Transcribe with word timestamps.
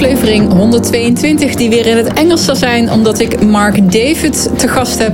aflevering 0.00 0.52
122, 0.52 1.54
die 1.54 1.70
weer 1.70 1.86
in 1.86 1.96
het 1.96 2.12
Engels 2.12 2.44
zal 2.44 2.56
zijn, 2.56 2.92
omdat 2.92 3.20
ik 3.20 3.42
Mark 3.42 3.92
David 3.92 4.58
te 4.58 4.68
gast 4.68 4.98
heb. 4.98 5.12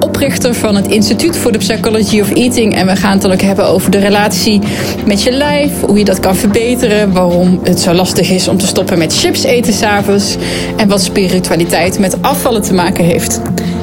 Oprichter 0.00 0.54
van 0.54 0.76
het 0.76 0.86
Instituut 0.86 1.36
voor 1.36 1.52
de 1.52 1.58
Psychology 1.58 2.20
of 2.20 2.32
Eating. 2.32 2.74
En 2.74 2.86
we 2.86 2.96
gaan 2.96 3.18
het 3.18 3.32
ook 3.32 3.40
hebben 3.40 3.66
over 3.66 3.90
de 3.90 3.98
relatie 3.98 4.60
met 5.06 5.22
je 5.22 5.30
lijf. 5.30 5.80
Hoe 5.80 5.98
je 5.98 6.04
dat 6.04 6.20
kan 6.20 6.36
verbeteren. 6.36 7.12
Waarom 7.12 7.60
het 7.62 7.80
zo 7.80 7.92
lastig 7.92 8.30
is 8.30 8.48
om 8.48 8.58
te 8.58 8.66
stoppen 8.66 8.98
met 8.98 9.18
chips 9.18 9.42
eten 9.42 9.72
s'avonds. 9.72 10.36
En 10.76 10.88
wat 10.88 11.02
spiritualiteit 11.02 11.98
met 11.98 12.22
afvallen 12.22 12.62
te 12.62 12.74
maken 12.74 13.04
heeft. 13.04 13.40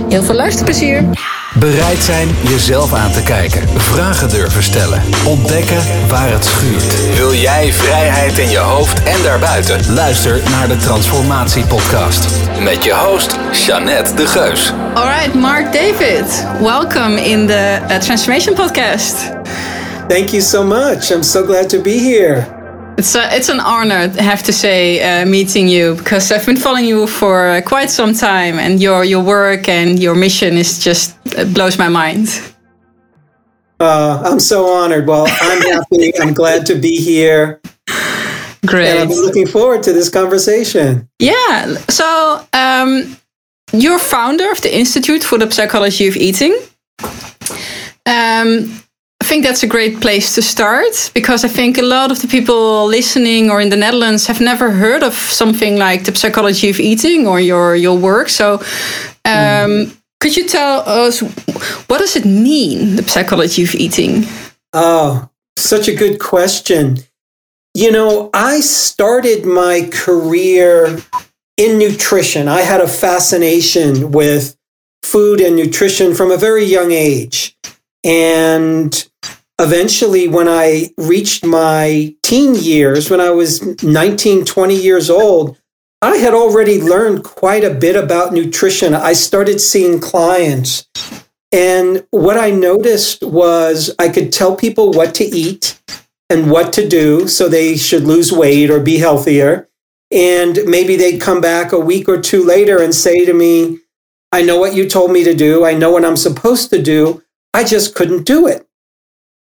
Heel 0.10 0.24
veel 0.24 0.36
luisterplezier. 0.36 1.04
Bereid 1.60 1.98
zijn 1.98 2.28
jezelf 2.42 2.94
aan 2.94 3.12
te 3.12 3.24
kijken. 3.24 3.70
Vragen 3.80 4.30
durven 4.30 4.64
stellen. 4.64 5.02
Ontdekken 5.28 6.08
waar 6.08 6.32
het 6.32 6.46
schuurt. 6.46 7.16
Wil 7.16 7.34
jij 7.34 7.74
vrijheid 7.74 8.38
in 8.38 8.50
je 8.50 8.58
hoofd 8.58 9.04
en 9.04 9.24
daarbuiten? 9.24 9.94
Luister 9.94 10.42
naar 10.50 10.68
de 10.68 10.78
Transformatie 10.78 11.66
Podcast. 11.66 12.26
Met 12.60 12.84
je 12.84 12.94
host, 12.94 13.38
Jeannette 13.66 14.14
de 14.14 14.28
Geus. 14.28 14.74
Alright, 14.94 15.34
Mark 15.34 15.74
David. 15.74 16.46
Welcome 16.60 17.24
in 17.24 17.48
the 17.48 17.78
uh, 17.90 17.96
Transformation 17.98 18.56
Podcast. 18.56 19.16
Thank 20.08 20.30
you 20.30 20.42
so 20.42 20.64
much. 20.64 21.12
I'm 21.12 21.24
so 21.24 21.46
glad 21.46 21.70
to 21.70 21.82
be 21.82 21.98
here. 22.00 22.63
It's 22.98 23.16
a, 23.16 23.36
it's 23.36 23.50
an 23.50 23.60
honor, 23.60 24.12
I 24.18 24.22
have 24.22 24.44
to 24.44 24.54
say, 24.54 25.02
uh, 25.02 25.26
meeting 25.26 25.68
you 25.68 25.96
because 25.96 26.32
I've 26.32 26.46
been 26.46 26.58
following 26.58 26.86
you 26.86 27.08
for 27.08 27.48
uh, 27.48 27.62
quite 27.62 27.90
some 27.90 28.14
time, 28.14 28.60
and 28.60 28.80
your 28.80 29.04
your 29.04 29.24
work 29.24 29.68
and 29.68 30.00
your 30.00 30.16
mission 30.16 30.58
is 30.58 30.78
just 30.84 31.18
blows 31.54 31.78
my 31.80 31.90
mind. 31.90 32.28
Uh, 33.80 34.22
I'm 34.24 34.40
so 34.40 34.68
honored. 34.68 35.08
Well, 35.08 35.26
I'm 35.28 35.62
happy. 35.74 36.12
I'm 36.20 36.34
glad 36.34 36.66
to 36.68 36.76
be 36.76 36.98
here. 37.02 37.60
Great. 38.66 38.90
And 38.90 39.00
I'm 39.00 39.10
looking 39.10 39.48
forward 39.48 39.84
to 39.84 39.92
this 39.94 40.10
conversation. 40.10 41.10
Yeah. 41.20 41.76
So, 41.90 42.48
um, 42.54 43.18
you're 43.74 44.00
founder 44.00 44.52
of 44.52 44.62
the 44.62 44.74
Institute 44.74 45.24
for 45.24 45.38
the 45.38 45.52
Psychology 45.52 46.08
of 46.08 46.16
Eating. 46.16 46.58
Um, 48.06 48.83
think 49.34 49.46
that's 49.46 49.64
a 49.64 49.68
great 49.68 50.00
place 50.00 50.36
to 50.36 50.44
start 50.44 51.10
because 51.16 51.44
I 51.44 51.48
think 51.48 51.80
a 51.80 51.82
lot 51.82 52.12
of 52.12 52.22
the 52.22 52.28
people 52.28 52.86
listening 52.86 53.50
or 53.50 53.62
in 53.62 53.70
the 53.70 53.76
Netherlands 53.76 54.28
have 54.28 54.40
never 54.40 54.70
heard 54.70 55.02
of 55.02 55.16
something 55.16 55.80
like 55.80 56.04
the 56.06 56.14
psychology 56.16 56.70
of 56.70 56.80
eating 56.80 57.26
or 57.26 57.40
your 57.40 57.76
your 57.76 57.98
work. 57.98 58.30
So, 58.30 58.60
um, 59.26 59.70
mm. 59.70 59.98
could 60.20 60.38
you 60.38 60.48
tell 60.48 60.84
us 60.88 61.22
what 61.90 61.98
does 61.98 62.16
it 62.16 62.26
mean, 62.26 62.96
the 62.98 63.04
psychology 63.04 63.64
of 63.64 63.74
eating? 63.74 64.26
Oh, 64.72 65.28
such 65.58 65.88
a 65.88 65.96
good 65.96 66.20
question. 66.20 66.98
You 67.74 67.92
know, 67.92 68.30
I 68.36 68.62
started 68.62 69.46
my 69.46 69.90
career 69.92 71.00
in 71.58 71.80
nutrition. 71.80 72.48
I 72.48 72.62
had 72.62 72.82
a 72.82 72.88
fascination 72.88 74.12
with 74.12 74.56
food 75.02 75.42
and 75.42 75.56
nutrition 75.56 76.14
from 76.14 76.30
a 76.30 76.38
very 76.38 76.66
young 76.66 76.92
age. 76.92 77.58
And 78.04 78.94
eventually, 79.60 80.28
when 80.28 80.48
I 80.48 80.90
reached 80.98 81.46
my 81.46 82.16
teen 82.24 82.56
years, 82.56 83.10
when 83.10 83.22
I 83.22 83.30
was 83.30 83.84
19, 83.84 84.46
20 84.46 84.76
years 84.76 85.10
old, 85.10 85.58
I 86.02 86.18
had 86.18 86.34
already 86.34 86.82
learned 86.82 87.24
quite 87.24 87.64
a 87.64 87.74
bit 87.74 87.96
about 87.96 88.34
nutrition. 88.34 88.94
I 88.94 89.14
started 89.14 89.62
seeing 89.62 90.02
clients. 90.02 90.88
And 91.54 92.06
what 92.10 92.38
I 92.38 92.50
noticed 92.50 93.24
was 93.24 93.94
I 94.00 94.10
could 94.10 94.34
tell 94.34 94.56
people 94.56 94.92
what 94.92 95.16
to 95.16 95.24
eat 95.24 95.80
and 96.30 96.52
what 96.52 96.74
to 96.74 96.88
do 96.88 97.28
so 97.28 97.48
they 97.48 97.78
should 97.78 98.04
lose 98.04 98.32
weight 98.32 98.70
or 98.70 98.80
be 98.80 98.98
healthier. 98.98 99.70
And 100.12 100.60
maybe 100.66 100.96
they'd 100.96 101.22
come 101.22 101.42
back 101.42 101.72
a 101.72 101.80
week 101.80 102.10
or 102.10 102.20
two 102.20 102.44
later 102.44 102.82
and 102.82 102.94
say 102.94 103.24
to 103.24 103.34
me, 103.34 103.80
I 104.32 104.42
know 104.42 104.58
what 104.58 104.74
you 104.74 104.90
told 104.90 105.12
me 105.12 105.24
to 105.24 105.34
do. 105.34 105.64
I 105.64 105.74
know 105.74 105.92
what 105.92 106.04
I'm 106.04 106.18
supposed 106.18 106.70
to 106.72 106.82
do. 106.82 107.24
I 107.54 107.64
just 107.64 107.94
couldn't 107.94 108.24
do 108.24 108.48
it. 108.48 108.68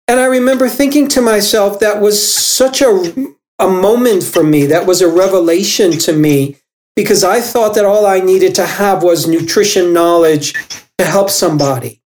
And 0.07 0.19
I 0.19 0.25
remember 0.25 0.69
thinking 0.69 1.07
to 1.09 1.21
myself, 1.21 1.79
that 1.79 2.01
was 2.01 2.25
such 2.25 2.81
a, 2.81 3.13
a 3.59 3.67
moment 3.67 4.23
for 4.23 4.43
me. 4.43 4.65
That 4.65 4.87
was 4.87 5.01
a 5.01 5.09
revelation 5.09 5.91
to 5.99 6.13
me 6.13 6.57
because 6.95 7.23
I 7.23 7.41
thought 7.41 7.75
that 7.75 7.85
all 7.85 8.05
I 8.05 8.19
needed 8.19 8.55
to 8.55 8.65
have 8.65 9.03
was 9.03 9.27
nutrition 9.27 9.93
knowledge 9.93 10.53
to 10.97 11.05
help 11.05 11.29
somebody. 11.29 12.01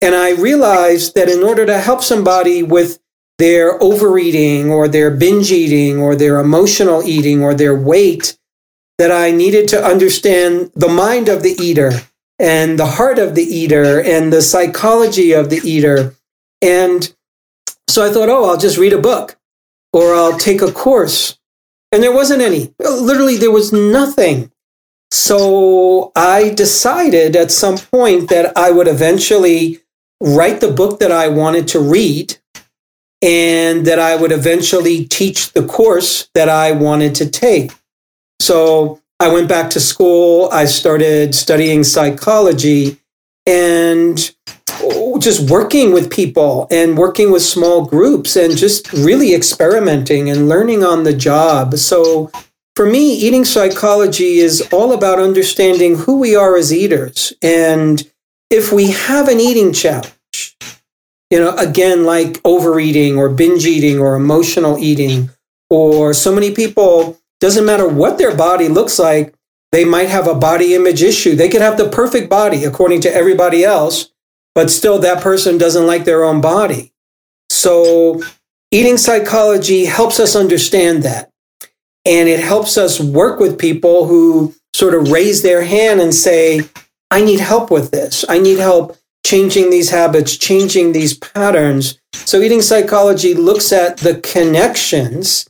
And 0.00 0.14
I 0.14 0.32
realized 0.32 1.14
that 1.14 1.28
in 1.28 1.42
order 1.42 1.66
to 1.66 1.80
help 1.80 2.02
somebody 2.02 2.62
with 2.62 3.00
their 3.38 3.82
overeating 3.82 4.70
or 4.70 4.86
their 4.86 5.10
binge 5.10 5.50
eating 5.50 5.98
or 5.98 6.14
their 6.14 6.38
emotional 6.38 7.02
eating 7.02 7.42
or 7.42 7.54
their 7.54 7.74
weight, 7.74 8.38
that 8.98 9.10
I 9.10 9.30
needed 9.30 9.68
to 9.68 9.84
understand 9.84 10.72
the 10.74 10.88
mind 10.88 11.28
of 11.28 11.42
the 11.42 11.56
eater 11.60 11.92
and 12.38 12.78
the 12.78 12.86
heart 12.86 13.18
of 13.18 13.34
the 13.34 13.44
eater 13.44 14.00
and 14.00 14.32
the 14.32 14.42
psychology 14.42 15.32
of 15.32 15.50
the 15.50 15.60
eater. 15.64 16.14
And 16.60 17.12
so 17.88 18.04
I 18.04 18.12
thought, 18.12 18.28
oh, 18.28 18.44
I'll 18.44 18.58
just 18.58 18.78
read 18.78 18.92
a 18.92 19.00
book 19.00 19.36
or 19.92 20.14
I'll 20.14 20.38
take 20.38 20.62
a 20.62 20.70
course. 20.70 21.38
And 21.90 22.02
there 22.02 22.12
wasn't 22.12 22.42
any. 22.42 22.74
Literally, 22.78 23.36
there 23.36 23.50
was 23.50 23.72
nothing. 23.72 24.52
So 25.10 26.12
I 26.14 26.50
decided 26.50 27.34
at 27.34 27.50
some 27.50 27.78
point 27.78 28.28
that 28.28 28.56
I 28.56 28.70
would 28.70 28.88
eventually 28.88 29.80
write 30.20 30.60
the 30.60 30.70
book 30.70 31.00
that 31.00 31.10
I 31.10 31.28
wanted 31.28 31.66
to 31.68 31.80
read 31.80 32.36
and 33.22 33.86
that 33.86 33.98
I 33.98 34.16
would 34.16 34.32
eventually 34.32 35.06
teach 35.06 35.52
the 35.52 35.66
course 35.66 36.28
that 36.34 36.48
I 36.48 36.72
wanted 36.72 37.14
to 37.16 37.30
take. 37.30 37.72
So 38.40 39.00
I 39.18 39.32
went 39.32 39.48
back 39.48 39.70
to 39.70 39.80
school. 39.80 40.48
I 40.52 40.66
started 40.66 41.34
studying 41.34 41.84
psychology 41.84 43.00
and 43.46 44.30
just 45.18 45.50
working 45.50 45.92
with 45.92 46.10
people 46.10 46.66
and 46.70 46.96
working 46.96 47.30
with 47.30 47.42
small 47.42 47.84
groups 47.84 48.36
and 48.36 48.56
just 48.56 48.92
really 48.92 49.34
experimenting 49.34 50.30
and 50.30 50.48
learning 50.48 50.84
on 50.84 51.04
the 51.04 51.14
job. 51.14 51.74
So 51.74 52.30
for 52.76 52.86
me, 52.86 53.14
eating 53.14 53.44
psychology 53.44 54.38
is 54.38 54.68
all 54.72 54.92
about 54.92 55.18
understanding 55.18 55.96
who 55.96 56.18
we 56.18 56.36
are 56.36 56.56
as 56.56 56.72
eaters. 56.72 57.32
And 57.42 58.08
if 58.50 58.72
we 58.72 58.92
have 58.92 59.28
an 59.28 59.40
eating 59.40 59.72
challenge, 59.72 60.56
you 61.30 61.38
know, 61.38 61.56
again, 61.56 62.04
like 62.04 62.40
overeating 62.44 63.18
or 63.18 63.28
binge 63.28 63.66
eating 63.66 63.98
or 63.98 64.14
emotional 64.14 64.78
eating, 64.78 65.30
or 65.70 66.14
so 66.14 66.34
many 66.34 66.54
people 66.54 67.18
doesn't 67.40 67.66
matter 67.66 67.86
what 67.86 68.16
their 68.16 68.34
body 68.34 68.68
looks 68.68 68.98
like, 68.98 69.34
they 69.70 69.84
might 69.84 70.08
have 70.08 70.26
a 70.26 70.34
body 70.34 70.74
image 70.74 71.02
issue. 71.02 71.36
They 71.36 71.48
could 71.48 71.60
have 71.60 71.76
the 71.76 71.88
perfect 71.88 72.30
body 72.30 72.64
according 72.64 73.02
to 73.02 73.14
everybody 73.14 73.64
else, 73.64 74.10
but 74.58 74.72
still 74.72 74.98
that 74.98 75.22
person 75.22 75.56
doesn't 75.56 75.86
like 75.86 76.04
their 76.04 76.24
own 76.24 76.40
body. 76.40 76.92
So 77.48 78.20
eating 78.72 78.96
psychology 78.96 79.84
helps 79.84 80.18
us 80.18 80.34
understand 80.34 81.04
that. 81.04 81.30
And 82.04 82.28
it 82.28 82.40
helps 82.40 82.76
us 82.76 82.98
work 82.98 83.38
with 83.38 83.56
people 83.56 84.06
who 84.08 84.52
sort 84.74 84.96
of 84.96 85.12
raise 85.12 85.42
their 85.42 85.62
hand 85.62 86.00
and 86.00 86.12
say, 86.12 86.62
I 87.08 87.20
need 87.20 87.38
help 87.38 87.70
with 87.70 87.92
this. 87.92 88.24
I 88.28 88.40
need 88.40 88.58
help 88.58 88.96
changing 89.24 89.70
these 89.70 89.90
habits, 89.90 90.36
changing 90.36 90.90
these 90.90 91.16
patterns. 91.16 92.00
So 92.12 92.40
eating 92.40 92.60
psychology 92.60 93.34
looks 93.34 93.72
at 93.72 93.98
the 93.98 94.16
connections 94.16 95.48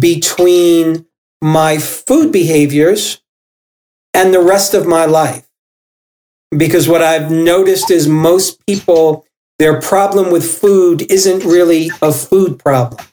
between 0.00 1.06
my 1.40 1.78
food 1.78 2.32
behaviors 2.32 3.22
and 4.12 4.34
the 4.34 4.42
rest 4.42 4.74
of 4.74 4.84
my 4.84 5.04
life. 5.04 5.45
Because 6.56 6.88
what 6.88 7.02
I've 7.02 7.30
noticed 7.30 7.90
is 7.90 8.08
most 8.08 8.64
people, 8.66 9.26
their 9.58 9.80
problem 9.80 10.30
with 10.30 10.50
food 10.50 11.10
isn't 11.10 11.44
really 11.44 11.90
a 12.02 12.12
food 12.12 12.58
problem. 12.58 13.04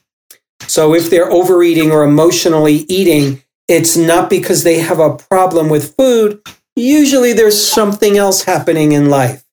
So 0.66 0.94
if 0.94 1.10
they're 1.10 1.30
overeating 1.30 1.90
or 1.90 2.04
emotionally 2.04 2.86
eating, 2.88 3.42
it's 3.68 3.96
not 3.96 4.30
because 4.30 4.62
they 4.62 4.78
have 4.78 5.00
a 5.00 5.16
problem 5.16 5.68
with 5.68 5.94
food. 5.96 6.40
Usually 6.76 7.32
there's 7.32 7.60
something 7.60 8.16
else 8.16 8.44
happening 8.44 8.92
in 8.92 9.10
life 9.10 9.44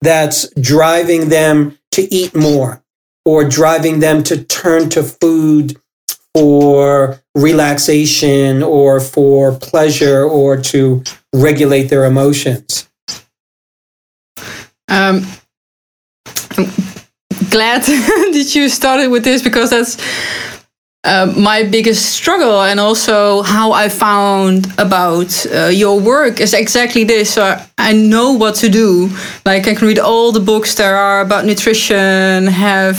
that's 0.00 0.48
driving 0.60 1.28
them 1.28 1.78
to 1.92 2.12
eat 2.12 2.34
more 2.34 2.82
or 3.24 3.44
driving 3.44 4.00
them 4.00 4.22
to 4.24 4.42
turn 4.44 4.88
to 4.90 5.02
food 5.02 5.76
for 6.34 7.20
relaxation 7.34 8.62
or 8.62 9.00
for 9.00 9.52
pleasure 9.52 10.24
or 10.24 10.56
to 10.56 11.02
regulate 11.32 11.84
their 11.84 12.04
emotions. 12.04 12.88
Um, 14.92 15.26
I'm 16.58 16.66
glad 17.48 17.82
that 18.34 18.52
you 18.54 18.68
started 18.68 19.08
with 19.08 19.24
this 19.24 19.42
because 19.42 19.70
that's 19.70 19.96
uh, 21.04 21.32
my 21.34 21.62
biggest 21.62 22.10
struggle 22.10 22.60
and 22.60 22.78
also 22.78 23.40
how 23.40 23.72
I 23.72 23.88
found 23.88 24.66
about 24.78 25.46
uh, 25.46 25.68
your 25.68 25.98
work 25.98 26.40
is 26.40 26.52
exactly 26.52 27.04
this. 27.04 27.32
So 27.32 27.58
I 27.78 27.92
know 27.94 28.32
what 28.32 28.56
to 28.56 28.68
do. 28.68 29.08
Like 29.46 29.66
I 29.66 29.74
can 29.74 29.88
read 29.88 29.98
all 29.98 30.30
the 30.30 30.40
books 30.40 30.74
there 30.74 30.94
are 30.94 31.22
about 31.22 31.46
nutrition, 31.46 32.46
have 32.46 32.98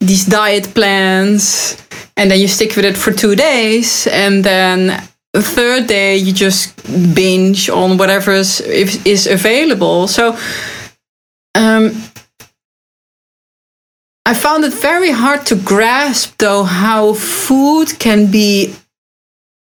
these 0.00 0.24
diet 0.24 0.72
plans, 0.74 1.76
and 2.16 2.30
then 2.30 2.40
you 2.40 2.48
stick 2.48 2.74
with 2.74 2.86
it 2.86 2.96
for 2.96 3.12
two 3.12 3.36
days, 3.36 4.06
and 4.06 4.42
then 4.42 5.06
the 5.34 5.42
third 5.42 5.86
day 5.86 6.16
you 6.16 6.32
just 6.32 6.74
binge 7.14 7.68
on 7.68 7.98
whatever 7.98 8.32
is, 8.32 8.62
is 9.04 9.26
available. 9.26 10.08
So, 10.08 10.38
um, 11.56 11.92
I 14.26 14.34
found 14.34 14.64
it 14.64 14.74
very 14.74 15.10
hard 15.10 15.46
to 15.46 15.56
grasp, 15.56 16.38
though, 16.38 16.64
how 16.64 17.14
food 17.14 17.98
can 17.98 18.30
be 18.30 18.74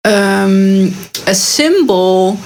um, 0.04 0.92
a 1.26 1.34
symbol 1.34 2.36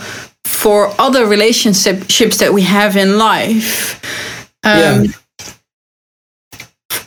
for 0.44 0.92
other 0.98 1.26
relationships 1.26 2.38
that 2.38 2.52
we 2.52 2.62
have 2.62 2.96
in 2.96 3.18
life. 3.18 4.00
Um, 4.64 5.04
yeah. 5.04 5.10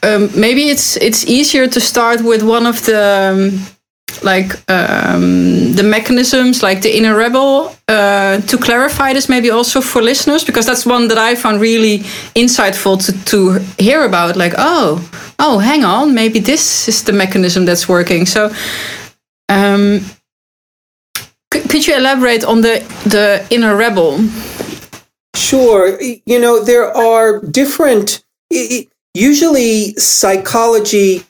Um, 0.03 0.29
maybe 0.39 0.69
it's 0.69 0.97
it's 0.97 1.25
easier 1.25 1.67
to 1.67 1.79
start 1.79 2.21
with 2.21 2.43
one 2.43 2.65
of 2.65 2.85
the 2.85 3.01
um, 3.33 3.74
like 4.23 4.53
um, 4.69 5.73
the 5.73 5.83
mechanisms, 5.83 6.61
like 6.61 6.81
the 6.81 6.95
inner 6.95 7.15
rebel, 7.15 7.75
uh, 7.87 8.39
to 8.41 8.57
clarify 8.57 9.13
this 9.13 9.29
maybe 9.29 9.49
also 9.49 9.81
for 9.81 10.01
listeners, 10.01 10.43
because 10.43 10.65
that's 10.65 10.85
one 10.85 11.07
that 11.07 11.17
I 11.17 11.35
found 11.35 11.61
really 11.61 11.99
insightful 12.35 12.97
to, 13.05 13.25
to 13.25 13.59
hear 13.83 14.03
about. 14.05 14.35
Like, 14.35 14.53
oh, 14.57 14.99
oh, 15.39 15.59
hang 15.59 15.83
on, 15.83 16.13
maybe 16.13 16.39
this 16.39 16.87
is 16.87 17.03
the 17.03 17.13
mechanism 17.13 17.65
that's 17.65 17.87
working. 17.87 18.25
So, 18.25 18.51
um, 19.49 20.01
could, 21.51 21.87
you 21.87 21.95
elaborate 21.95 22.43
on 22.43 22.61
the 22.61 22.83
the 23.05 23.45
inner 23.49 23.75
rebel? 23.75 24.19
Sure. 25.35 25.99
You 26.01 26.39
know, 26.39 26.63
there 26.63 26.91
are 26.95 27.41
different. 27.41 28.23
Usually, 29.13 29.93
psychology 29.95 31.23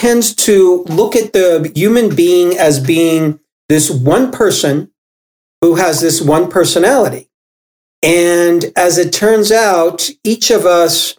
tends 0.00 0.34
to 0.34 0.82
look 0.84 1.14
at 1.14 1.34
the 1.34 1.70
human 1.74 2.14
being 2.14 2.56
as 2.56 2.80
being 2.80 3.38
this 3.68 3.90
one 3.90 4.32
person 4.32 4.90
who 5.60 5.74
has 5.74 6.00
this 6.00 6.22
one 6.22 6.50
personality. 6.50 7.28
And 8.02 8.64
as 8.76 8.96
it 8.96 9.12
turns 9.12 9.52
out, 9.52 10.08
each 10.24 10.50
of 10.50 10.64
us, 10.64 11.16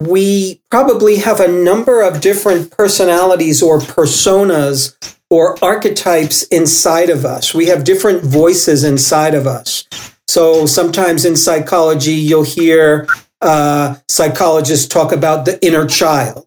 we 0.00 0.60
probably 0.72 1.18
have 1.18 1.38
a 1.38 1.46
number 1.46 2.02
of 2.02 2.20
different 2.20 2.72
personalities 2.72 3.62
or 3.62 3.78
personas 3.78 4.96
or 5.30 5.56
archetypes 5.64 6.42
inside 6.48 7.10
of 7.10 7.24
us. 7.24 7.54
We 7.54 7.66
have 7.66 7.84
different 7.84 8.24
voices 8.24 8.82
inside 8.82 9.34
of 9.34 9.46
us. 9.46 9.84
So 10.26 10.66
sometimes 10.66 11.24
in 11.24 11.36
psychology, 11.36 12.14
you'll 12.14 12.42
hear 12.42 13.06
uh, 13.40 13.94
psychologists 14.08 14.88
talk 14.88 15.12
about 15.12 15.44
the 15.44 15.64
inner 15.64 15.86
child. 15.86 16.46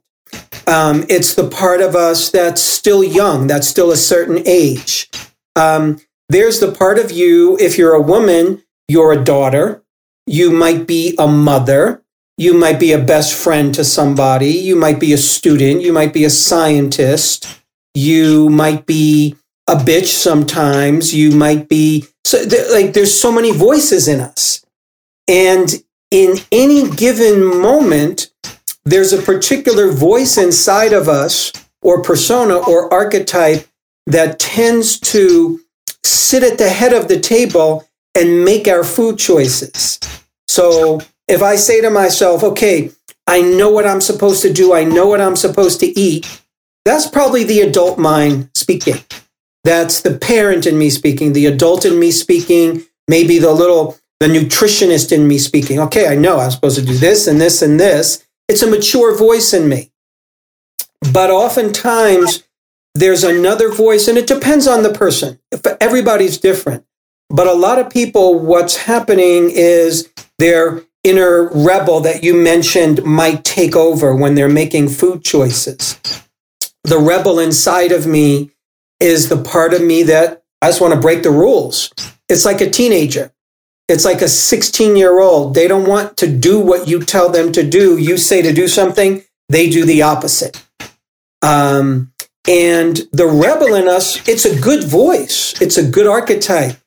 Um, 0.70 1.04
it's 1.10 1.34
the 1.34 1.50
part 1.50 1.82
of 1.82 1.96
us 1.96 2.30
that's 2.30 2.62
still 2.62 3.04
young, 3.04 3.48
that's 3.48 3.68
still 3.68 3.92
a 3.92 3.98
certain 3.98 4.44
age. 4.46 5.10
Um, 5.56 6.00
there's 6.30 6.60
the 6.60 6.72
part 6.72 7.00
of 7.00 7.12
you, 7.12 7.58
if 7.58 7.76
you're 7.76 7.96
a 7.96 8.02
woman, 8.02 8.62
you're 8.88 9.12
a 9.12 9.24
daughter, 9.24 9.84
you 10.28 10.52
might 10.52 10.86
be 10.86 11.16
a 11.18 11.28
mother, 11.28 12.04
you 12.38 12.54
might 12.54 12.80
be 12.80 12.92
a 12.92 13.04
best 13.04 13.34
friend 13.36 13.74
to 13.74 13.84
somebody, 13.84 14.52
you 14.52 14.76
might 14.76 15.00
be 15.00 15.12
a 15.12 15.18
student, 15.18 15.82
you 15.82 15.92
might 15.92 16.14
be 16.14 16.24
a 16.24 16.30
scientist, 16.30 17.48
you 17.96 18.48
might 18.50 18.86
be 18.86 19.36
a 19.68 19.76
bitch 19.76 20.10
sometimes, 20.10 21.16
you 21.16 21.32
might 21.32 21.68
be 21.68 22.06
so 22.26 22.44
like 22.72 22.94
there's 22.94 23.20
so 23.20 23.32
many 23.32 23.52
voices 23.52 24.08
in 24.08 24.20
us. 24.20 24.64
And 25.28 25.84
in 26.12 26.38
any 26.52 26.90
given 26.92 27.44
moment, 27.44 28.32
there's 28.90 29.14
a 29.14 29.22
particular 29.22 29.92
voice 29.92 30.38
inside 30.38 30.94
of 30.94 31.08
us 31.08 31.52
or 31.82 32.02
persona 32.02 32.56
or 32.56 32.92
archetype 32.94 33.68
that 34.08 34.40
tends 34.40 35.00
to 35.00 35.60
sit 36.04 36.44
at 36.44 36.58
the 36.58 36.70
head 36.70 36.94
of 36.94 37.08
the 37.08 37.20
table 37.20 37.88
and 38.16 38.44
make 38.44 38.68
our 38.68 38.84
food 38.84 39.20
choices. 39.20 40.00
So 40.48 41.00
if 41.28 41.44
I 41.44 41.56
say 41.56 41.82
to 41.82 41.90
myself, 41.90 42.44
okay, 42.44 42.92
I 43.28 43.42
know 43.42 43.70
what 43.70 43.86
I'm 43.86 44.02
supposed 44.02 44.42
to 44.42 44.52
do, 44.52 44.74
I 44.74 44.84
know 44.84 45.06
what 45.06 45.22
I'm 45.22 45.36
supposed 45.36 45.80
to 45.82 46.00
eat, 46.00 46.42
that's 46.84 47.08
probably 47.08 47.44
the 47.44 47.62
adult 47.62 48.00
mind 48.00 48.50
speaking. 48.56 48.98
That's 49.64 50.02
the 50.02 50.18
parent 50.18 50.66
in 50.66 50.78
me 50.78 50.90
speaking, 50.90 51.34
the 51.34 51.46
adult 51.46 51.86
in 51.86 52.00
me 52.00 52.10
speaking, 52.10 52.84
maybe 53.08 53.38
the 53.38 53.52
little, 53.52 53.98
the 54.20 54.28
nutritionist 54.28 55.12
in 55.12 55.28
me 55.28 55.38
speaking. 55.38 55.80
Okay, 55.80 56.08
I 56.08 56.16
know 56.16 56.40
I'm 56.40 56.50
supposed 56.50 56.80
to 56.80 56.86
do 56.86 56.96
this 56.96 57.28
and 57.28 57.40
this 57.40 57.62
and 57.62 57.80
this. 57.80 58.26
It's 58.50 58.64
a 58.64 58.70
mature 58.70 59.16
voice 59.16 59.54
in 59.54 59.70
me. 59.70 59.92
But 61.14 61.30
oftentimes 61.30 62.44
there's 62.96 63.24
another 63.24 63.72
voice, 63.72 64.08
and 64.08 64.18
it 64.18 64.28
depends 64.28 64.68
on 64.68 64.84
the 64.84 64.92
person. 64.92 65.40
Everybody's 65.80 66.38
different. 66.40 66.84
But 67.30 67.46
a 67.46 67.54
lot 67.54 67.78
of 67.78 67.92
people, 67.92 68.40
what's 68.40 68.76
happening 68.76 69.52
is 69.52 70.10
their 70.40 70.82
inner 71.04 71.50
rebel 71.54 72.00
that 72.02 72.24
you 72.24 72.34
mentioned 72.34 73.04
might 73.06 73.46
take 73.46 73.76
over 73.76 74.16
when 74.16 74.34
they're 74.36 74.50
making 74.50 74.90
food 74.90 75.24
choices. 75.24 76.00
The 76.84 76.98
rebel 76.98 77.40
inside 77.40 77.92
of 77.92 78.08
me 78.08 78.52
is 79.00 79.30
the 79.30 79.42
part 79.42 79.74
of 79.76 79.82
me 79.84 80.04
that 80.04 80.44
I 80.62 80.70
just 80.70 80.82
want 80.82 80.94
to 80.96 81.00
break 81.00 81.24
the 81.24 81.32
rules. 81.32 81.92
It's 82.28 82.46
like 82.46 82.62
a 82.62 82.70
teenager. 82.70 83.32
It's 83.90 84.06
like 84.06 84.22
a 84.22 84.28
16 84.28 84.96
year 84.96 85.20
old. 85.20 85.56
They 85.56 85.68
don't 85.68 85.88
want 85.88 86.16
to 86.18 86.28
do 86.28 86.60
what 86.60 86.88
you 86.88 87.02
tell 87.02 87.30
them 87.30 87.52
to 87.54 87.64
do. 87.68 87.98
You 87.98 88.18
say 88.18 88.42
to 88.42 88.54
do 88.54 88.68
something, 88.68 89.24
they 89.50 89.70
do 89.70 89.84
the 89.84 90.04
opposite. 90.04 90.64
Um, 91.42 92.14
and 92.48 93.02
the 93.12 93.28
rebel 93.28 93.74
in 93.74 93.88
us, 93.88 94.28
it's 94.28 94.46
a 94.46 94.60
good 94.60 94.84
voice. 94.84 95.60
It's 95.60 95.78
a 95.78 95.90
good 95.90 96.08
archetype 96.08 96.78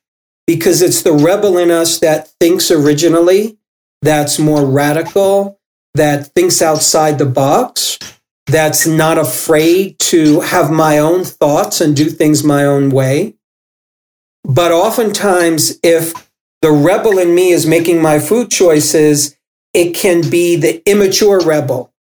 because 0.47 0.81
it's 0.81 1.01
the 1.01 1.13
rebel 1.13 1.57
in 1.57 1.71
us 1.71 1.99
that 1.99 2.29
thinks 2.39 2.71
originally, 2.71 3.57
that's 4.01 4.39
more 4.39 4.65
radical, 4.65 5.59
that 5.93 6.27
thinks 6.33 6.61
outside 6.61 7.17
the 7.17 7.25
box, 7.25 7.99
that's 8.47 8.85
not 8.85 9.17
afraid 9.17 9.97
to 9.99 10.41
have 10.41 10.69
my 10.71 10.97
own 10.97 11.23
thoughts 11.23 11.79
and 11.79 11.95
do 11.95 12.09
things 12.09 12.43
my 12.43 12.65
own 12.65 12.89
way. 12.89 13.35
But 14.43 14.71
oftentimes, 14.71 15.79
if 15.81 16.13
the 16.63 16.71
rebel 16.71 17.19
in 17.19 17.35
me 17.35 17.49
is 17.49 17.67
making 17.67 18.01
my 18.01 18.19
food 18.19 18.49
choices, 18.49 19.37
it 19.73 19.93
can 19.93 20.29
be 20.29 20.55
the 20.55 20.81
immature 20.89 21.41
rebel 21.41 21.93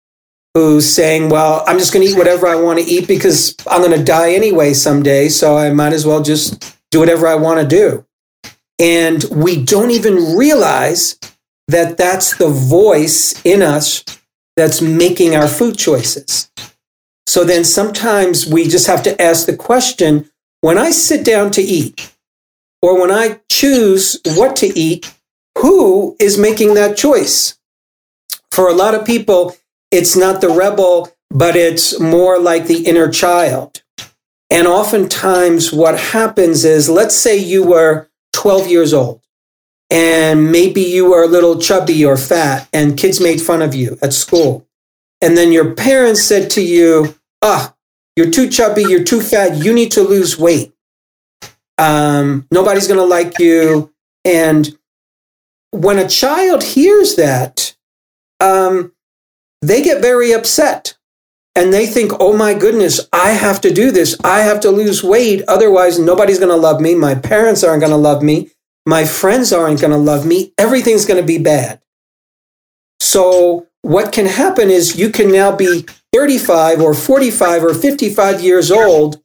who's 0.55 0.89
saying, 0.89 1.31
Well, 1.31 1.65
I'm 1.67 1.79
just 1.79 1.93
going 1.93 2.07
to 2.07 2.13
eat 2.13 2.17
whatever 2.17 2.47
I 2.47 2.55
want 2.55 2.79
to 2.79 2.85
eat 2.85 3.09
because 3.09 3.57
I'm 3.69 3.81
going 3.81 3.99
to 3.99 4.05
die 4.05 4.35
anyway 4.35 4.73
someday. 4.73 5.29
So 5.31 5.59
I 5.59 5.73
might 5.73 5.93
as 5.93 6.07
well 6.07 6.23
just 6.23 6.79
do 6.93 7.01
whatever 7.01 7.27
I 7.27 7.35
want 7.35 7.61
to 7.61 7.67
do. 7.67 8.07
And 8.79 9.25
we 9.33 9.65
don't 9.65 9.91
even 9.91 10.37
realize 10.37 11.19
that 11.67 11.97
that's 11.97 12.37
the 12.37 12.49
voice 12.49 13.45
in 13.45 13.63
us 13.63 14.05
that's 14.55 14.81
making 14.81 15.35
our 15.35 15.49
food 15.49 15.77
choices. 15.77 16.53
So 17.27 17.45
then 17.45 17.65
sometimes 17.65 18.47
we 18.47 18.69
just 18.69 18.87
have 18.87 19.03
to 19.05 19.21
ask 19.21 19.47
the 19.47 19.57
question 19.57 20.31
when 20.61 20.79
I 20.79 20.91
sit 20.91 21.25
down 21.25 21.51
to 21.53 21.63
eat, 21.63 22.12
or 22.83 23.01
when 23.01 23.13
I 23.13 23.41
choose 23.49 24.21
what 24.27 24.57
to 24.57 24.67
eat, 24.79 25.15
who 25.59 26.17
is 26.19 26.37
making 26.37 26.75
that 26.75 26.97
choice? 26.97 27.59
For 28.51 28.69
a 28.69 28.75
lot 28.75 28.95
of 28.95 29.07
people, 29.07 29.57
it's 29.91 30.17
not 30.17 30.41
the 30.41 30.49
rebel, 30.49 31.13
but 31.31 31.55
it's 31.55 31.99
more 32.01 32.39
like 32.39 32.67
the 32.67 32.85
inner 32.85 33.09
child. 33.09 33.83
And 34.51 34.67
oftentimes, 34.67 35.73
what 35.73 35.99
happens 35.99 36.65
is 36.65 36.91
let's 36.91 37.17
say 37.17 37.39
you 37.39 37.65
were 37.65 38.11
12 38.35 38.67
years 38.69 38.93
old, 38.93 39.23
and 39.89 40.51
maybe 40.51 40.83
you 40.83 41.11
were 41.11 41.23
a 41.23 41.29
little 41.29 41.59
chubby 41.59 42.05
or 42.05 42.17
fat, 42.17 42.69
and 42.73 42.99
kids 42.99 43.21
made 43.21 43.41
fun 43.41 43.63
of 43.63 43.75
you 43.75 43.97
at 44.03 44.13
school. 44.13 44.67
And 45.23 45.37
then 45.37 45.53
your 45.53 45.75
parents 45.75 46.23
said 46.25 46.51
to 46.51 46.63
you, 46.63 47.15
Ah, 47.41 47.75
you're 48.17 48.31
too 48.31 48.51
chubby, 48.51 48.83
you're 48.83 49.05
too 49.05 49.21
fat, 49.21 49.57
you 49.57 49.73
need 49.73 49.93
to 49.93 50.03
lose 50.03 50.39
weight 50.39 50.72
um, 51.79 52.47
nobody's 52.51 52.87
going 52.87 52.99
to 52.99 53.05
like 53.05 53.39
you. 53.39 53.93
And 54.25 54.77
when 55.71 55.99
a 55.99 56.09
child 56.09 56.63
hears 56.63 57.17
that, 57.17 57.75
um, 58.41 58.93
they 59.63 59.83
get 59.83 60.03
very 60.03 60.33
upset 60.33 60.97
and 61.55 61.73
they 61.73 61.87
think, 61.87 62.13
oh 62.19 62.37
my 62.37 62.55
goodness, 62.55 63.01
I 63.13 63.31
have 63.31 63.61
to 63.63 63.73
do 63.73 63.91
this. 63.91 64.17
I 64.25 64.41
have 64.41 64.61
to 64.61 64.71
lose 64.71 65.03
weight. 65.03 65.43
Otherwise, 65.49 65.99
nobody's 65.99 66.39
going 66.39 66.51
to 66.51 66.57
love 66.57 66.81
me. 66.81 66.95
My 66.95 67.15
parents 67.15 67.63
aren't 67.63 67.81
going 67.81 67.93
to 67.93 67.97
love 67.97 68.23
me. 68.23 68.51
My 68.87 69.05
friends 69.05 69.53
aren't 69.53 69.81
going 69.81 69.93
to 69.93 69.97
love 69.97 70.27
me. 70.27 70.53
Everything's 70.59 71.07
going 71.07 71.21
to 71.21 71.27
be 71.27 71.39
bad. 71.39 71.81
So, 73.01 73.67
what 73.83 74.13
can 74.13 74.27
happen 74.27 74.71
is 74.71 74.99
you 74.99 75.11
can 75.11 75.31
now 75.31 75.55
be 75.55 75.85
35 76.13 76.81
or 76.81 76.95
45 76.95 77.65
or 77.65 77.75
55 77.75 78.41
years 78.41 78.71
old 78.71 79.22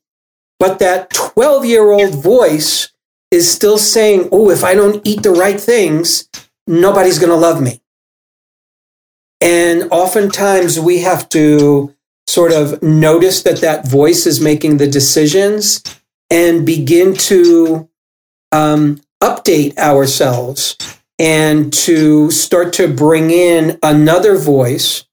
but 0.59 0.79
that 0.79 1.09
12 1.11 1.65
year 1.65 1.91
old 1.91 2.15
voice 2.15 2.91
is 3.31 3.51
still 3.51 3.77
saying, 3.77 4.29
oh, 4.31 4.49
if 4.49 4.63
I 4.63 4.73
don't 4.73 5.05
eat 5.05 5.23
the 5.23 5.31
right 5.31 5.59
things, 5.59 6.29
nobody's 6.65 7.19
going 7.19 7.31
to 7.31 7.35
love 7.35 7.61
me. 7.61 7.81
And 9.41 9.89
oftentimes 9.91 10.79
we 10.79 10.99
have 10.99 11.29
to 11.29 11.93
sort 12.25 12.51
of 12.51 12.81
notice 12.81 13.43
that 13.43 13.61
that 13.61 13.87
voice 13.87 14.25
is 14.25 14.41
making 14.41 14.77
the 14.77 14.87
decisions 14.87 15.83
and 16.29 16.65
begin 16.65 17.13
to 17.15 17.89
um, 18.51 19.01
update 19.23 19.77
ourselves 19.77 20.75
and 21.19 21.71
to 21.73 22.29
start 22.31 22.73
to 22.73 22.87
bring 22.87 23.31
in 23.31 23.79
another 23.81 24.37
voice 24.37 25.05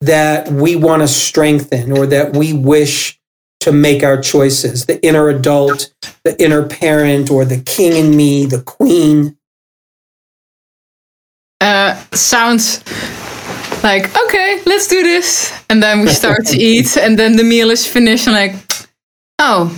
that 0.00 0.48
we 0.50 0.76
want 0.76 1.02
to 1.02 1.08
strengthen 1.08 1.96
or 1.96 2.06
that 2.06 2.36
we 2.36 2.52
wish 2.52 3.20
to 3.62 3.72
make 3.72 4.02
our 4.02 4.20
choices 4.20 4.86
the 4.86 5.04
inner 5.04 5.28
adult, 5.28 5.92
the 6.24 6.40
inner 6.42 6.66
parent, 6.66 7.30
or 7.30 7.44
the 7.44 7.60
king 7.60 7.92
in 7.96 8.16
me, 8.16 8.46
the 8.46 8.62
queen. 8.62 9.36
Uh, 11.60 11.94
sounds 12.12 12.82
like, 13.84 14.04
okay, 14.24 14.60
let's 14.66 14.88
do 14.88 15.02
this. 15.02 15.52
And 15.70 15.82
then 15.82 16.00
we 16.00 16.08
start 16.08 16.46
to 16.46 16.58
eat, 16.58 16.96
and 17.00 17.18
then 17.18 17.36
the 17.36 17.44
meal 17.44 17.70
is 17.70 17.86
finished, 17.86 18.26
and 18.26 18.34
like, 18.34 18.54
oh, 19.38 19.70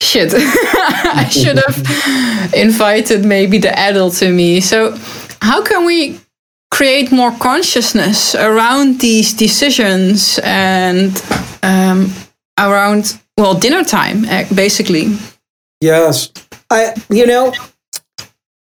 shit, 0.00 0.32
I 0.34 1.28
should 1.30 1.58
have 1.58 2.54
invited 2.54 3.24
maybe 3.24 3.58
the 3.58 3.78
adult 3.78 4.14
to 4.14 4.30
me. 4.30 4.60
So, 4.60 4.96
how 5.42 5.62
can 5.62 5.84
we 5.84 6.20
create 6.70 7.12
more 7.12 7.32
consciousness 7.38 8.34
around 8.34 8.98
these 8.98 9.32
decisions 9.32 10.40
and 10.42 11.22
um, 11.62 12.12
around 12.58 13.18
well 13.36 13.54
dinner 13.54 13.84
time 13.84 14.24
eh, 14.26 14.46
basically. 14.54 15.16
Yes. 15.80 16.32
I 16.70 16.94
you 17.10 17.26
know 17.26 17.52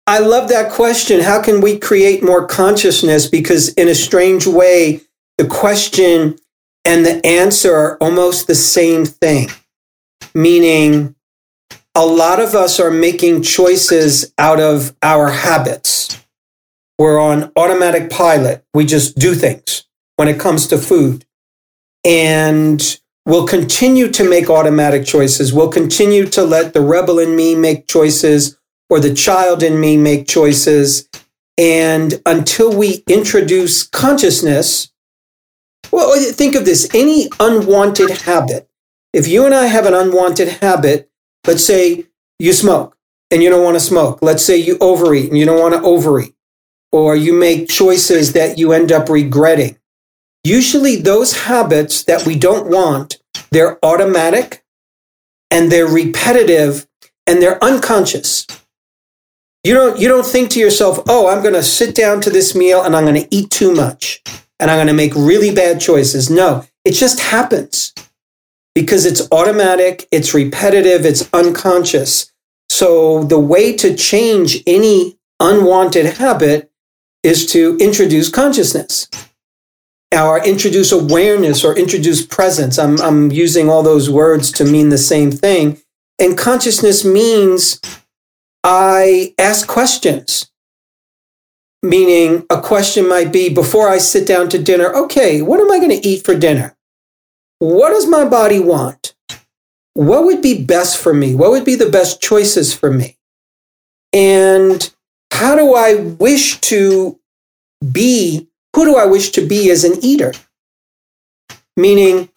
i 0.06 0.18
love 0.18 0.48
that 0.48 0.72
question. 0.72 1.20
How 1.20 1.42
can 1.42 1.60
we 1.60 1.78
create 1.78 2.22
more 2.22 2.46
consciousness? 2.46 3.26
Because 3.26 3.70
in 3.74 3.88
a 3.88 3.94
strange 3.94 4.46
way 4.46 5.00
the 5.38 5.46
question 5.46 6.36
and 6.84 7.04
the 7.04 7.24
answer 7.26 7.74
are 7.74 7.96
almost 7.98 8.46
the 8.46 8.54
same 8.54 9.04
thing. 9.04 9.48
Meaning 10.34 11.14
a 11.94 12.06
lot 12.06 12.40
of 12.40 12.54
us 12.54 12.78
are 12.78 12.90
making 12.90 13.42
choices 13.42 14.32
out 14.38 14.60
of 14.60 14.94
our 15.02 15.28
habits. 15.28 16.22
We're 16.98 17.20
on 17.20 17.52
automatic 17.56 18.10
pilot. 18.10 18.64
We 18.72 18.86
just 18.86 19.18
do 19.18 19.34
things 19.34 19.84
when 20.16 20.28
it 20.28 20.38
comes 20.38 20.66
to 20.68 20.78
food. 20.78 21.24
And 22.04 23.00
we'll 23.26 23.46
continue 23.46 24.08
to 24.12 24.28
make 24.28 24.48
automatic 24.48 25.04
choices. 25.04 25.52
We'll 25.52 25.68
continue 25.68 26.26
to 26.26 26.44
let 26.44 26.72
the 26.72 26.80
rebel 26.80 27.18
in 27.18 27.36
me 27.36 27.54
make 27.54 27.88
choices 27.88 28.56
or 28.88 29.00
the 29.00 29.12
child 29.12 29.62
in 29.62 29.78
me 29.78 29.96
make 29.96 30.26
choices. 30.26 31.08
And 31.58 32.22
until 32.24 32.74
we 32.74 33.02
introduce 33.08 33.86
consciousness, 33.86 34.90
well, 35.92 36.14
think 36.32 36.54
of 36.54 36.64
this 36.64 36.88
any 36.94 37.28
unwanted 37.40 38.10
habit. 38.10 38.68
If 39.12 39.28
you 39.28 39.44
and 39.44 39.54
I 39.54 39.66
have 39.66 39.86
an 39.86 39.94
unwanted 39.94 40.48
habit, 40.48 41.10
let's 41.46 41.64
say 41.64 42.06
you 42.38 42.52
smoke 42.52 42.96
and 43.30 43.42
you 43.42 43.50
don't 43.50 43.64
want 43.64 43.76
to 43.76 43.80
smoke. 43.80 44.20
Let's 44.22 44.44
say 44.44 44.56
you 44.56 44.78
overeat 44.80 45.28
and 45.28 45.38
you 45.38 45.46
don't 45.46 45.60
want 45.60 45.74
to 45.74 45.82
overeat 45.82 46.34
or 46.92 47.16
you 47.16 47.32
make 47.32 47.68
choices 47.68 48.32
that 48.34 48.58
you 48.58 48.72
end 48.72 48.92
up 48.92 49.08
regretting. 49.08 49.78
Usually 50.46 50.94
those 50.94 51.32
habits 51.32 52.04
that 52.04 52.24
we 52.24 52.38
don't 52.38 52.68
want, 52.68 53.18
they're 53.50 53.84
automatic 53.84 54.64
and 55.50 55.72
they're 55.72 55.88
repetitive 55.88 56.86
and 57.26 57.42
they're 57.42 57.62
unconscious. 57.64 58.46
You 59.64 59.74
don't, 59.74 59.98
you 59.98 60.06
don't 60.06 60.24
think 60.24 60.50
to 60.50 60.60
yourself, 60.60 61.00
oh, 61.08 61.28
I'm 61.28 61.42
going 61.42 61.54
to 61.54 61.64
sit 61.64 61.96
down 61.96 62.20
to 62.20 62.30
this 62.30 62.54
meal 62.54 62.80
and 62.80 62.94
I'm 62.94 63.02
going 63.02 63.20
to 63.20 63.34
eat 63.34 63.50
too 63.50 63.74
much 63.74 64.22
and 64.60 64.70
I'm 64.70 64.76
going 64.76 64.86
to 64.86 64.92
make 64.92 65.16
really 65.16 65.52
bad 65.52 65.80
choices. 65.80 66.30
No, 66.30 66.64
it 66.84 66.92
just 66.92 67.18
happens 67.18 67.92
because 68.72 69.04
it's 69.04 69.26
automatic, 69.32 70.06
it's 70.12 70.32
repetitive, 70.32 71.04
it's 71.04 71.28
unconscious. 71.34 72.32
So 72.68 73.24
the 73.24 73.40
way 73.40 73.76
to 73.78 73.96
change 73.96 74.62
any 74.64 75.18
unwanted 75.40 76.06
habit 76.18 76.70
is 77.24 77.46
to 77.46 77.76
introduce 77.78 78.30
consciousness 78.30 79.08
or 80.24 80.44
introduce 80.44 80.92
awareness 80.92 81.64
or 81.64 81.76
introduce 81.76 82.24
presence. 82.24 82.78
I'm, 82.78 83.00
I'm 83.00 83.30
using 83.30 83.68
all 83.68 83.82
those 83.82 84.08
words 84.08 84.50
to 84.52 84.64
mean 84.64 84.88
the 84.88 84.98
same 84.98 85.30
thing. 85.30 85.80
And 86.18 86.38
consciousness 86.38 87.04
means 87.04 87.80
I 88.64 89.34
ask 89.38 89.66
questions. 89.66 90.50
Meaning, 91.82 92.46
a 92.50 92.60
question 92.60 93.08
might 93.08 93.32
be 93.32 93.48
before 93.48 93.88
I 93.88 93.98
sit 93.98 94.26
down 94.26 94.48
to 94.48 94.62
dinner, 94.62 94.92
okay, 94.94 95.42
what 95.42 95.60
am 95.60 95.70
I 95.70 95.78
going 95.78 95.90
to 95.90 96.08
eat 96.08 96.24
for 96.24 96.34
dinner? 96.34 96.76
What 97.58 97.90
does 97.90 98.06
my 98.06 98.24
body 98.24 98.58
want? 98.58 99.14
What 99.94 100.24
would 100.24 100.42
be 100.42 100.64
best 100.64 100.98
for 100.98 101.14
me? 101.14 101.34
What 101.34 101.50
would 101.50 101.64
be 101.64 101.74
the 101.74 101.90
best 101.90 102.20
choices 102.20 102.74
for 102.74 102.90
me? 102.90 103.16
And 104.12 104.92
how 105.30 105.54
do 105.54 105.74
I 105.74 105.94
wish 105.94 106.60
to 106.62 107.20
be? 107.92 108.48
Who 108.76 108.84
do 108.84 108.96
I 108.96 109.06
wish 109.06 109.30
to 109.30 109.40
be 109.40 109.70
as 109.70 109.84
an 109.84 109.94
eater? 110.04 110.34
Meaning, 111.78 112.28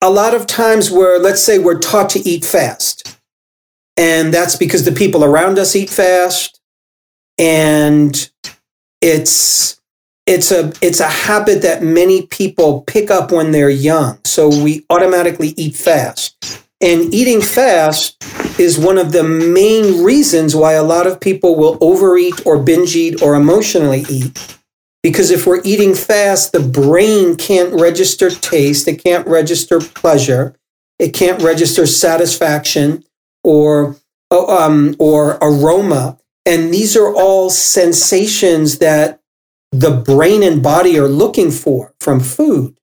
a 0.00 0.08
lot 0.08 0.34
of 0.34 0.46
times 0.46 0.90
where, 0.90 1.18
let's 1.18 1.42
say, 1.42 1.58
we're 1.58 1.78
taught 1.78 2.08
to 2.10 2.18
eat 2.20 2.46
fast. 2.46 3.20
And 3.94 4.32
that's 4.32 4.56
because 4.56 4.86
the 4.86 4.92
people 4.92 5.22
around 5.22 5.58
us 5.58 5.76
eat 5.76 5.90
fast. 5.90 6.62
And 7.36 8.30
it's 9.02 9.78
it's 10.26 10.50
a 10.50 10.72
it's 10.80 11.00
a 11.00 11.08
habit 11.08 11.60
that 11.60 11.82
many 11.82 12.26
people 12.26 12.80
pick 12.86 13.10
up 13.10 13.30
when 13.30 13.50
they're 13.50 13.68
young. 13.68 14.18
So 14.24 14.48
we 14.48 14.86
automatically 14.88 15.48
eat 15.58 15.76
fast. 15.76 16.64
And 16.80 17.12
eating 17.12 17.42
fast 17.42 18.16
is 18.58 18.78
one 18.78 18.96
of 18.96 19.12
the 19.12 19.24
main 19.24 20.02
reasons 20.02 20.56
why 20.56 20.72
a 20.72 20.82
lot 20.82 21.06
of 21.06 21.20
people 21.20 21.54
will 21.56 21.76
overeat 21.82 22.46
or 22.46 22.62
binge 22.62 22.96
eat 22.96 23.20
or 23.20 23.34
emotionally 23.34 24.06
eat. 24.08 24.56
Because 25.02 25.30
if 25.30 25.46
we're 25.46 25.62
eating 25.64 25.94
fast, 25.94 26.52
the 26.52 26.60
brain 26.60 27.36
can't 27.36 27.72
register 27.72 28.30
taste, 28.30 28.86
it 28.86 29.02
can't 29.02 29.26
register 29.26 29.80
pleasure, 29.80 30.54
it 30.98 31.14
can't 31.14 31.42
register 31.42 31.86
satisfaction 31.86 33.04
or 33.42 33.96
um, 34.30 34.94
or 34.98 35.38
aroma, 35.42 36.18
and 36.46 36.72
these 36.72 36.96
are 36.96 37.12
all 37.12 37.50
sensations 37.50 38.78
that 38.78 39.20
the 39.72 39.90
brain 39.90 40.42
and 40.42 40.62
body 40.62 40.98
are 40.98 41.08
looking 41.08 41.50
for 41.50 41.94
from 42.00 42.20
food. 42.20 42.78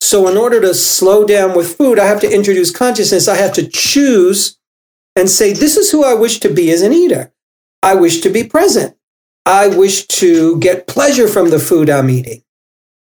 So, 0.00 0.28
in 0.28 0.36
order 0.36 0.60
to 0.60 0.74
slow 0.74 1.26
down 1.26 1.56
with 1.56 1.76
food, 1.76 1.98
I 1.98 2.06
have 2.06 2.20
to 2.20 2.32
introduce 2.32 2.70
consciousness. 2.70 3.28
I 3.28 3.36
have 3.36 3.52
to 3.54 3.66
choose 3.66 4.58
and 5.14 5.28
say, 5.28 5.52
This 5.52 5.76
is 5.76 5.90
who 5.90 6.04
I 6.04 6.14
wish 6.14 6.40
to 6.40 6.52
be 6.52 6.70
as 6.70 6.82
an 6.82 6.92
eater. 6.92 7.32
I 7.82 7.94
wish 7.94 8.20
to 8.20 8.30
be 8.30 8.44
present. 8.44 8.96
I 9.46 9.68
wish 9.68 10.06
to 10.08 10.58
get 10.58 10.86
pleasure 10.86 11.28
from 11.28 11.48
the 11.48 11.58
food 11.58 11.88
I'm 11.88 12.10
eating. 12.10 12.42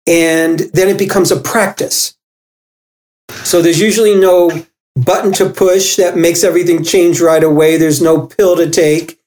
And 0.06 0.58
then 0.58 0.88
it 0.88 0.98
becomes 0.98 1.30
a 1.30 1.40
practice. 1.40 2.14
So, 3.30 3.62
there's 3.62 3.80
usually 3.80 4.14
no 4.14 4.50
button 4.96 5.32
to 5.34 5.48
push 5.48 5.96
that 5.96 6.16
makes 6.16 6.44
everything 6.44 6.84
change 6.84 7.20
right 7.20 7.42
away. 7.42 7.78
There's 7.78 8.02
no 8.02 8.26
pill 8.26 8.56
to 8.56 8.68
take. 8.68 9.18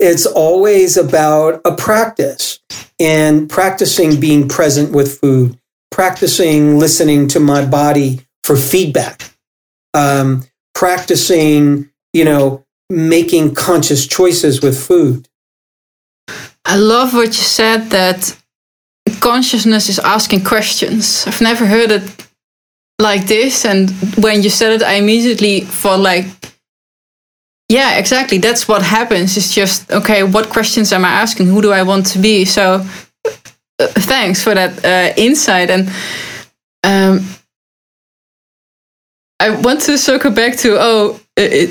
It's 0.00 0.24
always 0.24 0.96
about 0.96 1.60
a 1.66 1.74
practice 1.74 2.60
and 2.98 3.50
practicing 3.50 4.18
being 4.18 4.48
present 4.48 4.92
with 4.92 5.18
food 5.18 5.58
practicing 5.92 6.78
listening 6.78 7.28
to 7.28 7.38
my 7.38 7.64
body 7.64 8.26
for 8.42 8.56
feedback, 8.56 9.30
um, 9.94 10.42
practicing, 10.74 11.88
you 12.12 12.24
know, 12.24 12.64
making 12.90 13.54
conscious 13.54 14.06
choices 14.06 14.60
with 14.60 14.76
food. 14.76 15.28
I 16.72 16.76
love 16.76 17.12
what 17.12 17.26
you 17.26 17.44
said 17.44 17.90
that 17.90 18.34
consciousness 19.20 19.90
is 19.90 19.98
asking 19.98 20.42
questions. 20.42 21.26
I've 21.26 21.42
never 21.42 21.66
heard 21.66 21.90
it 21.90 22.26
like 22.98 23.26
this. 23.26 23.66
And 23.66 23.90
when 24.16 24.42
you 24.42 24.48
said 24.48 24.72
it, 24.72 24.82
I 24.82 24.94
immediately 24.94 25.60
thought, 25.60 26.00
like, 26.00 26.24
yeah, 27.68 27.98
exactly. 27.98 28.38
That's 28.38 28.66
what 28.68 28.82
happens. 28.82 29.36
It's 29.36 29.54
just, 29.54 29.92
okay, 29.92 30.22
what 30.22 30.48
questions 30.48 30.94
am 30.94 31.04
I 31.04 31.10
asking? 31.10 31.48
Who 31.48 31.60
do 31.60 31.72
I 31.72 31.82
want 31.82 32.06
to 32.06 32.18
be? 32.18 32.46
So 32.46 32.78
thanks 33.78 34.42
for 34.42 34.54
that 34.54 34.82
uh, 34.82 35.12
insight. 35.18 35.68
And 35.68 35.88
um, 36.84 37.20
I 39.40 39.50
want 39.60 39.82
to 39.82 39.98
circle 39.98 40.30
back 40.30 40.56
to 40.60 40.78
oh, 40.80 41.20
it, 41.36 41.68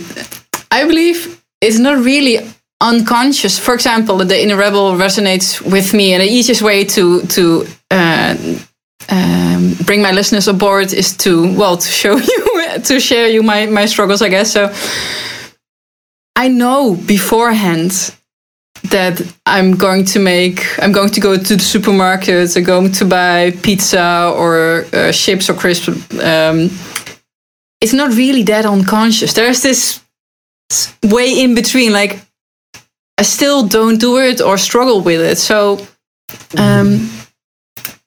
I 0.70 0.86
believe 0.86 1.42
it's 1.60 1.80
not 1.80 1.98
really 1.98 2.38
unconscious. 2.82 3.58
For 3.60 3.74
example, 3.74 4.18
the 4.18 4.42
inner 4.42 4.58
rebel 4.58 4.94
resonates 4.94 5.62
with 5.62 5.94
me, 5.94 6.14
and 6.14 6.22
the 6.22 6.28
easiest 6.28 6.62
way 6.62 6.84
to 6.86 7.22
to 7.28 7.66
uh, 7.92 8.36
um, 9.10 9.76
bring 9.86 10.02
my 10.02 10.12
listeners 10.12 10.48
aboard 10.48 10.94
is 10.94 11.16
to 11.18 11.56
well 11.56 11.78
to 11.78 11.88
show 11.88 12.18
you 12.32 12.80
to 12.84 13.00
share 13.00 13.28
you 13.28 13.44
my 13.44 13.68
my 13.68 13.86
struggles, 13.86 14.22
I 14.22 14.30
guess. 14.30 14.52
So 14.52 14.74
I 16.36 16.48
know 16.48 16.96
beforehand 16.96 18.16
that 18.90 19.22
I'm 19.46 19.78
going 19.78 20.06
to 20.06 20.20
make, 20.20 20.66
I'm 20.80 20.92
going 20.92 21.12
to 21.12 21.20
go 21.20 21.38
to 21.38 21.56
the 21.56 21.62
supermarket, 21.62 22.58
I'm 22.58 22.64
going 22.64 22.92
to 22.94 23.06
buy 23.06 23.52
pizza 23.62 24.34
or 24.36 24.86
uh, 24.92 25.12
chips 25.12 25.50
or 25.50 25.54
crisps. 25.54 25.90
Um, 26.20 26.72
it's 27.80 27.94
not 27.94 28.16
really 28.16 28.44
that 28.44 28.66
unconscious. 28.66 29.34
There's 29.34 29.62
this 29.62 30.04
way 31.04 31.44
in 31.44 31.54
between, 31.54 31.94
like 31.94 32.20
I 33.22 33.24
still 33.24 33.68
don't 33.68 34.00
do 34.00 34.18
it 34.18 34.42
or 34.42 34.58
struggle 34.58 35.00
with 35.02 35.22
it. 35.22 35.38
So, 35.38 35.78
um, 36.58 37.08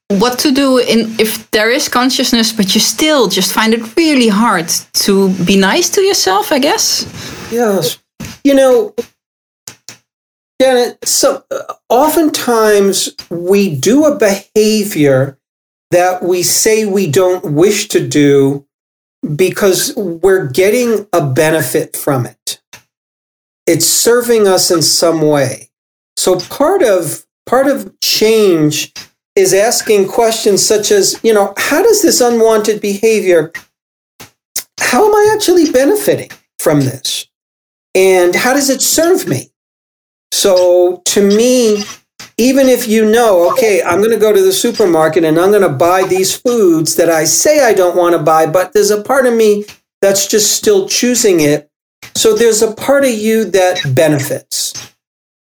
what 0.08 0.40
to 0.40 0.50
do 0.50 0.78
in 0.78 1.14
if 1.20 1.48
there 1.52 1.70
is 1.70 1.88
consciousness, 1.88 2.52
but 2.52 2.74
you 2.74 2.80
still 2.80 3.28
just 3.28 3.52
find 3.52 3.72
it 3.72 3.96
really 3.96 4.26
hard 4.26 4.68
to 5.04 5.32
be 5.44 5.56
nice 5.56 5.88
to 5.90 6.00
yourself? 6.00 6.50
I 6.50 6.58
guess. 6.58 7.06
Yes, 7.52 7.98
you 8.42 8.54
know, 8.54 8.92
Janet. 10.60 10.98
So, 11.04 11.44
uh, 11.48 11.74
oftentimes 11.88 13.14
we 13.30 13.76
do 13.76 14.06
a 14.06 14.18
behavior 14.18 15.38
that 15.92 16.24
we 16.24 16.42
say 16.42 16.86
we 16.86 17.08
don't 17.08 17.54
wish 17.54 17.86
to 17.90 18.04
do 18.04 18.66
because 19.36 19.94
we're 19.94 20.48
getting 20.48 21.06
a 21.12 21.24
benefit 21.24 21.96
from 21.96 22.26
it. 22.26 22.63
It's 23.66 23.86
serving 23.86 24.46
us 24.46 24.70
in 24.70 24.82
some 24.82 25.22
way. 25.22 25.70
So 26.16 26.38
part 26.38 26.82
of 26.82 27.24
part 27.46 27.66
of 27.66 27.94
change 28.00 28.92
is 29.36 29.52
asking 29.52 30.08
questions 30.08 30.64
such 30.64 30.90
as, 30.92 31.18
you 31.22 31.34
know, 31.34 31.52
how 31.56 31.82
does 31.82 32.02
this 32.02 32.20
unwanted 32.20 32.80
behavior 32.80 33.52
how 34.94 35.08
am 35.08 35.12
I 35.12 35.32
actually 35.34 35.72
benefiting 35.72 36.30
from 36.60 36.82
this? 36.82 37.26
And 37.96 38.32
how 38.32 38.52
does 38.52 38.70
it 38.70 38.80
serve 38.80 39.26
me? 39.26 39.50
So 40.30 41.02
to 41.06 41.20
me, 41.20 41.82
even 42.36 42.68
if 42.68 42.86
you 42.86 43.10
know, 43.10 43.50
okay, 43.52 43.82
I'm 43.82 43.98
going 43.98 44.12
to 44.12 44.16
go 44.16 44.32
to 44.32 44.40
the 44.40 44.52
supermarket 44.52 45.24
and 45.24 45.36
I'm 45.36 45.50
going 45.50 45.62
to 45.62 45.68
buy 45.68 46.04
these 46.04 46.36
foods 46.36 46.94
that 46.94 47.10
I 47.10 47.24
say 47.24 47.64
I 47.64 47.74
don't 47.74 47.96
want 47.96 48.14
to 48.14 48.22
buy, 48.22 48.46
but 48.46 48.72
there's 48.72 48.92
a 48.92 49.02
part 49.02 49.26
of 49.26 49.34
me 49.34 49.64
that's 50.00 50.28
just 50.28 50.52
still 50.52 50.88
choosing 50.88 51.40
it. 51.40 51.68
So 52.16 52.34
there's 52.34 52.62
a 52.62 52.72
part 52.72 53.04
of 53.04 53.10
you 53.10 53.44
that 53.46 53.80
benefits. 53.94 54.94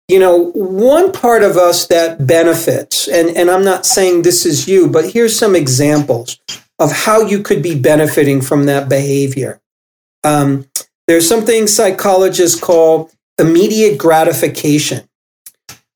You 0.08 0.18
know, 0.18 0.52
one 0.52 1.12
part 1.12 1.42
of 1.42 1.56
us 1.56 1.86
that 1.88 2.26
benefits, 2.26 3.08
and, 3.08 3.28
and 3.36 3.50
I'm 3.50 3.64
not 3.64 3.84
saying 3.84 4.22
this 4.22 4.46
is 4.46 4.66
you, 4.66 4.88
but 4.88 5.10
here's 5.10 5.38
some 5.38 5.54
examples 5.54 6.38
of 6.78 6.92
how 6.92 7.22
you 7.22 7.42
could 7.42 7.62
be 7.62 7.78
benefiting 7.78 8.40
from 8.40 8.64
that 8.66 8.88
behavior. 8.88 9.60
Um, 10.24 10.66
there's 11.06 11.28
something 11.28 11.66
psychologists 11.66 12.58
call 12.58 13.10
immediate 13.38 13.98
gratification 13.98 15.08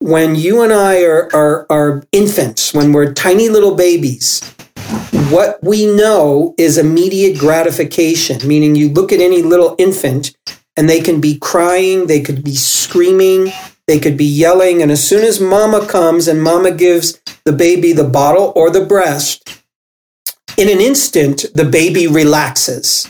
when 0.03 0.35
you 0.35 0.61
and 0.61 0.73
I 0.73 1.01
are, 1.05 1.29
are, 1.33 1.65
are 1.69 2.03
infants, 2.11 2.73
when 2.73 2.91
we're 2.91 3.13
tiny 3.13 3.47
little 3.47 3.73
babies, 3.73 4.41
what 5.29 5.63
we 5.63 5.85
know 5.85 6.53
is 6.57 6.77
immediate 6.77 7.39
gratification, 7.39 8.45
meaning 8.45 8.75
you 8.75 8.89
look 8.89 9.13
at 9.13 9.21
any 9.21 9.41
little 9.41 9.77
infant 9.79 10.35
and 10.75 10.89
they 10.89 11.01
can 11.01 11.21
be 11.21 11.37
crying, 11.37 12.07
they 12.07 12.21
could 12.21 12.43
be 12.43 12.55
screaming, 12.55 13.51
they 13.87 13.99
could 13.99 14.17
be 14.17 14.25
yelling. 14.25 14.81
And 14.81 14.91
as 14.91 15.05
soon 15.07 15.23
as 15.23 15.39
mama 15.39 15.85
comes 15.85 16.27
and 16.27 16.41
mama 16.41 16.71
gives 16.71 17.21
the 17.45 17.51
baby 17.51 17.93
the 17.93 18.03
bottle 18.03 18.53
or 18.55 18.69
the 18.69 18.85
breast, 18.85 19.61
in 20.57 20.69
an 20.69 20.79
instant, 20.79 21.45
the 21.53 21.65
baby 21.65 22.07
relaxes. 22.07 23.09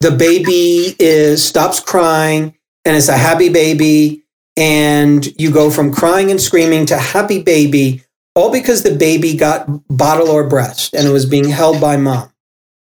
The 0.00 0.10
baby 0.10 0.94
is 0.98 1.42
stops 1.42 1.80
crying 1.80 2.54
and 2.84 2.96
is 2.96 3.08
a 3.08 3.16
happy 3.16 3.48
baby 3.48 4.24
and 4.56 5.26
you 5.40 5.50
go 5.50 5.70
from 5.70 5.92
crying 5.92 6.30
and 6.30 6.40
screaming 6.40 6.86
to 6.86 6.96
happy 6.96 7.42
baby, 7.42 8.02
all 8.34 8.52
because 8.52 8.82
the 8.82 8.94
baby 8.94 9.36
got 9.36 9.66
bottle 9.88 10.28
or 10.28 10.48
breast 10.48 10.94
and 10.94 11.06
it 11.06 11.10
was 11.10 11.26
being 11.26 11.48
held 11.48 11.80
by 11.80 11.96
mom. 11.96 12.30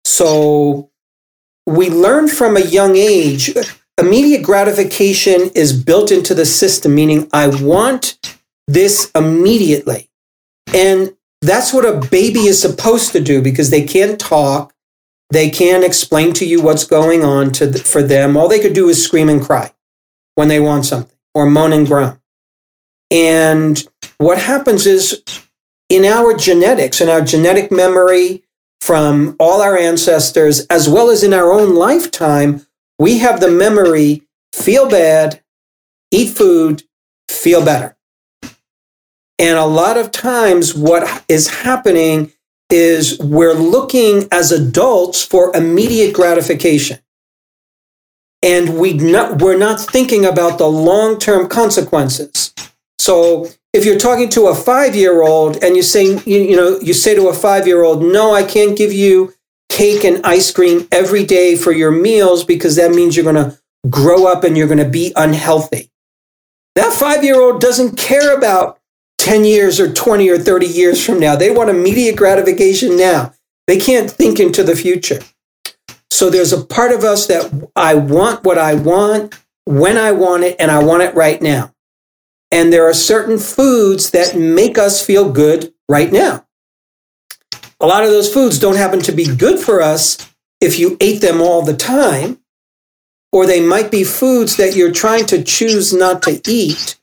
So 0.04 0.89
we 1.70 1.88
learn 1.88 2.28
from 2.28 2.56
a 2.56 2.60
young 2.60 2.96
age, 2.96 3.54
immediate 3.98 4.42
gratification 4.42 5.50
is 5.54 5.72
built 5.72 6.10
into 6.10 6.34
the 6.34 6.46
system, 6.46 6.94
meaning 6.94 7.28
I 7.32 7.48
want 7.62 8.18
this 8.66 9.10
immediately. 9.14 10.10
And 10.74 11.16
that's 11.42 11.72
what 11.72 11.86
a 11.86 12.06
baby 12.08 12.40
is 12.40 12.60
supposed 12.60 13.12
to 13.12 13.20
do 13.20 13.40
because 13.40 13.70
they 13.70 13.84
can't 13.84 14.18
talk. 14.18 14.74
They 15.30 15.48
can't 15.48 15.84
explain 15.84 16.32
to 16.34 16.46
you 16.46 16.60
what's 16.60 16.84
going 16.84 17.24
on 17.24 17.52
to, 17.52 17.72
for 17.72 18.02
them. 18.02 18.36
All 18.36 18.48
they 18.48 18.60
could 18.60 18.74
do 18.74 18.88
is 18.88 19.04
scream 19.04 19.28
and 19.28 19.42
cry 19.42 19.72
when 20.34 20.48
they 20.48 20.60
want 20.60 20.86
something 20.86 21.16
or 21.34 21.46
moan 21.46 21.72
and 21.72 21.86
groan. 21.86 22.20
And 23.10 23.82
what 24.18 24.38
happens 24.38 24.86
is 24.86 25.22
in 25.88 26.04
our 26.04 26.34
genetics, 26.36 27.00
in 27.00 27.08
our 27.08 27.20
genetic 27.20 27.70
memory 27.70 28.44
from 28.80 29.36
all 29.38 29.60
our 29.60 29.76
ancestors, 29.76 30.66
as 30.66 30.88
well 30.88 31.10
as 31.10 31.22
in 31.22 31.34
our 31.34 31.52
own 31.52 31.74
lifetime, 31.74 32.66
we 32.98 33.18
have 33.18 33.40
the 33.40 33.50
memory 33.50 34.22
feel 34.52 34.88
bad, 34.88 35.42
eat 36.10 36.30
food, 36.30 36.82
feel 37.28 37.64
better. 37.64 37.96
And 39.38 39.56
a 39.56 39.64
lot 39.64 39.96
of 39.96 40.10
times, 40.10 40.74
what 40.74 41.24
is 41.28 41.48
happening 41.48 42.32
is 42.68 43.18
we're 43.18 43.54
looking 43.54 44.28
as 44.30 44.52
adults 44.52 45.24
for 45.24 45.54
immediate 45.56 46.14
gratification 46.14 46.98
and 48.42 48.78
we 48.78 48.94
not, 48.94 49.42
we're 49.42 49.58
not 49.58 49.80
thinking 49.80 50.24
about 50.24 50.58
the 50.58 50.68
long 50.68 51.18
term 51.18 51.48
consequences. 51.48 52.54
So 52.98 53.48
if 53.72 53.84
you're 53.84 53.98
talking 53.98 54.28
to 54.30 54.48
a 54.48 54.54
five 54.54 54.96
year 54.96 55.22
old 55.22 55.62
and 55.62 55.76
you 55.76 55.82
say, 55.82 56.04
you, 56.24 56.38
you 56.38 56.56
know, 56.56 56.78
you 56.80 56.92
say 56.92 57.14
to 57.14 57.28
a 57.28 57.34
five 57.34 57.66
year 57.66 57.82
old, 57.82 58.02
no, 58.02 58.34
I 58.34 58.42
can't 58.42 58.76
give 58.76 58.92
you 58.92 59.34
cake 59.68 60.04
and 60.04 60.24
ice 60.26 60.50
cream 60.50 60.88
every 60.90 61.24
day 61.24 61.56
for 61.56 61.72
your 61.72 61.92
meals 61.92 62.44
because 62.44 62.76
that 62.76 62.90
means 62.90 63.16
you're 63.16 63.30
going 63.30 63.36
to 63.36 63.58
grow 63.88 64.26
up 64.26 64.44
and 64.44 64.56
you're 64.56 64.66
going 64.66 64.78
to 64.78 64.88
be 64.88 65.12
unhealthy. 65.16 65.90
That 66.74 66.92
five 66.92 67.24
year 67.24 67.40
old 67.40 67.60
doesn't 67.60 67.96
care 67.96 68.36
about 68.36 68.78
10 69.18 69.44
years 69.44 69.78
or 69.78 69.92
20 69.92 70.28
or 70.28 70.38
30 70.38 70.66
years 70.66 71.04
from 71.04 71.20
now. 71.20 71.36
They 71.36 71.50
want 71.50 71.70
immediate 71.70 72.16
gratification 72.16 72.96
now. 72.96 73.34
They 73.66 73.78
can't 73.78 74.10
think 74.10 74.40
into 74.40 74.64
the 74.64 74.74
future. 74.74 75.20
So 76.10 76.28
there's 76.28 76.52
a 76.52 76.64
part 76.64 76.92
of 76.92 77.04
us 77.04 77.26
that 77.28 77.70
I 77.76 77.94
want 77.94 78.44
what 78.44 78.58
I 78.58 78.74
want 78.74 79.38
when 79.64 79.96
I 79.96 80.12
want 80.12 80.42
it 80.42 80.56
and 80.58 80.70
I 80.70 80.82
want 80.82 81.02
it 81.02 81.14
right 81.14 81.40
now. 81.40 81.72
And 82.50 82.72
there 82.72 82.84
are 82.88 82.94
certain 82.94 83.38
foods 83.38 84.10
that 84.10 84.36
make 84.36 84.76
us 84.76 85.04
feel 85.04 85.30
good 85.30 85.72
right 85.88 86.10
now. 86.10 86.46
A 87.80 87.86
lot 87.86 88.04
of 88.04 88.10
those 88.10 88.32
foods 88.32 88.58
don't 88.58 88.76
happen 88.76 89.00
to 89.00 89.12
be 89.12 89.36
good 89.36 89.58
for 89.58 89.80
us 89.80 90.18
if 90.60 90.78
you 90.78 90.96
ate 91.00 91.20
them 91.20 91.40
all 91.40 91.62
the 91.62 91.76
time, 91.76 92.40
or 93.32 93.46
they 93.46 93.60
might 93.60 93.90
be 93.90 94.04
foods 94.04 94.56
that 94.56 94.76
you're 94.76 94.92
trying 94.92 95.24
to 95.26 95.42
choose 95.42 95.92
not 95.92 96.22
to 96.22 96.40
eat. 96.46 97.00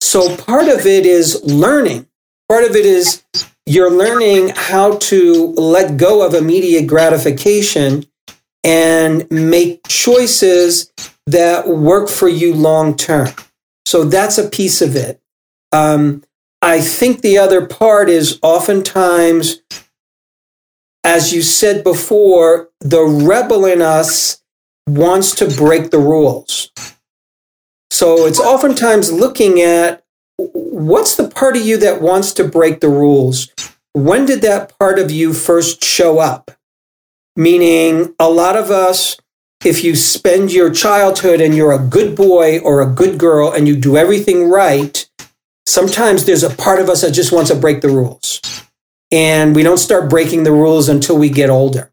So 0.00 0.36
part 0.36 0.68
of 0.68 0.86
it 0.86 1.04
is 1.04 1.42
learning. 1.44 2.06
Part 2.48 2.64
of 2.64 2.76
it 2.76 2.86
is 2.86 3.24
you're 3.66 3.90
learning 3.90 4.52
how 4.54 4.98
to 4.98 5.48
let 5.52 5.96
go 5.96 6.24
of 6.24 6.34
immediate 6.34 6.86
gratification 6.86 8.06
and 8.62 9.30
make 9.30 9.86
choices 9.88 10.92
that 11.26 11.68
work 11.68 12.08
for 12.08 12.28
you 12.28 12.54
long 12.54 12.96
term. 12.96 13.28
So 13.86 14.04
that's 14.04 14.38
a 14.38 14.48
piece 14.48 14.80
of 14.82 14.96
it. 14.96 15.20
Um, 15.72 16.24
I 16.62 16.80
think 16.80 17.20
the 17.20 17.38
other 17.38 17.66
part 17.66 18.08
is 18.08 18.38
oftentimes, 18.42 19.60
as 21.02 21.32
you 21.32 21.42
said 21.42 21.84
before, 21.84 22.70
the 22.80 23.02
rebel 23.02 23.66
in 23.66 23.82
us 23.82 24.42
wants 24.86 25.34
to 25.36 25.48
break 25.48 25.90
the 25.90 25.98
rules. 25.98 26.70
So 27.90 28.26
it's 28.26 28.40
oftentimes 28.40 29.12
looking 29.12 29.60
at 29.60 30.04
what's 30.36 31.16
the 31.16 31.28
part 31.28 31.56
of 31.56 31.64
you 31.64 31.76
that 31.78 32.00
wants 32.00 32.32
to 32.34 32.48
break 32.48 32.80
the 32.80 32.88
rules? 32.88 33.48
When 33.92 34.26
did 34.26 34.42
that 34.42 34.76
part 34.78 34.98
of 34.98 35.10
you 35.10 35.32
first 35.32 35.84
show 35.84 36.18
up? 36.18 36.50
meaning 37.36 38.14
a 38.18 38.28
lot 38.28 38.56
of 38.56 38.70
us, 38.70 39.16
if 39.64 39.82
you 39.82 39.96
spend 39.96 40.52
your 40.52 40.70
childhood 40.70 41.40
and 41.40 41.54
you're 41.54 41.72
a 41.72 41.78
good 41.78 42.14
boy 42.14 42.58
or 42.60 42.82
a 42.82 42.86
good 42.86 43.18
girl 43.18 43.50
and 43.50 43.66
you 43.66 43.76
do 43.76 43.96
everything 43.96 44.48
right, 44.48 45.08
sometimes 45.66 46.26
there's 46.26 46.42
a 46.42 46.54
part 46.54 46.80
of 46.80 46.88
us 46.88 47.00
that 47.00 47.12
just 47.12 47.32
wants 47.32 47.50
to 47.50 47.56
break 47.56 47.80
the 47.80 47.88
rules. 47.88 48.40
And 49.10 49.54
we 49.54 49.62
don't 49.62 49.78
start 49.78 50.10
breaking 50.10 50.42
the 50.42 50.52
rules 50.52 50.88
until 50.88 51.16
we 51.16 51.30
get 51.30 51.48
older. 51.48 51.90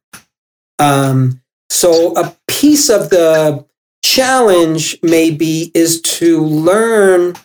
Um, 0.79 1.41
so 1.69 2.17
a 2.17 2.36
piece 2.47 2.89
of 2.89 3.10
the 3.10 3.65
challenge 4.03 4.97
maybe 5.01 5.71
is 5.73 6.01
to 6.01 6.43
learn 6.43 7.36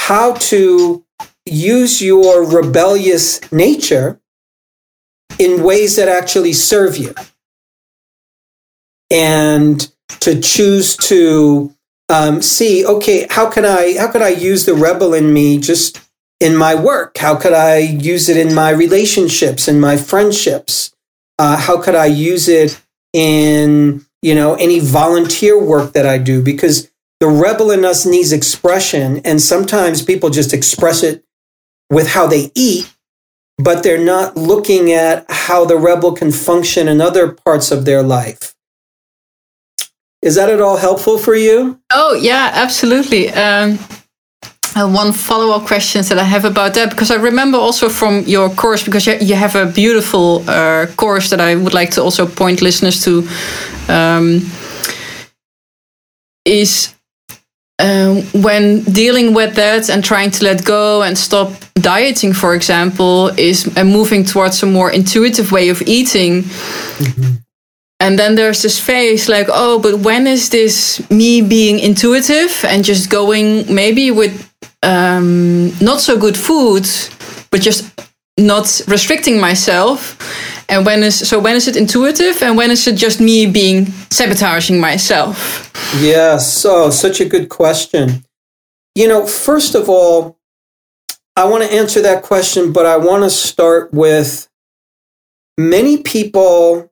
how 0.00 0.34
to 0.34 1.04
use 1.46 2.02
your 2.02 2.44
rebellious 2.44 3.40
nature 3.52 4.20
in 5.38 5.62
ways 5.62 5.96
that 5.96 6.08
actually 6.08 6.52
serve 6.52 6.96
you. 6.96 7.14
And 9.12 9.86
to 10.20 10.40
choose 10.40 10.96
to 10.96 11.74
um, 12.08 12.42
see, 12.42 12.84
okay, 12.84 13.26
how 13.30 13.50
can 13.50 13.64
I 13.64 13.96
how 13.98 14.10
could 14.10 14.22
I 14.22 14.30
use 14.30 14.66
the 14.66 14.74
rebel 14.74 15.14
in 15.14 15.32
me 15.32 15.58
just 15.58 16.00
in 16.40 16.56
my 16.56 16.74
work? 16.74 17.18
How 17.18 17.36
could 17.36 17.52
I 17.52 17.78
use 17.78 18.28
it 18.28 18.36
in 18.36 18.54
my 18.54 18.70
relationships, 18.70 19.68
in 19.68 19.80
my 19.80 19.96
friendships? 19.96 20.92
Uh, 21.38 21.56
how 21.56 21.80
could 21.80 21.94
I 21.94 22.06
use 22.06 22.48
it 22.48 22.80
in 23.12 24.04
you 24.22 24.34
know 24.34 24.54
any 24.54 24.80
volunteer 24.80 25.62
work 25.62 25.92
that 25.92 26.06
I 26.06 26.18
do? 26.18 26.42
Because 26.42 26.90
the 27.20 27.28
rebel 27.28 27.70
in 27.70 27.84
us 27.84 28.04
needs 28.04 28.32
expression, 28.32 29.20
and 29.24 29.40
sometimes 29.40 30.02
people 30.02 30.30
just 30.30 30.52
express 30.52 31.02
it 31.02 31.24
with 31.88 32.08
how 32.08 32.26
they 32.26 32.50
eat, 32.54 32.92
but 33.58 33.82
they're 33.82 34.04
not 34.04 34.36
looking 34.36 34.90
at 34.90 35.30
how 35.30 35.64
the 35.64 35.76
rebel 35.76 36.12
can 36.12 36.32
function 36.32 36.88
in 36.88 37.00
other 37.00 37.30
parts 37.30 37.70
of 37.70 37.84
their 37.84 38.02
life. 38.02 38.54
Is 40.22 40.36
that 40.36 40.48
at 40.48 40.60
all 40.60 40.76
helpful 40.76 41.18
for 41.18 41.34
you? 41.34 41.78
Oh, 41.92 42.14
yeah, 42.14 42.50
absolutely. 42.54 43.28
Um, 43.30 43.78
uh, 44.74 44.88
one 44.88 45.12
follow 45.12 45.54
up 45.54 45.66
question 45.66 46.02
that 46.02 46.18
I 46.18 46.24
have 46.24 46.44
about 46.44 46.74
that, 46.74 46.90
because 46.90 47.10
I 47.10 47.16
remember 47.16 47.58
also 47.58 47.88
from 47.88 48.22
your 48.26 48.48
course, 48.48 48.84
because 48.84 49.06
you 49.06 49.34
have 49.34 49.56
a 49.56 49.66
beautiful 49.66 50.48
uh, 50.48 50.86
course 50.96 51.28
that 51.30 51.40
I 51.40 51.56
would 51.56 51.74
like 51.74 51.90
to 51.90 52.02
also 52.02 52.26
point 52.26 52.62
listeners 52.62 53.02
to, 53.04 53.28
um, 53.88 54.40
is 56.44 56.94
um, 57.78 58.22
when 58.42 58.82
dealing 58.84 59.34
with 59.34 59.56
that 59.56 59.90
and 59.90 60.04
trying 60.04 60.30
to 60.30 60.44
let 60.44 60.64
go 60.64 61.02
and 61.02 61.18
stop 61.18 61.52
dieting, 61.74 62.32
for 62.32 62.54
example, 62.54 63.28
is 63.36 63.66
and 63.76 63.90
moving 63.90 64.24
towards 64.24 64.62
a 64.62 64.66
more 64.66 64.90
intuitive 64.90 65.50
way 65.50 65.68
of 65.68 65.82
eating. 65.82 66.42
Mm-hmm. 66.42 67.34
And 68.02 68.18
then 68.18 68.34
there's 68.34 68.62
this 68.62 68.80
phase 68.80 69.28
like, 69.28 69.46
oh, 69.48 69.78
but 69.78 70.00
when 70.00 70.26
is 70.26 70.50
this 70.50 71.08
me 71.08 71.40
being 71.40 71.78
intuitive 71.78 72.64
and 72.64 72.84
just 72.84 73.08
going 73.08 73.72
maybe 73.72 74.10
with 74.10 74.52
um, 74.82 75.70
not 75.80 76.00
so 76.00 76.18
good 76.18 76.36
food, 76.36 76.84
but 77.52 77.60
just 77.60 77.84
not 78.36 78.80
restricting 78.88 79.40
myself? 79.40 80.18
And 80.68 80.84
when 80.84 81.04
is 81.04 81.28
so 81.28 81.38
when 81.38 81.54
is 81.54 81.68
it 81.68 81.76
intuitive 81.76 82.42
and 82.42 82.56
when 82.56 82.72
is 82.72 82.88
it 82.88 82.96
just 82.96 83.20
me 83.20 83.46
being 83.46 83.86
sabotaging 84.10 84.80
myself? 84.80 85.70
Yes, 86.00 86.52
so 86.52 86.90
such 86.90 87.20
a 87.20 87.24
good 87.24 87.50
question. 87.50 88.24
You 88.96 89.06
know, 89.06 89.26
first 89.28 89.76
of 89.76 89.88
all, 89.88 90.40
I 91.36 91.44
want 91.44 91.62
to 91.62 91.72
answer 91.72 92.02
that 92.02 92.24
question, 92.24 92.72
but 92.72 92.84
I 92.84 92.96
want 92.96 93.22
to 93.22 93.30
start 93.30 93.94
with 93.94 94.48
many 95.56 96.02
people 96.02 96.91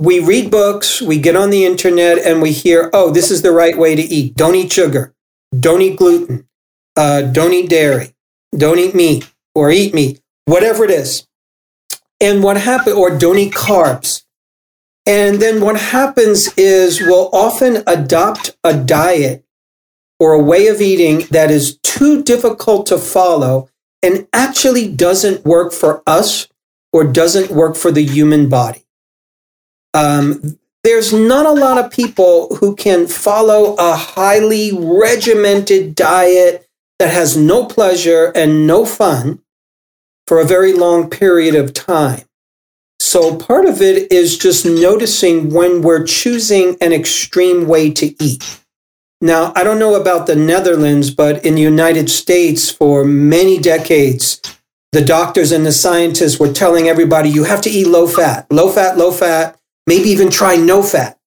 we 0.00 0.18
read 0.18 0.50
books, 0.50 1.02
we 1.02 1.18
get 1.18 1.36
on 1.36 1.50
the 1.50 1.66
internet, 1.66 2.18
and 2.18 2.40
we 2.40 2.52
hear, 2.52 2.88
oh, 2.94 3.10
this 3.10 3.30
is 3.30 3.42
the 3.42 3.52
right 3.52 3.76
way 3.76 3.94
to 3.94 4.02
eat. 4.02 4.34
Don't 4.34 4.54
eat 4.54 4.72
sugar. 4.72 5.14
Don't 5.58 5.82
eat 5.82 5.98
gluten. 5.98 6.48
Uh, 6.96 7.22
don't 7.22 7.52
eat 7.52 7.68
dairy. 7.68 8.14
Don't 8.56 8.78
eat 8.78 8.94
meat 8.94 9.30
or 9.54 9.70
eat 9.70 9.92
meat, 9.92 10.20
whatever 10.46 10.84
it 10.84 10.90
is. 10.90 11.26
And 12.18 12.42
what 12.42 12.56
happens, 12.56 12.96
or 12.96 13.16
don't 13.16 13.38
eat 13.38 13.52
carbs. 13.52 14.24
And 15.04 15.40
then 15.40 15.60
what 15.60 15.78
happens 15.78 16.48
is 16.56 17.00
we'll 17.00 17.28
often 17.32 17.82
adopt 17.86 18.56
a 18.64 18.76
diet 18.76 19.44
or 20.18 20.32
a 20.32 20.42
way 20.42 20.68
of 20.68 20.80
eating 20.80 21.26
that 21.30 21.50
is 21.50 21.78
too 21.82 22.22
difficult 22.22 22.86
to 22.86 22.98
follow 22.98 23.68
and 24.02 24.26
actually 24.32 24.90
doesn't 24.90 25.44
work 25.44 25.72
for 25.72 26.02
us 26.06 26.48
or 26.92 27.04
doesn't 27.04 27.50
work 27.50 27.76
for 27.76 27.90
the 27.90 28.04
human 28.04 28.48
body. 28.48 28.84
Um, 29.94 30.58
there's 30.82 31.12
not 31.12 31.46
a 31.46 31.52
lot 31.52 31.78
of 31.78 31.90
people 31.90 32.56
who 32.56 32.74
can 32.74 33.06
follow 33.06 33.74
a 33.78 33.94
highly 33.94 34.72
regimented 34.72 35.94
diet 35.94 36.66
that 36.98 37.12
has 37.12 37.36
no 37.36 37.66
pleasure 37.66 38.32
and 38.34 38.66
no 38.66 38.86
fun 38.86 39.42
for 40.26 40.40
a 40.40 40.46
very 40.46 40.72
long 40.72 41.10
period 41.10 41.54
of 41.54 41.74
time. 41.74 42.22
So 42.98 43.36
part 43.36 43.66
of 43.66 43.82
it 43.82 44.12
is 44.12 44.38
just 44.38 44.64
noticing 44.64 45.52
when 45.52 45.82
we're 45.82 46.04
choosing 46.04 46.76
an 46.80 46.92
extreme 46.92 47.66
way 47.66 47.90
to 47.92 48.22
eat. 48.22 48.60
Now, 49.20 49.52
I 49.54 49.64
don't 49.64 49.78
know 49.78 50.00
about 50.00 50.26
the 50.26 50.36
Netherlands, 50.36 51.10
but 51.10 51.44
in 51.44 51.56
the 51.56 51.62
United 51.62 52.08
States, 52.08 52.70
for 52.70 53.04
many 53.04 53.58
decades, 53.58 54.40
the 54.92 55.04
doctors 55.04 55.52
and 55.52 55.66
the 55.66 55.72
scientists 55.72 56.40
were 56.40 56.52
telling 56.52 56.88
everybody 56.88 57.28
you 57.28 57.44
have 57.44 57.60
to 57.62 57.70
eat 57.70 57.86
low 57.86 58.06
fat, 58.06 58.46
low 58.50 58.70
fat, 58.70 58.96
low 58.96 59.10
fat 59.10 59.59
maybe 59.86 60.08
even 60.08 60.30
try 60.30 60.56
no 60.56 60.82
fat. 60.82 61.18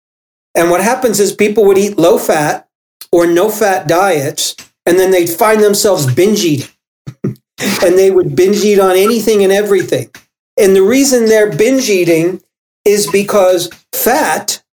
And 0.55 0.69
what 0.69 0.81
happens 0.81 1.19
is 1.19 1.33
people 1.33 1.65
would 1.65 1.77
eat 1.77 1.97
low 1.97 2.17
fat 2.17 2.67
or 3.11 3.27
no 3.27 3.49
fat 3.49 3.87
diets, 3.87 4.55
and 4.85 4.99
then 4.99 5.11
they'd 5.11 5.29
find 5.29 5.61
themselves 5.61 6.11
binge 6.13 6.43
eating. 6.43 6.69
and 7.23 7.97
they 7.97 8.11
would 8.11 8.35
binge 8.35 8.63
eat 8.63 8.79
on 8.79 8.95
anything 8.95 9.43
and 9.43 9.51
everything. 9.51 10.09
And 10.59 10.75
the 10.75 10.83
reason 10.83 11.25
they're 11.25 11.55
binge 11.55 11.89
eating 11.89 12.41
is 12.85 13.09
because 13.09 13.69
fat, 13.93 14.63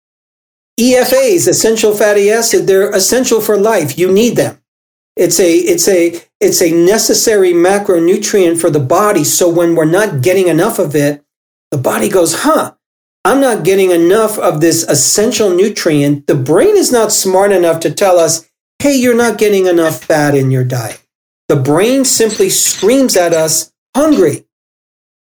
EFAs, 0.78 1.48
essential 1.48 1.94
fatty 1.94 2.30
acid, 2.30 2.66
they're 2.66 2.90
essential 2.90 3.40
for 3.40 3.56
life. 3.56 3.98
You 3.98 4.12
need 4.12 4.36
them. 4.36 4.58
It's 5.16 5.38
a 5.38 5.52
it's 5.52 5.88
a 5.88 6.20
it's 6.40 6.62
a 6.62 6.70
necessary 6.70 7.52
macronutrient 7.52 8.60
for 8.60 8.70
the 8.70 8.80
body. 8.80 9.24
So 9.24 9.48
when 9.48 9.74
we're 9.74 9.84
not 9.84 10.22
getting 10.22 10.48
enough 10.48 10.78
of 10.78 10.94
it, 10.94 11.22
the 11.70 11.78
body 11.78 12.08
goes, 12.08 12.42
huh, 12.42 12.74
I'm 13.24 13.40
not 13.40 13.64
getting 13.64 13.90
enough 13.90 14.38
of 14.38 14.60
this 14.60 14.82
essential 14.84 15.50
nutrient. 15.50 16.26
The 16.26 16.34
brain 16.34 16.76
is 16.76 16.90
not 16.90 17.12
smart 17.12 17.52
enough 17.52 17.80
to 17.80 17.90
tell 17.90 18.18
us, 18.18 18.50
hey, 18.78 18.96
you're 18.96 19.14
not 19.14 19.36
getting 19.36 19.66
enough 19.66 20.04
fat 20.04 20.34
in 20.34 20.50
your 20.50 20.64
diet. 20.64 21.04
The 21.48 21.56
brain 21.56 22.06
simply 22.06 22.48
screams 22.48 23.16
at 23.16 23.34
us, 23.34 23.72
hungry. 23.94 24.46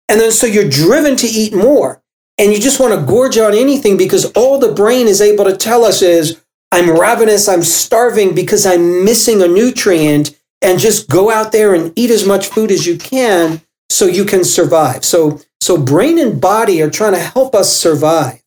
And 0.08 0.20
then 0.20 0.32
so 0.32 0.46
you're 0.46 0.68
driven 0.68 1.16
to 1.16 1.26
eat 1.26 1.54
more. 1.54 2.02
And 2.38 2.50
you 2.50 2.58
just 2.58 2.80
want 2.80 2.98
to 2.98 3.06
gorge 3.06 3.36
on 3.36 3.52
anything 3.52 3.98
because 3.98 4.24
all 4.32 4.58
the 4.58 4.72
brain 4.72 5.06
is 5.06 5.20
able 5.20 5.44
to 5.44 5.56
tell 5.56 5.84
us 5.84 6.00
is, 6.00 6.42
I'm 6.70 6.98
ravenous, 6.98 7.46
I'm 7.46 7.62
starving 7.62 8.34
because 8.34 8.64
I'm 8.64 9.04
missing 9.04 9.42
a 9.42 9.48
nutrient. 9.48 10.38
And 10.62 10.78
just 10.78 11.10
go 11.10 11.30
out 11.30 11.52
there 11.52 11.74
and 11.74 11.92
eat 11.96 12.10
as 12.10 12.26
much 12.26 12.46
food 12.46 12.70
as 12.70 12.86
you 12.86 12.96
can 12.96 13.60
so 13.92 14.06
you 14.06 14.24
can 14.24 14.44
survive. 14.44 15.04
So 15.04 15.40
so 15.60 15.78
brain 15.78 16.18
and 16.18 16.40
body 16.40 16.82
are 16.82 16.90
trying 16.90 17.12
to 17.12 17.20
help 17.20 17.54
us 17.54 17.74
survive. 17.74 18.42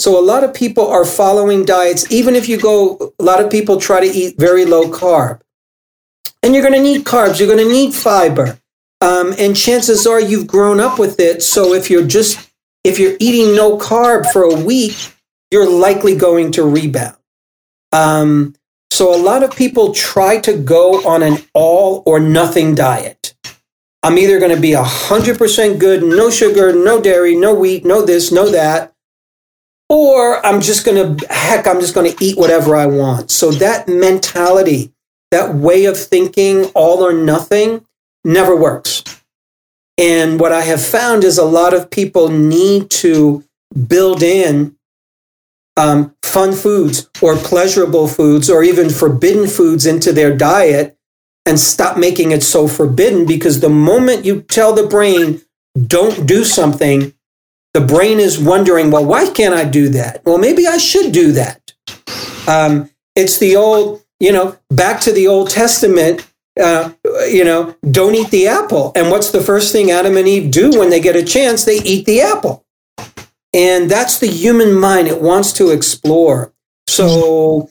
So 0.00 0.18
a 0.18 0.24
lot 0.24 0.42
of 0.42 0.54
people 0.54 0.86
are 0.86 1.04
following 1.04 1.66
diets, 1.66 2.10
even 2.10 2.34
if 2.34 2.48
you 2.48 2.58
go, 2.58 3.12
a 3.18 3.22
lot 3.22 3.44
of 3.44 3.50
people 3.50 3.78
try 3.78 4.00
to 4.00 4.06
eat 4.06 4.38
very 4.38 4.64
low 4.64 4.90
carb. 4.90 5.42
And 6.42 6.54
you're 6.54 6.62
going 6.62 6.72
to 6.72 6.82
need 6.82 7.04
carbs, 7.04 7.38
you're 7.38 7.54
going 7.54 7.68
to 7.68 7.70
need 7.70 7.92
fiber. 7.92 8.58
Um, 9.02 9.34
and 9.38 9.54
chances 9.54 10.06
are 10.06 10.18
you've 10.18 10.46
grown 10.46 10.80
up 10.80 10.98
with 10.98 11.20
it. 11.20 11.42
So 11.42 11.74
if 11.74 11.90
you're 11.90 12.06
just, 12.06 12.50
if 12.84 12.98
you're 12.98 13.16
eating 13.20 13.54
no 13.54 13.76
carb 13.76 14.24
for 14.32 14.44
a 14.44 14.58
week, 14.58 14.96
you're 15.50 15.70
likely 15.70 16.16
going 16.16 16.52
to 16.52 16.62
rebound. 16.62 17.16
Um, 17.92 18.54
so 18.90 19.14
a 19.14 19.20
lot 19.20 19.42
of 19.42 19.54
people 19.54 19.92
try 19.92 20.40
to 20.40 20.56
go 20.56 21.06
on 21.06 21.22
an 21.22 21.38
all 21.52 22.02
or 22.06 22.18
nothing 22.18 22.74
diet. 22.74 23.34
I'm 24.02 24.18
either 24.18 24.38
going 24.38 24.54
to 24.54 24.60
be 24.60 24.70
100% 24.70 25.78
good, 25.78 26.02
no 26.02 26.30
sugar, 26.30 26.72
no 26.72 27.00
dairy, 27.00 27.36
no 27.36 27.54
wheat, 27.54 27.84
no 27.84 28.04
this, 28.04 28.32
no 28.32 28.48
that, 28.48 28.94
or 29.90 30.44
I'm 30.44 30.60
just 30.60 30.86
going 30.86 31.18
to, 31.18 31.26
heck, 31.28 31.66
I'm 31.66 31.80
just 31.80 31.94
going 31.94 32.10
to 32.10 32.24
eat 32.24 32.38
whatever 32.38 32.76
I 32.76 32.86
want. 32.86 33.30
So 33.30 33.50
that 33.52 33.88
mentality, 33.88 34.92
that 35.30 35.54
way 35.54 35.84
of 35.84 35.98
thinking, 35.98 36.66
all 36.74 37.04
or 37.04 37.12
nothing, 37.12 37.84
never 38.24 38.56
works. 38.56 39.04
And 39.98 40.40
what 40.40 40.52
I 40.52 40.62
have 40.62 40.82
found 40.82 41.24
is 41.24 41.36
a 41.36 41.44
lot 41.44 41.74
of 41.74 41.90
people 41.90 42.28
need 42.28 42.88
to 42.90 43.44
build 43.86 44.22
in 44.22 44.76
um, 45.76 46.14
fun 46.22 46.52
foods 46.52 47.10
or 47.20 47.36
pleasurable 47.36 48.08
foods 48.08 48.48
or 48.48 48.62
even 48.62 48.88
forbidden 48.88 49.46
foods 49.46 49.86
into 49.86 50.12
their 50.12 50.34
diet 50.34 50.96
and 51.46 51.58
stop 51.58 51.96
making 51.96 52.30
it 52.30 52.42
so 52.42 52.68
forbidden 52.68 53.26
because 53.26 53.60
the 53.60 53.68
moment 53.68 54.24
you 54.24 54.42
tell 54.42 54.72
the 54.72 54.86
brain, 54.86 55.42
don't 55.86 56.26
do 56.26 56.44
something, 56.44 57.14
the 57.72 57.80
brain 57.80 58.20
is 58.20 58.38
wondering, 58.38 58.90
well, 58.90 59.04
why 59.04 59.28
can't 59.30 59.54
I 59.54 59.64
do 59.64 59.88
that? 59.90 60.22
Well, 60.24 60.38
maybe 60.38 60.66
I 60.66 60.78
should 60.78 61.12
do 61.12 61.32
that. 61.32 61.72
Um, 62.46 62.90
it's 63.14 63.38
the 63.38 63.56
old, 63.56 64.02
you 64.18 64.32
know, 64.32 64.58
back 64.70 65.00
to 65.02 65.12
the 65.12 65.28
Old 65.28 65.50
Testament, 65.50 66.26
uh, 66.60 66.92
you 67.28 67.44
know, 67.44 67.76
don't 67.90 68.14
eat 68.14 68.30
the 68.30 68.48
apple. 68.48 68.92
And 68.94 69.10
what's 69.10 69.30
the 69.30 69.40
first 69.40 69.72
thing 69.72 69.90
Adam 69.90 70.16
and 70.16 70.26
Eve 70.26 70.50
do 70.50 70.70
when 70.78 70.90
they 70.90 71.00
get 71.00 71.16
a 71.16 71.22
chance? 71.22 71.64
They 71.64 71.80
eat 71.82 72.06
the 72.06 72.20
apple. 72.20 72.64
And 73.52 73.90
that's 73.90 74.18
the 74.18 74.28
human 74.28 74.74
mind. 74.74 75.08
It 75.08 75.22
wants 75.22 75.52
to 75.54 75.70
explore. 75.70 76.52
So 76.86 77.70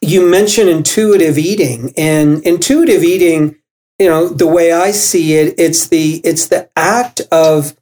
you 0.00 0.28
mentioned 0.28 0.68
intuitive 0.68 1.38
eating 1.38 1.92
and 1.96 2.42
intuitive 2.44 3.04
eating 3.04 3.56
you 3.98 4.08
know 4.08 4.28
the 4.28 4.46
way 4.46 4.72
i 4.72 4.90
see 4.90 5.34
it 5.34 5.54
it's 5.58 5.88
the 5.88 6.20
it's 6.24 6.48
the 6.48 6.68
act 6.76 7.20
of 7.30 7.76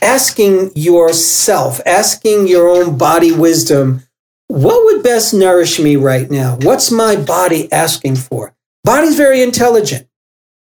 asking 0.00 0.70
yourself 0.74 1.80
asking 1.86 2.46
your 2.46 2.68
own 2.68 2.96
body 2.96 3.32
wisdom 3.32 4.02
what 4.48 4.84
would 4.84 5.02
best 5.02 5.32
nourish 5.32 5.80
me 5.80 5.96
right 5.96 6.30
now? 6.30 6.56
What's 6.62 6.90
my 6.90 7.16
body 7.16 7.70
asking 7.72 8.16
for? 8.16 8.54
Body's 8.84 9.16
very 9.16 9.42
intelligent. 9.42 10.06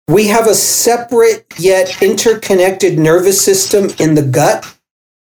We 0.08 0.28
have 0.28 0.48
a 0.48 0.54
separate 0.54 1.46
yet 1.58 2.02
interconnected 2.02 3.00
nervous 3.00 3.44
system 3.44 3.90
in 4.00 4.16
the 4.16 4.22
gut 4.22 4.78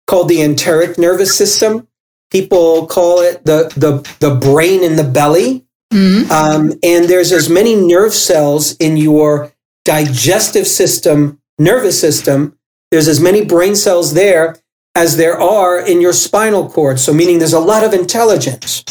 called 0.08 0.30
the 0.30 0.42
enteric 0.42 0.98
nervous 0.98 1.38
system. 1.38 1.88
People 2.32 2.88
call 2.88 3.22
it 3.22 3.46
the, 3.46 3.72
the, 3.76 4.06
the 4.20 4.36
brain 4.36 4.84
in 4.84 4.96
the 4.96 5.04
belly. 5.04 5.66
Mm-hmm. 5.92 6.32
Um, 6.32 6.74
and 6.84 7.06
there's 7.06 7.32
as 7.32 7.50
many 7.50 7.76
nerve 7.76 8.14
cells 8.14 8.76
in 8.78 8.98
your 8.98 9.52
digestive 9.86 10.68
system, 10.68 11.42
nervous 11.58 12.00
system. 12.00 12.58
There's 12.92 13.08
as 13.08 13.20
many 13.20 13.44
brain 13.44 13.76
cells 13.76 14.14
there 14.14 14.58
as 14.96 15.18
there 15.18 15.40
are 15.40 15.80
in 15.80 16.02
your 16.02 16.14
spinal 16.14 16.70
cord. 16.70 17.00
So, 17.00 17.14
meaning 17.14 17.40
there's 17.40 17.54
a 17.54 17.60
lot 17.60 17.84
of 17.84 17.94
intelligence. 17.94 18.84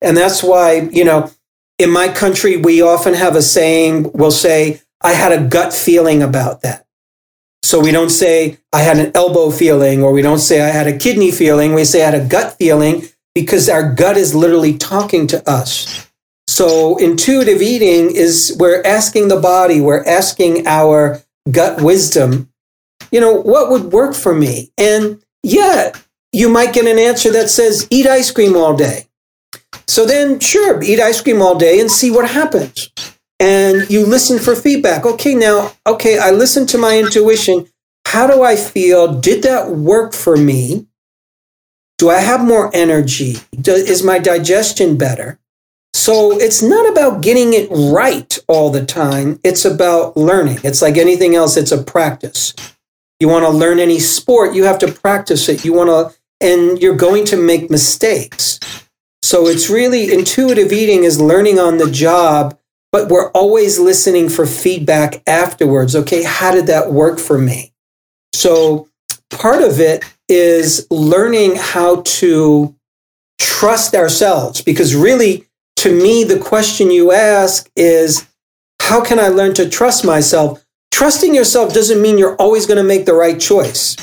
And 0.00 0.16
that's 0.16 0.42
why, 0.42 0.88
you 0.92 1.04
know, 1.04 1.30
in 1.78 1.90
my 1.90 2.08
country, 2.08 2.56
we 2.56 2.82
often 2.82 3.14
have 3.14 3.36
a 3.36 3.42
saying, 3.42 4.12
we'll 4.12 4.30
say, 4.30 4.80
I 5.00 5.12
had 5.12 5.32
a 5.32 5.46
gut 5.46 5.72
feeling 5.72 6.22
about 6.22 6.62
that. 6.62 6.86
So 7.62 7.80
we 7.80 7.90
don't 7.90 8.10
say, 8.10 8.58
I 8.72 8.80
had 8.80 8.98
an 8.98 9.12
elbow 9.14 9.50
feeling, 9.50 10.02
or 10.02 10.12
we 10.12 10.22
don't 10.22 10.38
say, 10.38 10.62
I 10.62 10.68
had 10.68 10.86
a 10.86 10.96
kidney 10.96 11.30
feeling. 11.30 11.74
We 11.74 11.84
say, 11.84 12.02
I 12.02 12.10
had 12.10 12.20
a 12.20 12.26
gut 12.26 12.56
feeling 12.58 13.04
because 13.34 13.68
our 13.68 13.92
gut 13.94 14.16
is 14.16 14.34
literally 14.34 14.76
talking 14.76 15.26
to 15.28 15.48
us. 15.48 16.09
So 16.50 16.96
intuitive 16.96 17.62
eating 17.62 18.10
is 18.10 18.56
we're 18.58 18.82
asking 18.82 19.28
the 19.28 19.38
body, 19.38 19.80
we're 19.80 20.04
asking 20.04 20.66
our 20.66 21.22
gut 21.48 21.80
wisdom, 21.80 22.50
you 23.12 23.20
know, 23.20 23.32
what 23.32 23.70
would 23.70 23.92
work 23.92 24.16
for 24.16 24.34
me? 24.34 24.72
And 24.76 25.22
yeah, 25.44 25.92
you 26.32 26.48
might 26.48 26.74
get 26.74 26.86
an 26.86 26.98
answer 26.98 27.30
that 27.30 27.50
says, 27.50 27.86
eat 27.88 28.08
ice 28.08 28.32
cream 28.32 28.56
all 28.56 28.76
day. 28.76 29.06
So 29.86 30.04
then, 30.04 30.40
sure, 30.40 30.82
eat 30.82 30.98
ice 30.98 31.20
cream 31.20 31.40
all 31.40 31.56
day 31.56 31.78
and 31.78 31.88
see 31.88 32.10
what 32.10 32.28
happens. 32.28 32.90
And 33.38 33.88
you 33.88 34.04
listen 34.04 34.40
for 34.40 34.56
feedback. 34.56 35.06
Okay, 35.06 35.36
now, 35.36 35.70
okay, 35.86 36.18
I 36.18 36.32
listened 36.32 36.68
to 36.70 36.78
my 36.78 36.98
intuition. 36.98 37.68
How 38.08 38.26
do 38.26 38.42
I 38.42 38.56
feel? 38.56 39.20
Did 39.20 39.44
that 39.44 39.70
work 39.70 40.14
for 40.14 40.36
me? 40.36 40.88
Do 41.96 42.10
I 42.10 42.18
have 42.18 42.44
more 42.44 42.74
energy? 42.74 43.36
Is 43.52 44.02
my 44.02 44.18
digestion 44.18 44.98
better? 44.98 45.39
So 45.92 46.32
it's 46.32 46.62
not 46.62 46.88
about 46.88 47.20
getting 47.20 47.52
it 47.52 47.68
right 47.70 48.38
all 48.48 48.70
the 48.70 48.84
time. 48.84 49.40
It's 49.42 49.64
about 49.64 50.16
learning. 50.16 50.58
It's 50.62 50.82
like 50.82 50.96
anything 50.96 51.34
else, 51.34 51.56
it's 51.56 51.72
a 51.72 51.82
practice. 51.82 52.54
You 53.18 53.28
want 53.28 53.44
to 53.44 53.50
learn 53.50 53.78
any 53.78 53.98
sport, 53.98 54.54
you 54.54 54.64
have 54.64 54.78
to 54.78 54.90
practice 54.90 55.48
it. 55.48 55.64
You 55.64 55.74
want 55.74 55.90
to, 55.90 56.16
and 56.40 56.80
you're 56.80 56.96
going 56.96 57.26
to 57.26 57.36
make 57.36 57.70
mistakes. 57.70 58.58
So 59.22 59.46
it's 59.46 59.68
really 59.68 60.12
intuitive 60.12 60.72
eating 60.72 61.04
is 61.04 61.20
learning 61.20 61.58
on 61.58 61.78
the 61.78 61.90
job, 61.90 62.58
but 62.92 63.08
we're 63.08 63.30
always 63.32 63.78
listening 63.78 64.28
for 64.28 64.46
feedback 64.46 65.22
afterwards. 65.28 65.94
Okay, 65.94 66.22
how 66.22 66.50
did 66.52 66.66
that 66.68 66.92
work 66.92 67.18
for 67.18 67.38
me? 67.38 67.72
So 68.32 68.88
part 69.28 69.62
of 69.62 69.80
it 69.80 70.04
is 70.28 70.86
learning 70.90 71.56
how 71.56 72.02
to 72.02 72.74
trust 73.38 73.94
ourselves 73.94 74.62
because 74.62 74.94
really, 74.94 75.46
to 75.80 75.90
me, 75.98 76.24
the 76.24 76.38
question 76.38 76.90
you 76.90 77.10
ask 77.10 77.70
is, 77.74 78.28
how 78.82 79.02
can 79.02 79.18
I 79.18 79.28
learn 79.28 79.54
to 79.54 79.66
trust 79.66 80.04
myself? 80.04 80.62
Trusting 80.92 81.34
yourself 81.34 81.72
doesn't 81.72 82.02
mean 82.02 82.18
you're 82.18 82.36
always 82.36 82.66
going 82.66 82.76
to 82.76 82.84
make 82.84 83.06
the 83.06 83.14
right 83.14 83.40
choice 83.40 83.96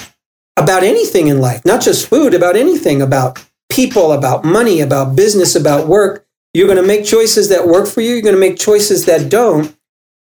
about 0.57 0.81
anything 0.81 1.27
in 1.27 1.39
life, 1.39 1.63
not 1.65 1.81
just 1.81 2.07
food, 2.07 2.33
about 2.33 2.55
anything, 2.55 2.99
about 2.99 3.45
people, 3.69 4.11
about 4.11 4.43
money, 4.43 4.81
about 4.81 5.15
business, 5.15 5.55
about 5.55 5.87
work. 5.87 6.25
You're 6.55 6.65
going 6.65 6.81
to 6.81 6.87
make 6.87 7.05
choices 7.05 7.49
that 7.49 7.67
work 7.67 7.87
for 7.87 8.01
you. 8.01 8.13
You're 8.13 8.23
going 8.23 8.33
to 8.33 8.41
make 8.41 8.57
choices 8.57 9.05
that 9.05 9.29
don't. 9.29 9.77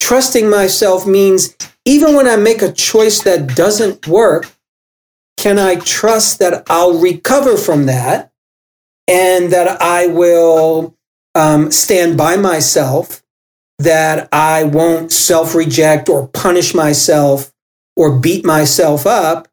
Trusting 0.01 0.49
myself 0.49 1.07
means 1.07 1.55
even 1.85 2.15
when 2.15 2.27
I 2.27 2.37
make 2.37 2.63
a 2.63 2.73
choice 2.73 3.23
that 3.25 3.55
doesn't 3.55 4.07
work, 4.07 4.51
can 5.37 5.59
I 5.59 5.75
trust 5.75 6.39
that 6.39 6.63
I'll 6.71 6.99
recover 6.99 7.59
from 7.59 7.85
that 7.85 8.33
and 9.07 9.53
that 9.53 9.83
I 9.83 10.07
will 10.07 10.97
um, 11.35 11.71
stand 11.71 12.17
by 12.17 12.37
myself 12.37 13.23
that 13.79 14.29
I 14.33 14.65
won't 14.65 15.13
self 15.13 15.55
reject 15.55 16.09
or 16.09 16.29
punish 16.29 16.75
myself 16.75 17.53
or 17.97 18.19
beat 18.19 18.45
myself 18.45 19.07
up. 19.07 19.49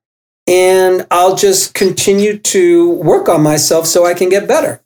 And 0.48 1.06
I'll 1.12 1.36
just 1.36 1.74
continue 1.74 2.38
to 2.38 2.91
work 2.91 3.30
on 3.30 3.44
myself 3.44 3.86
so 3.86 4.06
I 4.06 4.13
can 4.13 4.30
get 4.30 4.48
better. 4.48 4.82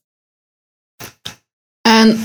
And 1.86 2.20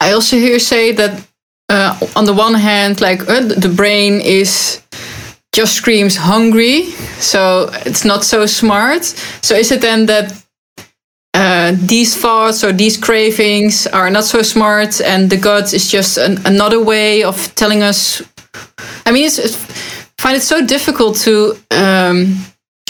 I 0.00 0.12
also 0.12 0.36
hear 0.36 0.58
say 0.58 0.92
that 0.92 1.26
uh, 1.68 1.98
on 2.16 2.24
the 2.24 2.34
one 2.34 2.54
hand, 2.54 3.00
like 3.00 3.20
uh, 3.28 3.40
the 3.40 3.72
brain 3.74 4.20
is 4.20 4.82
just 5.52 5.74
screams 5.74 6.16
hungry, 6.16 6.90
so 7.20 7.70
it's 7.86 8.04
not 8.04 8.24
so 8.24 8.44
smart. 8.44 9.04
So 9.40 9.54
is 9.54 9.70
it 9.70 9.80
then 9.80 10.06
that 10.06 10.43
uh, 11.34 11.72
these 11.76 12.16
thoughts 12.16 12.62
or 12.62 12.72
these 12.72 12.96
cravings 12.96 13.88
are 13.88 14.08
not 14.08 14.24
so 14.24 14.40
smart, 14.42 15.00
and 15.00 15.28
the 15.28 15.36
gut 15.36 15.74
is 15.74 15.90
just 15.90 16.16
an, 16.16 16.38
another 16.46 16.82
way 16.82 17.24
of 17.24 17.52
telling 17.56 17.82
us. 17.82 18.22
I 19.04 19.10
mean, 19.10 19.24
it's, 19.24 19.38
it's 19.38 19.56
find 20.16 20.36
it 20.36 20.42
so 20.42 20.64
difficult 20.64 21.16
to. 21.24 21.56
Um, 21.72 22.36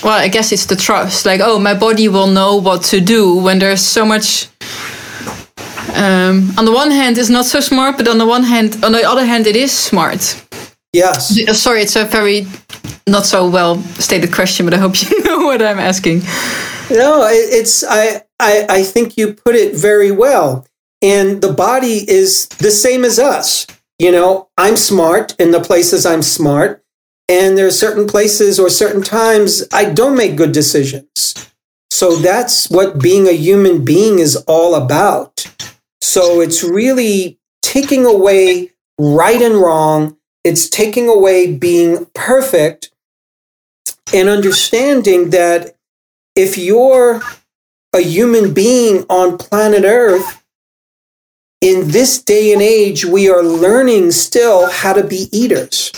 well, 0.02 0.18
I 0.18 0.28
guess 0.28 0.52
it's 0.52 0.66
the 0.66 0.76
trust. 0.76 1.24
Like, 1.24 1.40
oh, 1.42 1.59
my 1.59 1.72
body 1.72 2.09
will 2.09 2.26
know 2.26 2.57
what 2.57 2.83
to 2.85 3.00
do 3.00 3.35
when 3.37 3.59
there's 3.59 3.80
so 3.80 4.04
much. 4.04 4.48
Um, 5.94 6.52
on 6.59 6.64
the 6.64 6.72
one 6.72 6.90
hand, 6.90 7.16
it's 7.16 7.30
not 7.30 7.46
so 7.46 7.61
smart, 7.61 7.96
but 7.96 8.09
on 8.09 8.18
the 8.18 8.26
one 8.26 8.42
hand, 8.42 8.85
on 8.85 8.92
the 8.92 9.04
other 9.04 9.24
hand, 9.24 9.46
it 9.46 9.57
is 9.57 9.72
smart. 9.72 10.44
Yes. 10.94 11.37
Uh, 11.37 11.52
sorry, 11.52 11.83
it's 11.83 11.96
a 11.96 12.04
very 12.04 12.46
not 13.09 13.26
so 13.26 13.50
well 13.50 13.83
stated 13.98 14.33
question, 14.33 14.64
but 14.64 14.74
I 14.74 14.78
hope 14.78 14.94
you 15.11 15.24
know 15.24 15.44
what 15.44 15.61
I'm 15.61 15.80
asking. 15.80 16.20
No, 16.90 17.26
it's 17.28 17.83
I, 17.83 18.22
I 18.38 18.66
I 18.68 18.83
think 18.85 19.16
you 19.16 19.35
put 19.35 19.57
it 19.57 19.74
very 19.74 20.12
well. 20.12 20.66
And 21.02 21.42
the 21.42 21.52
body 21.52 22.09
is 22.09 22.46
the 22.59 22.70
same 22.70 23.04
as 23.04 23.18
us. 23.18 23.66
You 23.98 24.12
know, 24.12 24.48
I'm 24.57 24.76
smart 24.76 25.35
in 25.38 25.50
the 25.50 25.61
places 25.61 26.07
I'm 26.07 26.22
smart, 26.22 26.83
and 27.28 27.59
there 27.59 27.66
are 27.66 27.72
certain 27.72 28.07
places 28.07 28.61
or 28.61 28.70
certain 28.70 29.02
times 29.02 29.64
I 29.72 29.87
don't 29.87 30.16
make 30.16 30.37
good 30.37 30.52
decisions. 30.52 31.50
So 31.90 32.16
that's 32.16 32.70
what 32.70 33.00
being 33.00 33.26
a 33.26 33.33
human 33.33 33.85
being 33.85 34.20
is 34.20 34.37
all 34.46 34.74
about. 34.74 35.46
So 36.00 36.40
it's 36.40 36.62
really 36.62 37.38
taking 37.62 38.04
away 38.07 38.70
right 38.98 39.42
and 39.42 39.57
wrong. 39.57 40.16
It's 40.44 40.68
taking 40.68 41.09
away 41.09 41.52
being 41.52 42.07
perfect 42.14 42.90
and 44.12 44.28
understanding 44.28 45.30
that 45.30 45.74
if 46.37 46.59
you're 46.59 47.22
a 47.94 48.00
human 48.00 48.52
being 48.52 49.04
on 49.09 49.38
planet 49.38 49.85
Earth, 49.85 50.44
in 51.61 51.88
this 51.88 52.22
day 52.22 52.52
and 52.52 52.61
age, 52.61 53.07
we 53.07 53.30
are 53.30 53.42
learning 53.42 54.11
still 54.11 54.70
how 54.70 54.92
to 54.92 55.02
be 55.02 55.28
eaters. 55.33 55.92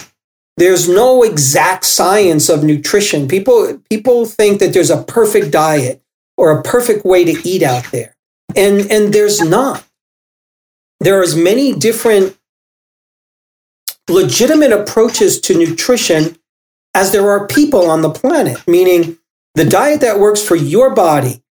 There's 0.57 0.89
no 0.89 1.25
exact 1.25 1.85
science 1.85 2.49
of 2.49 2.63
nutrition. 2.63 3.27
People, 3.27 3.83
people 3.91 4.27
think 4.27 4.61
that 4.61 4.73
there's 4.73 4.91
a 4.91 5.03
perfect 5.03 5.51
diet 5.51 6.01
or 6.37 6.53
a 6.53 6.63
perfect 6.63 7.05
way 7.05 7.25
to 7.25 7.49
eat 7.49 7.65
out 7.65 7.91
there. 7.91 8.17
And, 8.55 8.91
and 8.93 9.13
there's 9.13 9.41
not. 9.41 9.85
There 11.01 11.19
are 11.19 11.23
as 11.23 11.37
many 11.37 11.75
different 11.75 12.39
legitimate 14.09 14.73
approaches 14.73 15.41
to 15.41 15.59
nutrition 15.59 16.37
as 16.95 17.13
there 17.13 17.31
are 17.31 17.47
people 17.47 17.91
on 17.91 18.03
the 18.03 18.11
planet, 18.11 18.67
meaning 18.67 19.19
the 19.55 19.65
diet 19.65 20.01
that 20.01 20.19
works 20.19 20.43
for 20.43 20.57
your 20.57 20.95
body, 20.95 21.43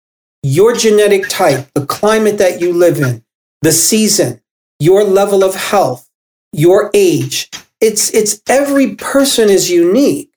your 0.43 0.73
genetic 0.73 1.27
type, 1.27 1.67
the 1.73 1.85
climate 1.85 2.37
that 2.37 2.61
you 2.61 2.73
live 2.73 2.99
in, 2.99 3.23
the 3.61 3.71
season, 3.71 4.41
your 4.79 5.03
level 5.03 5.43
of 5.43 5.55
health, 5.55 6.09
your 6.51 6.89
age. 6.93 7.49
It's, 7.81 8.13
it's 8.13 8.41
every 8.47 8.95
person 8.95 9.49
is 9.49 9.69
unique. 9.69 10.31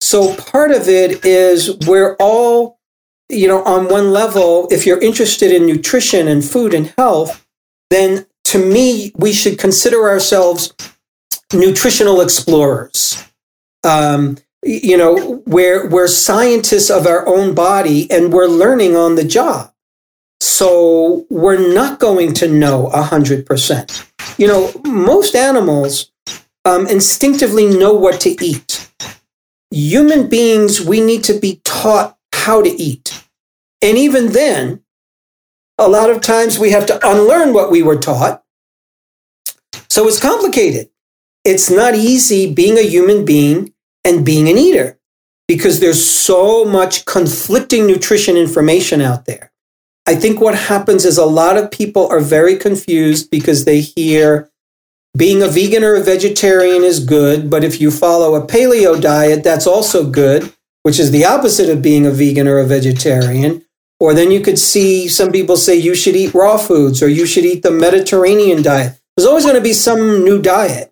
So 0.00 0.34
part 0.36 0.70
of 0.70 0.88
it 0.88 1.24
is 1.24 1.76
we're 1.86 2.16
all, 2.16 2.78
you 3.28 3.46
know, 3.46 3.62
on 3.64 3.88
one 3.88 4.10
level, 4.10 4.68
if 4.70 4.86
you're 4.86 5.00
interested 5.00 5.52
in 5.52 5.66
nutrition 5.66 6.28
and 6.28 6.44
food 6.44 6.74
and 6.74 6.92
health, 6.96 7.46
then 7.90 8.26
to 8.44 8.58
me, 8.58 9.12
we 9.16 9.32
should 9.32 9.58
consider 9.58 10.08
ourselves 10.08 10.72
nutritional 11.52 12.20
explorers. 12.20 13.24
Um, 13.84 14.38
you 14.62 14.96
know, 14.96 15.42
we're, 15.46 15.88
we're 15.88 16.08
scientists 16.08 16.90
of 16.90 17.06
our 17.06 17.26
own 17.26 17.54
body 17.54 18.10
and 18.10 18.32
we're 18.32 18.46
learning 18.46 18.94
on 18.94 19.14
the 19.14 19.24
job. 19.24 19.72
So 20.40 21.26
we're 21.30 21.72
not 21.72 21.98
going 21.98 22.34
to 22.34 22.48
know 22.48 22.90
100%. 22.92 24.38
You 24.38 24.46
know, 24.46 24.72
most 24.84 25.34
animals 25.34 26.10
um, 26.64 26.86
instinctively 26.86 27.66
know 27.66 27.92
what 27.92 28.20
to 28.22 28.36
eat. 28.44 28.90
Human 29.70 30.28
beings, 30.28 30.80
we 30.80 31.00
need 31.00 31.24
to 31.24 31.38
be 31.38 31.60
taught 31.64 32.18
how 32.34 32.62
to 32.62 32.70
eat. 32.70 33.24
And 33.82 33.96
even 33.96 34.32
then, 34.32 34.82
a 35.78 35.88
lot 35.88 36.10
of 36.10 36.20
times 36.20 36.58
we 36.58 36.70
have 36.70 36.86
to 36.86 37.08
unlearn 37.08 37.54
what 37.54 37.70
we 37.70 37.82
were 37.82 37.96
taught. 37.96 38.42
So 39.88 40.06
it's 40.06 40.20
complicated. 40.20 40.90
It's 41.44 41.70
not 41.70 41.94
easy 41.94 42.52
being 42.52 42.76
a 42.76 42.82
human 42.82 43.24
being 43.24 43.72
and 44.04 44.24
being 44.24 44.48
an 44.48 44.58
eater 44.58 44.98
because 45.48 45.80
there's 45.80 46.04
so 46.04 46.64
much 46.64 47.04
conflicting 47.06 47.86
nutrition 47.86 48.36
information 48.36 49.00
out 49.00 49.24
there. 49.24 49.50
I 50.06 50.14
think 50.14 50.40
what 50.40 50.54
happens 50.54 51.04
is 51.04 51.18
a 51.18 51.24
lot 51.24 51.56
of 51.56 51.70
people 51.70 52.08
are 52.08 52.20
very 52.20 52.56
confused 52.56 53.30
because 53.30 53.64
they 53.64 53.80
hear 53.80 54.50
being 55.16 55.42
a 55.42 55.48
vegan 55.48 55.82
or 55.82 55.96
a 55.96 56.02
vegetarian 56.02 56.82
is 56.82 57.04
good, 57.04 57.50
but 57.50 57.64
if 57.64 57.80
you 57.80 57.90
follow 57.90 58.34
a 58.34 58.46
paleo 58.46 59.00
diet, 59.00 59.42
that's 59.42 59.66
also 59.66 60.08
good, 60.08 60.52
which 60.82 61.00
is 61.00 61.10
the 61.10 61.24
opposite 61.24 61.68
of 61.68 61.82
being 61.82 62.06
a 62.06 62.10
vegan 62.10 62.46
or 62.46 62.58
a 62.58 62.66
vegetarian. 62.66 63.64
Or 63.98 64.14
then 64.14 64.30
you 64.30 64.40
could 64.40 64.58
see 64.58 65.08
some 65.08 65.32
people 65.32 65.56
say 65.56 65.74
you 65.74 65.94
should 65.94 66.16
eat 66.16 66.32
raw 66.32 66.56
foods 66.56 67.02
or 67.02 67.08
you 67.08 67.26
should 67.26 67.44
eat 67.44 67.62
the 67.62 67.70
Mediterranean 67.70 68.62
diet. 68.62 68.98
There's 69.16 69.26
always 69.26 69.44
going 69.44 69.56
to 69.56 69.62
be 69.62 69.72
some 69.72 70.24
new 70.24 70.40
diet. 70.40 70.89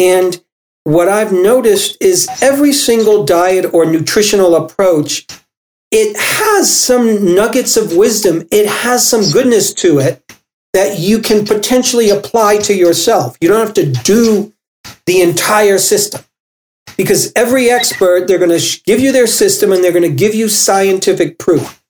And 0.00 0.42
what 0.84 1.08
I've 1.08 1.32
noticed 1.32 1.98
is 2.00 2.26
every 2.40 2.72
single 2.72 3.24
diet 3.26 3.74
or 3.74 3.84
nutritional 3.84 4.56
approach, 4.56 5.26
it 5.90 6.16
has 6.16 6.74
some 6.74 7.34
nuggets 7.34 7.76
of 7.76 7.94
wisdom. 7.94 8.48
It 8.50 8.66
has 8.66 9.08
some 9.08 9.30
goodness 9.30 9.74
to 9.74 9.98
it 9.98 10.24
that 10.72 10.98
you 10.98 11.18
can 11.18 11.44
potentially 11.44 12.08
apply 12.08 12.58
to 12.58 12.74
yourself. 12.74 13.36
You 13.42 13.48
don't 13.48 13.66
have 13.66 13.74
to 13.74 13.92
do 13.92 14.54
the 15.04 15.20
entire 15.20 15.78
system 15.78 16.22
because 16.96 17.32
every 17.36 17.68
expert, 17.68 18.26
they're 18.26 18.38
going 18.38 18.58
to 18.58 18.80
give 18.84 19.00
you 19.00 19.12
their 19.12 19.26
system 19.26 19.72
and 19.72 19.84
they're 19.84 19.92
going 19.92 20.10
to 20.10 20.16
give 20.16 20.34
you 20.34 20.48
scientific 20.48 21.38
proof 21.38 21.82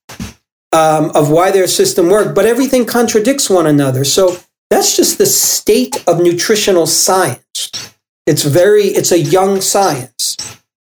um, 0.72 1.10
of 1.14 1.30
why 1.30 1.50
their 1.50 1.66
system 1.68 2.08
worked, 2.08 2.34
but 2.34 2.46
everything 2.46 2.86
contradicts 2.86 3.48
one 3.48 3.66
another. 3.66 4.04
So 4.04 4.38
that's 4.68 4.96
just 4.96 5.18
the 5.18 5.26
state 5.26 6.02
of 6.08 6.20
nutritional 6.20 6.86
science. 6.86 7.94
It's 8.30 8.44
very, 8.44 8.84
it's 8.84 9.10
a 9.10 9.18
young 9.18 9.60
science. 9.60 10.36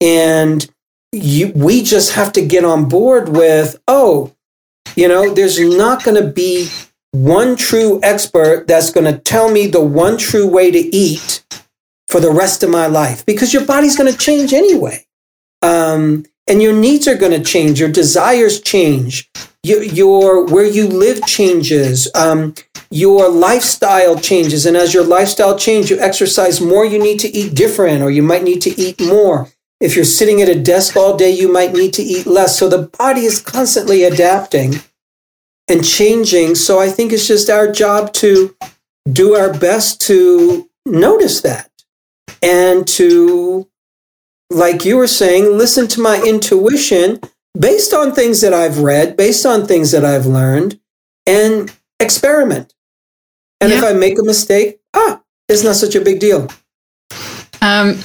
And 0.00 0.68
you, 1.12 1.52
we 1.54 1.84
just 1.84 2.14
have 2.14 2.32
to 2.32 2.44
get 2.44 2.64
on 2.64 2.88
board 2.88 3.28
with, 3.28 3.80
oh, 3.86 4.34
you 4.96 5.06
know, 5.06 5.32
there's 5.32 5.60
not 5.60 6.02
going 6.02 6.20
to 6.20 6.28
be 6.28 6.68
one 7.12 7.54
true 7.54 8.00
expert 8.02 8.66
that's 8.66 8.90
going 8.90 9.06
to 9.06 9.20
tell 9.20 9.52
me 9.52 9.68
the 9.68 9.80
one 9.80 10.18
true 10.18 10.48
way 10.48 10.72
to 10.72 10.78
eat 10.78 11.44
for 12.08 12.18
the 12.18 12.32
rest 12.32 12.64
of 12.64 12.70
my 12.70 12.88
life 12.88 13.24
because 13.24 13.54
your 13.54 13.64
body's 13.64 13.96
going 13.96 14.10
to 14.12 14.18
change 14.18 14.52
anyway. 14.52 15.06
Um, 15.62 16.24
and 16.48 16.60
your 16.60 16.72
needs 16.72 17.06
are 17.06 17.16
going 17.16 17.40
to 17.40 17.44
change, 17.44 17.78
your 17.78 17.88
desires 17.88 18.60
change, 18.60 19.30
your, 19.62 19.84
your 19.84 20.44
where 20.44 20.66
you 20.66 20.88
live 20.88 21.24
changes, 21.24 22.10
um, 22.16 22.54
your 22.90 23.28
lifestyle 23.28 24.18
changes, 24.18 24.66
and 24.66 24.76
as 24.76 24.94
your 24.94 25.04
lifestyle 25.04 25.58
changes, 25.58 25.90
you 25.90 25.98
exercise 25.98 26.60
more, 26.60 26.84
you 26.84 26.98
need 26.98 27.20
to 27.20 27.28
eat 27.28 27.54
different, 27.54 28.02
or 28.02 28.10
you 28.10 28.22
might 28.22 28.44
need 28.44 28.62
to 28.62 28.80
eat 28.80 29.00
more. 29.00 29.48
If 29.80 29.94
you're 29.94 30.04
sitting 30.04 30.42
at 30.42 30.48
a 30.48 30.60
desk 30.60 30.96
all 30.96 31.16
day, 31.16 31.30
you 31.30 31.52
might 31.52 31.72
need 31.72 31.92
to 31.94 32.02
eat 32.02 32.26
less. 32.26 32.58
So 32.58 32.68
the 32.68 32.90
body 32.98 33.24
is 33.24 33.40
constantly 33.40 34.02
adapting 34.02 34.76
and 35.68 35.84
changing. 35.84 36.54
So 36.56 36.80
I 36.80 36.88
think 36.88 37.12
it's 37.12 37.28
just 37.28 37.50
our 37.50 37.70
job 37.70 38.12
to 38.14 38.56
do 39.10 39.34
our 39.34 39.56
best 39.56 40.00
to 40.02 40.68
notice 40.84 41.42
that 41.42 41.70
and 42.42 42.86
to 42.88 43.68
like 44.50 44.84
you 44.84 44.96
were 44.96 45.06
saying, 45.06 45.56
listen 45.56 45.86
to 45.88 46.00
my 46.00 46.22
intuition 46.22 47.20
based 47.58 47.92
on 47.92 48.14
things 48.14 48.40
that 48.40 48.54
I've 48.54 48.78
read, 48.78 49.16
based 49.16 49.44
on 49.44 49.66
things 49.66 49.90
that 49.90 50.04
I've 50.04 50.26
learned, 50.26 50.80
and 51.26 51.70
experiment. 52.00 52.74
And 53.60 53.70
yeah. 53.70 53.78
if 53.78 53.84
I 53.84 53.92
make 53.92 54.18
a 54.18 54.24
mistake, 54.24 54.80
ah, 54.94 55.20
it's 55.48 55.64
not 55.64 55.76
such 55.76 55.94
a 55.94 56.00
big 56.00 56.20
deal. 56.20 56.48
Um, 57.60 57.98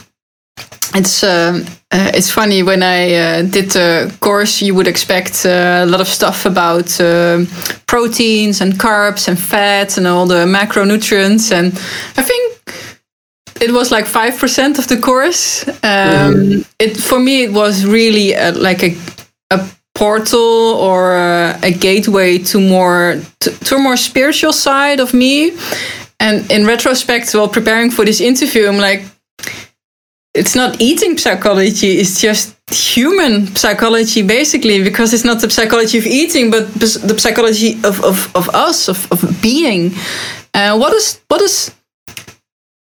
it's 0.96 1.24
uh, 1.24 1.64
uh, 1.92 2.12
it's 2.14 2.32
funny 2.32 2.64
when 2.64 2.84
I 2.84 3.14
uh, 3.14 3.42
did 3.44 3.72
the 3.72 4.16
course, 4.20 4.62
you 4.62 4.76
would 4.76 4.88
expect 4.88 5.46
uh, 5.46 5.84
a 5.84 5.86
lot 5.86 6.02
of 6.02 6.08
stuff 6.08 6.46
about 6.46 7.00
uh, 7.00 7.46
proteins 7.88 8.62
and 8.62 8.74
carbs 8.74 9.28
and 9.28 9.40
fats 9.40 9.98
and 9.98 10.08
all 10.08 10.26
the 10.26 10.46
macronutrients, 10.46 11.52
and 11.52 11.74
I 12.18 12.24
think 12.24 12.54
it 13.62 13.72
was 13.72 13.92
like 13.92 14.06
five 14.06 14.38
percent 14.38 14.80
of 14.80 14.88
the 14.88 14.98
course. 14.98 15.68
Um, 15.68 16.34
mm. 16.34 16.74
It 16.80 16.98
for 16.98 17.20
me 17.20 17.44
it 17.44 17.54
was 17.54 17.86
really 17.86 18.34
a, 18.34 18.52
like 18.52 18.84
a 18.84 18.96
a 19.50 19.66
portal 19.96 20.76
or 20.80 21.16
a, 21.16 21.72
gateway 21.72 22.38
to 22.38 22.60
more 22.60 23.22
to, 23.40 23.50
to, 23.66 23.76
a 23.76 23.80
more 23.80 23.98
spiritual 23.98 24.54
side 24.54 25.00
of 25.00 25.14
me. 25.14 25.56
And 26.20 26.50
in 26.52 26.66
retrospect, 26.66 27.34
while 27.34 27.48
preparing 27.48 27.92
for 27.92 28.06
this 28.06 28.22
interview, 28.22 28.68
I'm 28.68 28.78
like, 28.78 29.04
it's 30.34 30.56
not 30.56 30.82
eating 30.82 31.18
psychology; 31.18 32.00
it's 32.00 32.20
just 32.20 32.56
human 32.72 33.56
psychology, 33.56 34.22
basically, 34.22 34.84
because 34.84 35.14
it's 35.14 35.26
not 35.26 35.42
the 35.42 35.50
psychology 35.50 35.98
of 35.98 36.08
eating, 36.08 36.50
but 36.50 36.74
the 36.74 37.16
psychology 37.20 37.74
of 37.84 38.04
of, 38.04 38.36
of 38.36 38.50
us, 38.50 38.88
of, 38.88 39.12
of 39.12 39.42
being. 39.42 39.92
Uh, 40.54 40.78
what 40.78 40.94
is 40.94 41.22
what 41.28 41.42
is 41.42 41.72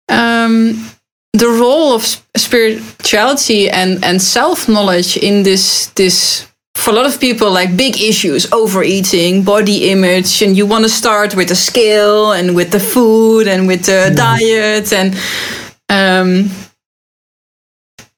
um, 0.09 0.91
the 1.33 1.49
role 1.49 1.93
of 1.93 2.05
spirituality 2.37 3.69
and, 3.69 4.05
and 4.05 4.23
self 4.23 4.69
knowledge 4.69 5.17
in 5.17 5.43
this 5.43 5.87
this 5.95 6.47
for 6.75 6.91
a 6.91 6.95
lot 6.95 7.07
of 7.07 7.21
people 7.21 7.51
like 7.51 7.77
big 7.77 8.01
issues 8.01 8.51
overeating 8.53 9.43
body 9.43 9.91
image 9.91 10.43
and 10.43 10.57
you 10.57 10.67
want 10.67 10.85
to 10.85 10.89
start 10.89 11.35
with 11.35 11.49
the 11.49 11.55
scale 11.55 12.33
and 12.33 12.55
with 12.55 12.71
the 12.73 12.81
food 12.81 13.49
and 13.49 13.67
with 13.67 13.87
the 13.87 14.11
mm. 14.11 14.17
diet 14.17 14.93
and 14.93 15.15
um, 15.89 16.51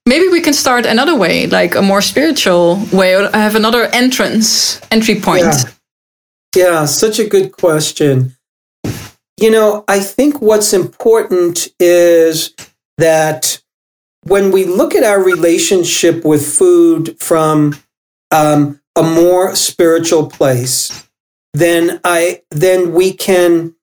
maybe 0.07 0.29
we 0.29 0.40
can 0.40 0.55
start 0.55 0.87
another 0.87 1.14
way 1.14 1.47
like 1.47 1.75
a 1.75 1.83
more 1.83 2.01
spiritual 2.01 2.81
way 2.92 3.14
or 3.14 3.29
have 3.31 3.55
another 3.57 3.85
entrance 3.92 4.81
entry 4.90 5.21
point. 5.21 5.45
Yeah, 5.45 5.62
yeah 6.57 6.85
such 6.87 7.19
a 7.19 7.29
good 7.29 7.53
question. 7.53 8.37
You 9.38 9.51
know, 9.51 9.85
I 9.87 10.01
think 10.01 10.40
what's 10.40 10.73
important 10.73 11.69
is 11.79 12.55
that 12.97 13.61
when 14.23 14.51
we 14.51 14.64
look 14.64 14.95
at 14.95 15.05
our 15.05 15.23
relationship 15.23 16.25
with 16.25 16.45
food 16.47 17.21
from 17.21 17.75
um, 18.37 18.81
a 18.96 19.03
more 19.03 19.55
spiritual 19.55 20.29
place, 20.29 21.09
then 21.55 22.01
I 22.05 22.42
then 22.51 22.92
we 22.92 23.12
can 23.12 23.75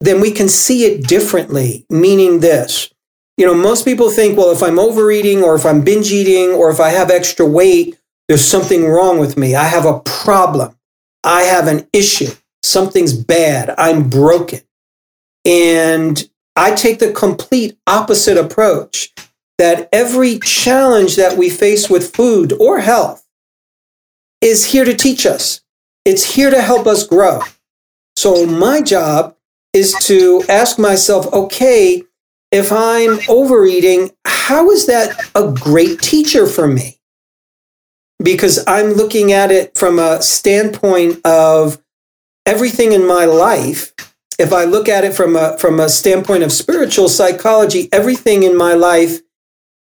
then 0.00 0.20
we 0.20 0.30
can 0.30 0.48
see 0.48 0.84
it 0.84 1.06
differently. 1.06 1.86
Meaning 1.90 2.40
this, 2.40 2.90
you 3.36 3.46
know, 3.46 3.54
most 3.54 3.84
people 3.84 4.10
think, 4.10 4.36
well, 4.36 4.50
if 4.50 4.62
I'm 4.62 4.78
overeating 4.78 5.42
or 5.42 5.54
if 5.54 5.64
I'm 5.64 5.82
binge 5.82 6.12
eating 6.12 6.50
or 6.50 6.70
if 6.70 6.80
I 6.80 6.90
have 6.90 7.10
extra 7.10 7.46
weight, 7.46 7.98
there's 8.28 8.44
something 8.44 8.86
wrong 8.86 9.18
with 9.18 9.36
me. 9.36 9.54
I 9.54 9.64
have 9.64 9.86
a 9.86 10.00
problem. 10.00 10.76
I 11.24 11.42
have 11.42 11.66
an 11.66 11.88
issue 11.92 12.30
something's 12.66 13.14
bad, 13.14 13.74
I'm 13.78 14.10
broken. 14.10 14.60
And 15.44 16.28
I 16.56 16.74
take 16.74 16.98
the 16.98 17.12
complete 17.12 17.78
opposite 17.86 18.36
approach 18.36 19.12
that 19.58 19.88
every 19.92 20.38
challenge 20.40 21.16
that 21.16 21.36
we 21.36 21.48
face 21.48 21.88
with 21.88 22.14
food 22.14 22.52
or 22.60 22.80
health 22.80 23.26
is 24.40 24.66
here 24.66 24.84
to 24.84 24.94
teach 24.94 25.24
us. 25.26 25.60
It's 26.04 26.34
here 26.34 26.50
to 26.50 26.60
help 26.60 26.86
us 26.86 27.06
grow. 27.06 27.40
So 28.16 28.46
my 28.46 28.80
job 28.80 29.36
is 29.72 29.94
to 30.04 30.42
ask 30.48 30.78
myself, 30.78 31.32
okay, 31.32 32.02
if 32.52 32.70
I'm 32.72 33.18
overeating, 33.28 34.12
how 34.24 34.70
is 34.70 34.86
that 34.86 35.30
a 35.34 35.50
great 35.50 36.00
teacher 36.00 36.46
for 36.46 36.66
me? 36.66 36.98
Because 38.22 38.64
I'm 38.66 38.92
looking 38.92 39.32
at 39.32 39.50
it 39.50 39.76
from 39.76 39.98
a 39.98 40.22
standpoint 40.22 41.24
of 41.26 41.82
everything 42.46 42.92
in 42.92 43.06
my 43.06 43.24
life, 43.24 43.92
if 44.38 44.52
I 44.52 44.64
look 44.64 44.88
at 44.88 45.04
it 45.04 45.14
from 45.14 45.34
a, 45.36 45.58
from 45.58 45.80
a 45.80 45.88
standpoint 45.88 46.42
of 46.42 46.52
spiritual 46.52 47.08
psychology, 47.08 47.88
everything 47.92 48.44
in 48.44 48.56
my 48.56 48.74
life 48.74 49.20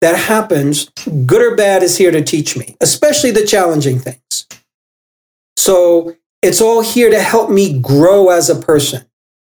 that 0.03 0.17
happens, 0.17 0.91
good 1.27 1.41
or 1.41 1.57
bad, 1.57 1.83
is 1.85 1.97
here 1.97 2.11
to 2.11 2.23
teach 2.23 2.57
me, 2.57 2.77
especially 2.81 3.31
the 3.31 3.47
challenging 3.47 4.01
things. 4.01 4.49
So 5.57 6.17
it's 6.43 6.61
all 6.61 6.83
here 6.83 7.09
to 7.09 7.21
help 7.21 7.51
me 7.51 7.81
grow 7.81 8.31
as 8.31 8.51
a 8.51 8.61
person. 8.61 9.05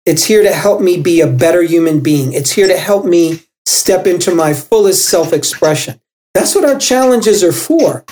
It's 0.07 0.25
here 0.25 0.45
to 0.45 0.53
help 0.53 0.81
me 0.81 1.01
be 1.01 1.21
a 1.21 1.27
better 1.27 1.63
human 1.63 2.01
being. 2.01 2.33
It's 2.33 2.53
here 2.53 2.69
to 2.69 2.79
help 2.79 3.05
me 3.05 3.41
step 3.67 4.07
into 4.07 4.33
my 4.33 4.55
fullest 4.55 5.09
self 5.09 5.33
expression. 5.33 6.01
That's 6.35 6.55
what 6.55 6.65
our 6.65 6.79
challenges 6.79 7.43
are 7.43 7.53
for. 7.53 8.05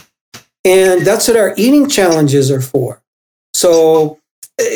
And 0.65 1.07
that's 1.07 1.29
what 1.29 1.37
our 1.37 1.55
eating 1.57 1.89
challenges 1.89 2.51
are 2.51 2.61
for. 2.61 3.03
So 3.55 4.19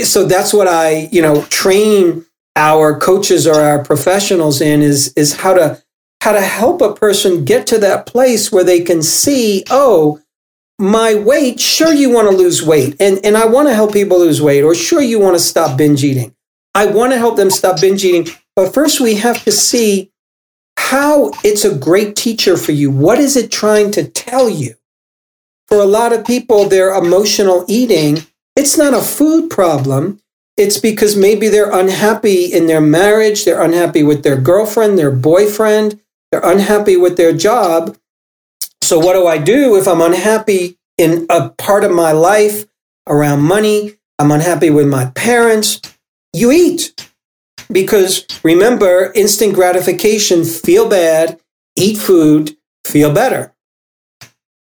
so 0.04 0.24
that's 0.24 0.52
what 0.52 0.68
I, 0.68 1.08
you 1.10 1.20
know, 1.20 1.42
train 1.46 2.24
our 2.54 2.98
coaches 2.98 3.46
or 3.46 3.60
our 3.60 3.82
professionals 3.82 4.60
in 4.60 4.82
is 4.82 5.12
is 5.14 5.34
how 5.34 5.54
to 5.54 5.82
how 6.26 6.32
to 6.32 6.40
help 6.40 6.80
a 6.80 6.92
person 6.92 7.44
get 7.44 7.68
to 7.68 7.78
that 7.78 8.04
place 8.04 8.50
where 8.50 8.64
they 8.64 8.80
can 8.80 9.00
see, 9.00 9.62
oh, 9.70 10.20
my 10.76 11.14
weight, 11.14 11.60
sure 11.60 11.94
you 11.94 12.10
want 12.10 12.28
to 12.28 12.36
lose 12.36 12.64
weight 12.64 12.96
and, 12.98 13.24
and 13.24 13.36
I 13.36 13.46
want 13.46 13.68
to 13.68 13.74
help 13.76 13.92
people 13.92 14.18
lose 14.18 14.42
weight, 14.42 14.62
or 14.62 14.74
sure 14.74 15.00
you 15.00 15.20
want 15.20 15.36
to 15.36 15.40
stop 15.40 15.78
binge 15.78 16.02
eating. 16.02 16.34
I 16.74 16.86
want 16.86 17.12
to 17.12 17.18
help 17.18 17.36
them 17.36 17.48
stop 17.48 17.80
binge 17.80 18.04
eating. 18.04 18.26
But 18.56 18.74
first 18.74 19.00
we 19.00 19.14
have 19.14 19.44
to 19.44 19.52
see 19.52 20.10
how 20.76 21.30
it's 21.44 21.64
a 21.64 21.78
great 21.78 22.16
teacher 22.16 22.56
for 22.56 22.72
you. 22.72 22.90
What 22.90 23.20
is 23.20 23.36
it 23.36 23.52
trying 23.52 23.92
to 23.92 24.08
tell 24.08 24.50
you? 24.50 24.74
For 25.68 25.78
a 25.78 25.84
lot 25.84 26.12
of 26.12 26.26
people, 26.26 26.68
their 26.68 26.92
emotional 26.92 27.64
eating, 27.68 28.26
it's 28.56 28.76
not 28.76 28.94
a 28.94 29.00
food 29.00 29.48
problem. 29.48 30.20
It's 30.56 30.78
because 30.78 31.14
maybe 31.14 31.46
they're 31.46 31.70
unhappy 31.70 32.46
in 32.46 32.66
their 32.66 32.80
marriage, 32.80 33.44
they're 33.44 33.62
unhappy 33.62 34.02
with 34.02 34.24
their 34.24 34.40
girlfriend, 34.40 34.98
their 34.98 35.12
boyfriend, 35.12 36.00
they're 36.30 36.44
unhappy 36.44 36.96
with 36.96 37.16
their 37.16 37.32
job. 37.32 37.96
So, 38.82 38.98
what 38.98 39.14
do 39.14 39.26
I 39.26 39.38
do 39.38 39.76
if 39.76 39.88
I'm 39.88 40.00
unhappy 40.00 40.78
in 40.98 41.26
a 41.30 41.50
part 41.50 41.84
of 41.84 41.92
my 41.92 42.12
life 42.12 42.66
around 43.08 43.42
money? 43.42 43.96
I'm 44.18 44.30
unhappy 44.30 44.70
with 44.70 44.88
my 44.88 45.06
parents. 45.14 45.80
You 46.32 46.52
eat. 46.52 47.10
Because 47.70 48.26
remember, 48.44 49.12
instant 49.14 49.54
gratification, 49.54 50.44
feel 50.44 50.88
bad, 50.88 51.40
eat 51.76 51.98
food, 51.98 52.56
feel 52.84 53.12
better. 53.12 53.52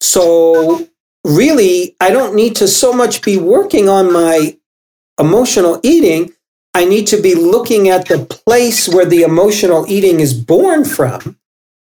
So, 0.01 0.87
really, 1.23 1.95
I 1.99 2.09
don't 2.09 2.35
need 2.35 2.55
to 2.57 2.67
so 2.67 2.93
much 2.93 3.21
be 3.21 3.37
working 3.37 3.89
on 3.89 4.11
my 4.11 4.57
emotional 5.19 5.79
eating. 5.83 6.33
I 6.73 6.85
need 6.85 7.07
to 7.07 7.21
be 7.21 7.35
looking 7.35 7.89
at 7.89 8.07
the 8.07 8.25
place 8.25 8.89
where 8.89 9.05
the 9.05 9.21
emotional 9.21 9.85
eating 9.87 10.19
is 10.19 10.33
born 10.33 10.83
from, 10.83 11.37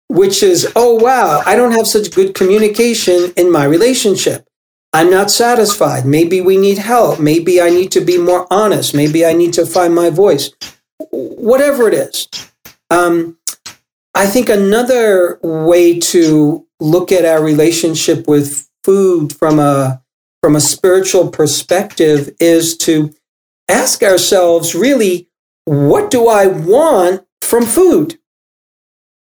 which 0.09 0.43
is, 0.43 0.71
oh, 0.77 0.95
wow, 0.95 1.43
I 1.45 1.57
don't 1.57 1.73
have 1.73 1.87
such 1.87 2.15
good 2.15 2.35
communication 2.35 3.33
in 3.37 3.51
my 3.51 3.65
relationship. 3.65 4.47
I'm 4.93 5.11
not 5.11 5.31
satisfied. 5.31 6.07
Maybe 6.07 6.41
we 6.41 6.57
need 6.57 6.79
help. 6.79 7.21
Maybe 7.21 7.61
I 7.61 7.71
need 7.71 7.93
to 7.93 8.01
be 8.01 8.19
more 8.19 8.47
honest. 8.51 8.95
Maybe 8.95 9.27
I 9.27 9.33
need 9.33 9.53
to 9.55 9.67
find 9.67 9.95
my 9.95 10.11
voice 10.11 10.51
whatever 11.11 11.89
it 11.89 11.95
is. 11.95 12.29
Um, 12.91 13.39
I 14.15 14.27
think 14.27 14.49
another 14.49 15.39
way 15.43 15.99
to 16.01 16.67
look 16.81 17.13
at 17.13 17.25
our 17.25 17.43
relationship 17.43 18.27
with 18.27 18.69
food 18.85 19.35
from 19.35 19.59
a 19.59 20.03
from 20.43 20.57
a 20.57 20.61
spiritual 20.61 21.29
perspective 21.29 22.35
is 22.39 22.77
to 22.77 23.13
ask 23.69 24.03
ourselves 24.03 24.75
really 24.75 25.29
what 25.65 26.11
do 26.11 26.29
I 26.29 26.47
want 26.47 27.27
from 27.43 27.67
food? 27.67 28.19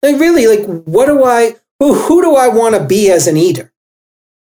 Like 0.04 0.20
really 0.20 0.46
like 0.46 0.66
what 0.84 1.06
do 1.06 1.24
I 1.24 1.56
who, 1.80 1.94
who 1.94 2.22
do 2.22 2.36
I 2.36 2.48
want 2.48 2.74
to 2.74 2.84
be 2.84 3.10
as 3.10 3.26
an 3.26 3.38
eater? 3.38 3.72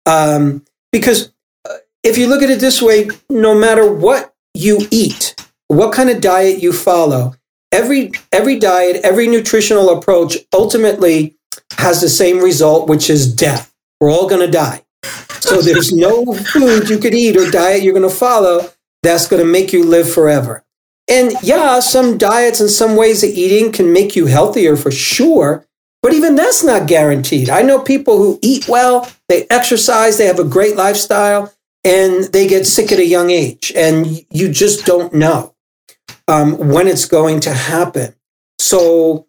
Um, 0.04 0.64
because 0.92 1.32
uh, 1.68 1.78
if 2.04 2.18
you 2.18 2.26
look 2.26 2.42
at 2.42 2.50
it 2.50 2.60
this 2.60 2.82
way, 2.82 3.08
no 3.30 3.58
matter 3.58 3.90
what 3.90 4.34
you 4.52 4.86
eat, 4.90 5.34
what 5.68 5.94
kind 5.94 6.10
of 6.10 6.20
diet 6.20 6.62
you 6.62 6.72
follow, 6.72 7.34
every 7.72 8.12
every 8.30 8.58
diet, 8.58 9.00
every 9.02 9.26
nutritional 9.26 9.90
approach 9.96 10.36
ultimately 10.52 11.36
has 11.78 12.02
the 12.02 12.08
same 12.10 12.40
result, 12.40 12.88
which 12.88 13.08
is 13.08 13.32
death. 13.34 13.74
We're 14.00 14.10
all 14.10 14.28
going 14.28 14.44
to 14.44 14.52
die. 14.52 14.84
So 15.40 15.62
there's 15.62 15.92
no 15.92 16.34
food 16.52 16.90
you 16.90 16.98
could 16.98 17.14
eat 17.14 17.36
or 17.38 17.50
diet 17.50 17.82
you're 17.82 17.94
going 17.94 18.08
to 18.08 18.14
follow 18.14 18.70
that's 19.02 19.28
going 19.28 19.44
to 19.44 19.50
make 19.50 19.72
you 19.72 19.84
live 19.84 20.12
forever. 20.12 20.64
And 21.08 21.32
yeah, 21.42 21.80
some 21.80 22.18
diets 22.18 22.60
and 22.60 22.70
some 22.70 22.96
ways 22.96 23.24
of 23.24 23.30
eating 23.30 23.72
can 23.72 23.92
make 23.92 24.14
you 24.14 24.26
healthier 24.26 24.76
for 24.76 24.90
sure, 24.90 25.66
but 26.02 26.12
even 26.12 26.34
that's 26.34 26.62
not 26.62 26.86
guaranteed. 26.86 27.48
I 27.48 27.62
know 27.62 27.80
people 27.80 28.18
who 28.18 28.38
eat 28.42 28.68
well, 28.68 29.10
they 29.28 29.46
exercise, 29.48 30.18
they 30.18 30.26
have 30.26 30.38
a 30.38 30.44
great 30.44 30.76
lifestyle, 30.76 31.52
and 31.82 32.24
they 32.24 32.46
get 32.46 32.66
sick 32.66 32.92
at 32.92 32.98
a 32.98 33.06
young 33.06 33.30
age, 33.30 33.72
and 33.74 34.24
you 34.30 34.50
just 34.50 34.84
don't 34.84 35.14
know 35.14 35.54
um, 36.26 36.56
when 36.68 36.86
it's 36.86 37.06
going 37.06 37.40
to 37.40 37.54
happen. 37.54 38.14
So 38.58 39.26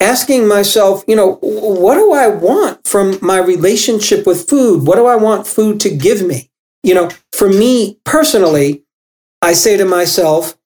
asking 0.00 0.48
myself, 0.48 1.04
you 1.06 1.14
know, 1.14 1.34
what 1.42 1.96
do 1.96 2.12
I 2.12 2.28
want 2.28 2.86
from 2.86 3.18
my 3.20 3.38
relationship 3.38 4.26
with 4.26 4.48
food? 4.48 4.86
What 4.86 4.96
do 4.96 5.06
I 5.06 5.16
want 5.16 5.46
food 5.46 5.80
to 5.80 5.94
give 5.94 6.22
me? 6.22 6.50
You 6.82 6.94
know, 6.94 7.10
for 7.32 7.48
me 7.48 7.98
personally, 8.04 8.84
I 9.42 9.52
say 9.52 9.76
to 9.76 9.84
myself, 9.84 10.56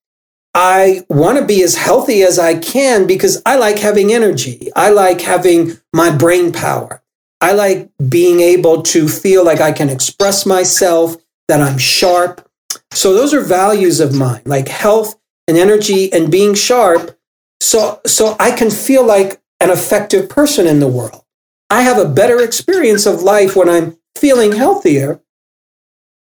I 0.55 1.05
want 1.09 1.38
to 1.38 1.44
be 1.44 1.62
as 1.62 1.74
healthy 1.74 2.22
as 2.22 2.38
I 2.38 2.59
can 2.59 3.07
because 3.07 3.42
I 3.44 3.57
like 3.57 3.78
having 3.78 4.12
energy. 4.12 4.70
I 4.76 4.90
like 4.90 5.20
having 5.20 5.72
my 5.92 6.14
brain 6.14 6.52
power. 6.52 7.02
I 7.40 7.52
like 7.52 7.90
being 8.09 8.40
able 8.40 8.82
to 8.84 9.09
feel 9.09 9.44
like 9.44 9.61
I 9.61 9.72
can 9.72 9.90
express 9.90 10.46
myself, 10.46 11.16
that 11.48 11.61
I'm 11.61 11.78
sharp. 11.78 12.48
So 12.92 13.12
those 13.12 13.34
are 13.34 13.40
values 13.40 14.00
of 14.00 14.14
mine, 14.14 14.42
like 14.44 14.68
health 14.68 15.18
and 15.46 15.59
energy 15.59 16.12
and 16.12 16.30
being 16.30 16.55
sharp 16.55 17.18
so 17.61 18.00
so 18.07 18.36
I 18.38 18.50
can 18.50 18.70
feel 18.70 19.05
like 19.05 19.40
an 19.61 19.70
effective 19.70 20.28
person 20.28 20.66
in 20.66 20.80
the 20.80 20.88
world. 20.88 21.24
I 21.70 21.82
have 21.82 21.98
a 21.98 22.09
better 22.09 22.40
experience 22.42 23.07
of 23.07 23.22
life 23.22 23.57
when 23.57 23.68
I'm 23.68 23.98
feeling 24.16 24.52
healthier. 24.52 25.20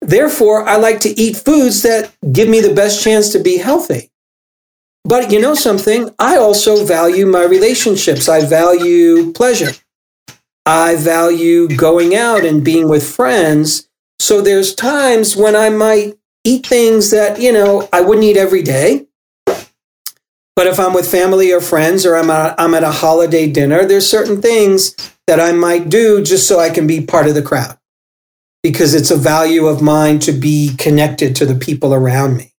Therefore, 0.01 0.67
I 0.67 0.78
like 0.78 0.99
to 1.01 1.19
eat 1.19 1.36
foods 1.36 1.82
that 1.84 2.11
give 2.32 2.47
me 2.47 2.61
the 2.61 2.73
best 2.73 3.03
chance 3.03 3.32
to 3.32 3.39
be 3.39 3.57
healthy. 3.57 4.11
But 5.06 5.32
you 5.32 5.39
know 5.39 5.53
something? 5.53 6.10
I 6.18 6.38
also 6.38 6.84
value 6.84 7.28
my 7.28 7.43
relationships. 7.43 8.28
I 8.28 8.43
value 8.43 9.32
pleasure. 9.34 9.72
I 10.66 10.95
value 10.95 11.68
going 11.68 12.16
out 12.16 12.43
and 12.43 12.66
being 12.66 12.89
with 12.89 13.08
friends. 13.08 13.88
So 14.18 14.41
there's 14.41 14.74
times 14.74 15.36
when 15.36 15.56
I 15.56 15.70
might 15.70 16.18
eat 16.43 16.66
things 16.66 17.12
that, 17.12 17.39
you 17.39 17.51
know, 17.51 17.88
I 17.93 18.01
wouldn't 18.01 18.26
eat 18.26 18.36
every 18.36 18.64
day. 18.64 19.06
But 19.45 20.68
if 20.68 20.80
I'm 20.80 20.93
with 20.93 21.10
family 21.10 21.51
or 21.51 21.62
friends 21.62 22.06
or 22.06 22.16
I'm 22.16 22.32
at, 22.32 22.60
I'm 22.60 22.74
at 22.74 22.84
a 22.84 22.91
holiday 22.91 23.51
dinner, 23.51 23.86
there's 23.86 24.10
certain 24.10 24.41
things 24.41 24.95
that 25.28 25.39
I 25.39 25.51
might 25.51 25.89
do 25.89 26.24
just 26.24 26.47
so 26.47 26.60
I 26.60 26.72
can 26.72 26.88
be 26.88 27.01
part 27.01 27.28
of 27.28 27.36
the 27.36 27.41
crowd 27.43 27.78
because 28.64 28.95
it's 28.95 29.12
a 29.12 29.18
value 29.18 29.68
of 29.68 29.82
mine 29.82 30.18
to 30.20 30.32
be 30.32 30.76
connected 30.78 31.36
to 31.36 31.45
the 31.45 31.56
people 31.56 31.93
around 31.93 32.38
me. 32.38 32.53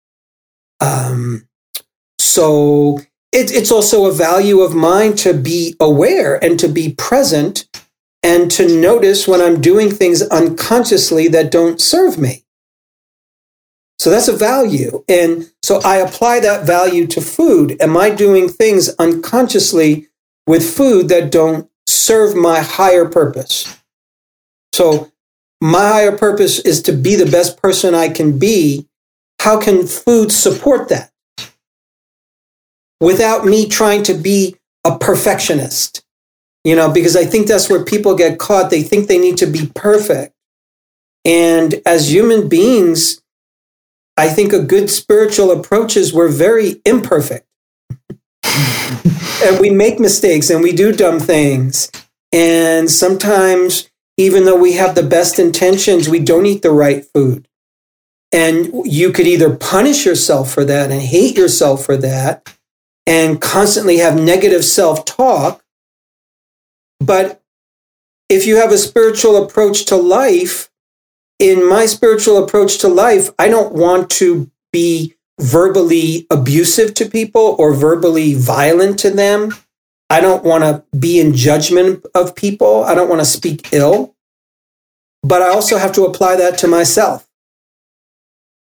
Um, 0.79 1.47
so 2.27 2.99
it, 3.31 3.51
it's 3.51 3.71
also 3.71 4.05
a 4.05 4.11
value 4.11 4.59
of 4.59 4.75
mine 4.75 5.15
to 5.17 5.33
be 5.33 5.75
aware 5.79 6.43
and 6.43 6.59
to 6.59 6.67
be 6.67 6.93
present 6.93 7.67
and 8.21 8.51
to 8.51 8.67
notice 8.67 9.27
when 9.27 9.41
I'm 9.41 9.61
doing 9.61 9.89
things 9.89 10.21
unconsciously 10.21 11.29
that 11.29 11.51
don't 11.51 11.79
serve 11.79 12.17
me. 12.17 12.43
So 13.99 14.09
that's 14.09 14.27
a 14.27 14.35
value. 14.35 15.03
And 15.07 15.51
so 15.63 15.81
I 15.83 15.97
apply 15.97 16.41
that 16.41 16.65
value 16.65 17.07
to 17.07 17.21
food. 17.21 17.77
Am 17.81 17.95
I 17.97 18.09
doing 18.09 18.49
things 18.49 18.89
unconsciously 18.99 20.07
with 20.45 20.75
food 20.75 21.09
that 21.09 21.31
don't 21.31 21.69
serve 21.87 22.35
my 22.35 22.59
higher 22.59 23.07
purpose? 23.07 23.81
So 24.73 25.11
my 25.61 25.79
higher 25.79 26.15
purpose 26.15 26.59
is 26.59 26.81
to 26.83 26.91
be 26.91 27.15
the 27.15 27.31
best 27.31 27.61
person 27.61 27.95
I 27.95 28.09
can 28.09 28.37
be. 28.37 28.87
How 29.39 29.59
can 29.59 29.87
food 29.87 30.31
support 30.31 30.89
that? 30.89 31.11
Without 32.99 33.45
me 33.45 33.67
trying 33.67 34.03
to 34.03 34.13
be 34.13 34.55
a 34.83 34.97
perfectionist, 34.97 36.03
you 36.63 36.75
know, 36.75 36.91
because 36.91 37.15
I 37.15 37.25
think 37.25 37.47
that's 37.47 37.69
where 37.69 37.83
people 37.83 38.15
get 38.15 38.39
caught. 38.39 38.69
They 38.69 38.83
think 38.83 39.07
they 39.07 39.19
need 39.19 39.37
to 39.37 39.45
be 39.45 39.71
perfect. 39.75 40.33
And 41.23 41.81
as 41.85 42.11
human 42.11 42.47
beings, 42.47 43.21
I 44.15 44.29
think 44.29 44.51
a 44.51 44.63
good 44.63 44.89
spiritual 44.89 45.51
approach 45.51 45.95
is 45.95 46.13
we're 46.13 46.29
very 46.29 46.81
imperfect. 46.85 47.45
and 48.43 49.59
we 49.59 49.69
make 49.69 49.99
mistakes 49.99 50.49
and 50.49 50.63
we 50.63 50.71
do 50.71 50.91
dumb 50.91 51.19
things. 51.19 51.91
And 52.33 52.89
sometimes, 52.89 53.89
even 54.17 54.45
though 54.45 54.59
we 54.59 54.73
have 54.73 54.95
the 54.95 55.03
best 55.03 55.37
intentions, 55.37 56.09
we 56.09 56.19
don't 56.19 56.45
eat 56.45 56.63
the 56.63 56.71
right 56.71 57.05
food. 57.13 57.47
And 58.31 58.85
you 58.85 59.11
could 59.11 59.27
either 59.27 59.55
punish 59.55 60.05
yourself 60.05 60.51
for 60.51 60.65
that 60.65 60.91
and 60.91 61.01
hate 61.01 61.37
yourself 61.37 61.85
for 61.85 61.95
that 61.97 62.56
and 63.07 63.41
constantly 63.41 63.97
have 63.97 64.19
negative 64.19 64.63
self 64.63 65.05
talk. 65.05 65.63
But 66.99 67.41
if 68.29 68.45
you 68.45 68.57
have 68.57 68.71
a 68.71 68.77
spiritual 68.77 69.43
approach 69.43 69.85
to 69.85 69.95
life, 69.95 70.69
in 71.39 71.67
my 71.67 71.85
spiritual 71.85 72.43
approach 72.43 72.79
to 72.79 72.87
life, 72.87 73.29
I 73.39 73.47
don't 73.47 73.73
want 73.73 74.09
to 74.11 74.51
be 74.71 75.15
verbally 75.39 76.25
abusive 76.29 76.93
to 76.95 77.05
people 77.05 77.55
or 77.59 77.73
verbally 77.73 78.33
violent 78.33 78.99
to 78.99 79.11
them. 79.11 79.53
I 80.09 80.19
don't 80.19 80.43
want 80.43 80.63
to 80.63 80.83
be 80.97 81.19
in 81.19 81.35
judgment 81.35 82.05
of 82.15 82.35
people. 82.35 82.83
I 82.83 82.95
don't 82.95 83.09
want 83.09 83.21
to 83.21 83.25
speak 83.25 83.71
ill. 83.71 84.15
But 85.21 85.41
I 85.41 85.49
also 85.49 85.77
have 85.77 85.91
to 85.93 86.05
apply 86.05 86.37
that 86.37 86.57
to 86.59 86.67
myself. 86.67 87.26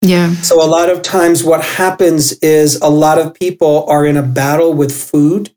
Yeah. 0.04 0.34
So 0.34 0.62
a 0.62 0.68
lot 0.68 0.90
of 0.90 1.00
times 1.00 1.42
what 1.42 1.64
happens 1.64 2.32
is 2.34 2.76
a 2.76 2.90
lot 2.90 3.18
of 3.18 3.32
people 3.32 3.86
are 3.88 4.04
in 4.04 4.18
a 4.18 4.22
battle 4.22 4.74
with 4.74 4.92
food 4.92 5.50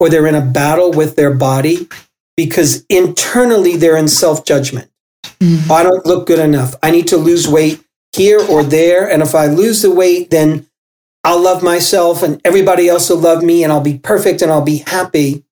or 0.00 0.08
they're 0.08 0.26
in 0.26 0.34
a 0.34 0.40
battle 0.40 0.90
with 0.90 1.14
their 1.14 1.32
body 1.34 1.88
because 2.34 2.86
internally 2.88 3.76
they're 3.76 3.98
in 3.98 4.08
self 4.08 4.46
judgment. 4.46 4.90
Mm. 5.40 5.70
I 5.70 5.82
don't 5.82 6.06
look 6.06 6.26
good 6.26 6.38
enough. 6.38 6.74
I 6.82 6.90
need 6.90 7.06
to 7.08 7.18
lose 7.18 7.46
weight 7.46 7.84
here 8.12 8.40
or 8.40 8.64
there. 8.64 9.08
And 9.08 9.22
if 9.22 9.34
I 9.34 9.46
lose 9.46 9.82
the 9.82 9.90
weight, 9.90 10.30
then 10.30 10.66
I'll 11.22 11.40
love 11.40 11.62
myself 11.62 12.22
and 12.22 12.40
everybody 12.46 12.88
else 12.88 13.10
will 13.10 13.18
love 13.18 13.42
me 13.42 13.62
and 13.62 13.70
I'll 13.70 13.82
be 13.82 13.98
perfect 13.98 14.40
and 14.40 14.50
I'll 14.50 14.64
be 14.64 14.78
happy. 14.78 15.44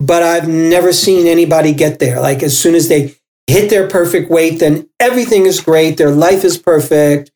But 0.00 0.22
I've 0.22 0.48
never 0.48 0.94
seen 0.94 1.26
anybody 1.26 1.74
get 1.74 1.98
there. 1.98 2.20
Like 2.20 2.42
as 2.42 2.58
soon 2.58 2.74
as 2.74 2.88
they 2.88 3.14
hit 3.46 3.70
their 3.70 3.88
perfect 3.88 4.30
weight, 4.30 4.60
then 4.60 4.88
everything 4.98 5.46
is 5.46 5.60
great. 5.60 5.96
Their 5.96 6.10
life 6.10 6.44
is 6.44 6.58
perfect. 6.58 7.30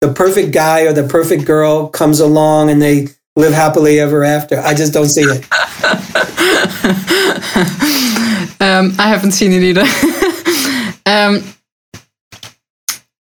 The 0.00 0.12
perfect 0.12 0.52
guy 0.52 0.82
or 0.82 0.92
the 0.92 1.08
perfect 1.08 1.46
girl 1.46 1.88
comes 1.88 2.20
along 2.20 2.70
and 2.70 2.82
they 2.82 3.08
live 3.36 3.52
happily 3.52 3.98
ever 3.98 4.22
after. 4.22 4.60
I 4.60 4.74
just 4.74 4.92
don't 4.92 5.08
see 5.08 5.22
it. 5.22 5.44
um, 8.60 8.94
I 8.98 9.08
haven't 9.08 9.32
seen 9.32 9.52
it 9.52 9.62
either. 9.62 9.82
um, 11.06 11.42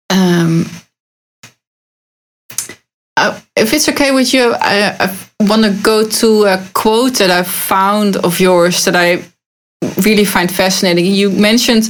um, 0.09 0.65
uh, 3.17 3.39
if 3.55 3.73
it's 3.73 3.89
okay 3.89 4.11
with 4.11 4.33
you, 4.33 4.53
I, 4.53 4.95
I 4.99 5.17
want 5.41 5.63
to 5.63 5.71
go 5.81 6.07
to 6.07 6.45
a 6.45 6.63
quote 6.73 7.15
that 7.15 7.31
I 7.31 7.43
found 7.43 8.15
of 8.17 8.39
yours 8.39 8.85
that 8.85 8.95
I 8.95 9.23
really 9.97 10.25
find 10.25 10.51
fascinating. 10.51 11.05
You 11.05 11.29
mentioned 11.29 11.89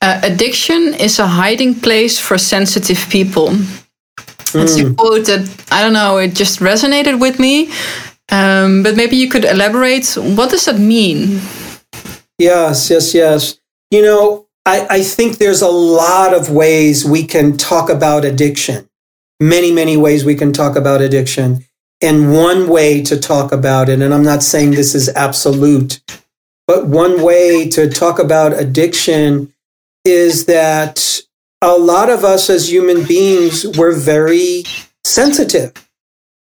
uh, 0.00 0.20
addiction 0.22 0.94
is 0.94 1.18
a 1.18 1.26
hiding 1.26 1.74
place 1.74 2.18
for 2.18 2.38
sensitive 2.38 3.06
people. 3.10 3.48
Mm. 3.48 4.62
It's 4.62 4.76
a 4.78 4.84
hmm. 4.84 4.94
quote 4.94 5.26
that 5.26 5.48
I 5.70 5.82
don't 5.82 5.92
know, 5.92 6.18
it 6.18 6.34
just 6.34 6.60
resonated 6.60 7.20
with 7.20 7.38
me. 7.38 7.70
Um, 8.30 8.82
but 8.82 8.96
maybe 8.96 9.16
you 9.16 9.28
could 9.28 9.44
elaborate. 9.44 10.06
What 10.16 10.50
does 10.50 10.64
that 10.64 10.78
mean? 10.78 11.40
Yes, 12.38 12.90
yes, 12.90 13.14
yes. 13.14 13.58
You 13.90 14.02
know, 14.02 14.46
I, 14.64 14.86
I 14.88 15.02
think 15.02 15.38
there's 15.38 15.62
a 15.62 15.68
lot 15.68 16.32
of 16.32 16.50
ways 16.50 17.04
we 17.04 17.24
can 17.24 17.56
talk 17.56 17.90
about 17.90 18.24
addiction 18.24 18.88
many, 19.42 19.72
many 19.72 19.96
ways 19.96 20.24
we 20.24 20.36
can 20.36 20.52
talk 20.52 20.76
about 20.76 21.02
addiction. 21.02 21.64
And 22.00 22.32
one 22.32 22.68
way 22.68 23.02
to 23.02 23.18
talk 23.18 23.52
about 23.52 23.88
it, 23.88 24.00
and 24.00 24.12
I'm 24.14 24.24
not 24.24 24.42
saying 24.42 24.72
this 24.72 24.94
is 24.94 25.08
absolute, 25.10 26.00
but 26.72 26.86
one 26.86 27.22
way 27.22 27.68
to 27.68 27.86
talk 27.90 28.18
about 28.18 28.58
addiction 28.58 29.52
is 30.06 30.46
that 30.46 31.20
a 31.60 31.76
lot 31.76 32.08
of 32.08 32.24
us 32.24 32.48
as 32.48 32.72
human 32.72 33.04
beings, 33.04 33.66
we're 33.76 33.94
very 33.94 34.64
sensitive. 35.04 35.72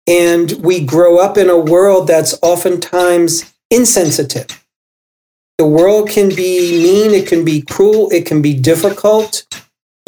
And 0.09 0.51
we 0.61 0.85
grow 0.85 1.19
up 1.19 1.39
in 1.39 1.49
a 1.49 1.57
world 1.57 2.09
that's 2.09 2.37
oftentimes 2.43 3.55
insensitive. 3.71 4.49
The 5.57 5.69
world 5.69 6.09
can 6.09 6.31
be 6.31 6.83
mean, 6.83 7.13
it 7.13 7.29
can 7.29 7.45
be 7.45 7.63
cruel, 7.63 8.11
it 8.11 8.27
can 8.27 8.43
be 8.43 8.55
difficult 8.55 9.47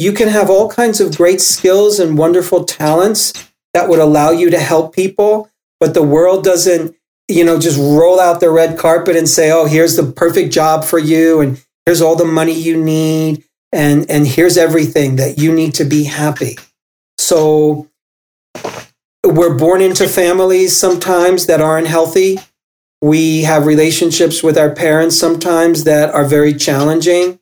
you 0.01 0.11
can 0.11 0.29
have 0.29 0.49
all 0.49 0.67
kinds 0.67 0.99
of 0.99 1.15
great 1.15 1.39
skills 1.39 1.99
and 1.99 2.17
wonderful 2.17 2.63
talents 2.63 3.33
that 3.75 3.87
would 3.87 3.99
allow 3.99 4.31
you 4.31 4.49
to 4.49 4.57
help 4.57 4.95
people, 4.95 5.47
but 5.79 5.93
the 5.93 6.01
world 6.01 6.43
doesn't, 6.43 6.95
you 7.31 7.43
know, 7.43 7.59
just 7.59 7.77
roll 7.77 8.19
out 8.19 8.39
the 8.39 8.49
red 8.49 8.77
carpet 8.77 9.15
and 9.15 9.27
say, 9.27 9.51
"Oh, 9.51 9.65
here's 9.65 9.95
the 9.95 10.03
perfect 10.03 10.53
job 10.53 10.83
for 10.85 10.99
you 10.99 11.41
and 11.41 11.63
here's 11.85 12.01
all 12.01 12.15
the 12.15 12.25
money 12.25 12.53
you 12.53 12.77
need 12.77 13.43
and 13.71 14.09
and 14.09 14.27
here's 14.27 14.57
everything 14.57 15.15
that 15.15 15.37
you 15.37 15.53
need 15.53 15.73
to 15.75 15.85
be 15.85 16.03
happy." 16.03 16.57
So 17.17 17.87
we're 19.23 19.57
born 19.57 19.81
into 19.81 20.07
families 20.07 20.75
sometimes 20.75 21.45
that 21.45 21.61
aren't 21.61 21.87
healthy. 21.87 22.39
We 23.01 23.43
have 23.43 23.65
relationships 23.65 24.43
with 24.43 24.57
our 24.57 24.73
parents 24.73 25.17
sometimes 25.17 25.83
that 25.85 26.13
are 26.13 26.25
very 26.25 26.53
challenging. 26.53 27.39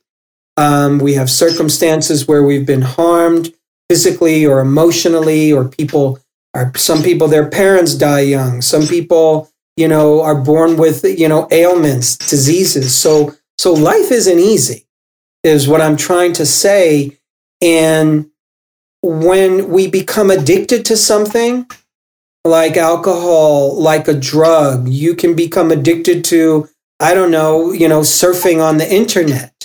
Um, 0.56 0.98
we 0.98 1.14
have 1.14 1.30
circumstances 1.30 2.28
where 2.28 2.42
we've 2.42 2.66
been 2.66 2.82
harmed 2.82 3.52
physically 3.88 4.46
or 4.46 4.60
emotionally, 4.60 5.52
or 5.52 5.68
people 5.68 6.18
are, 6.54 6.72
some 6.76 7.02
people, 7.02 7.28
their 7.28 7.48
parents 7.48 7.94
die 7.94 8.20
young. 8.20 8.62
Some 8.62 8.86
people, 8.86 9.50
you 9.76 9.88
know, 9.88 10.22
are 10.22 10.40
born 10.40 10.76
with, 10.76 11.04
you 11.04 11.28
know, 11.28 11.48
ailments, 11.50 12.16
diseases. 12.16 12.94
So, 12.94 13.34
so 13.58 13.72
life 13.72 14.10
isn't 14.10 14.38
easy, 14.38 14.86
is 15.42 15.68
what 15.68 15.80
I'm 15.80 15.96
trying 15.96 16.32
to 16.34 16.46
say. 16.46 17.18
And 17.62 18.30
when 19.02 19.70
we 19.70 19.86
become 19.86 20.30
addicted 20.30 20.84
to 20.86 20.96
something, 20.96 21.66
like 22.44 22.76
alcohol, 22.76 23.80
like 23.80 24.08
a 24.08 24.14
drug, 24.14 24.88
you 24.88 25.14
can 25.14 25.34
become 25.34 25.70
addicted 25.70 26.24
to, 26.26 26.68
I 26.98 27.14
don't 27.14 27.30
know, 27.30 27.72
you 27.72 27.88
know, 27.88 28.00
surfing 28.00 28.62
on 28.62 28.78
the 28.78 28.90
internet 28.90 29.60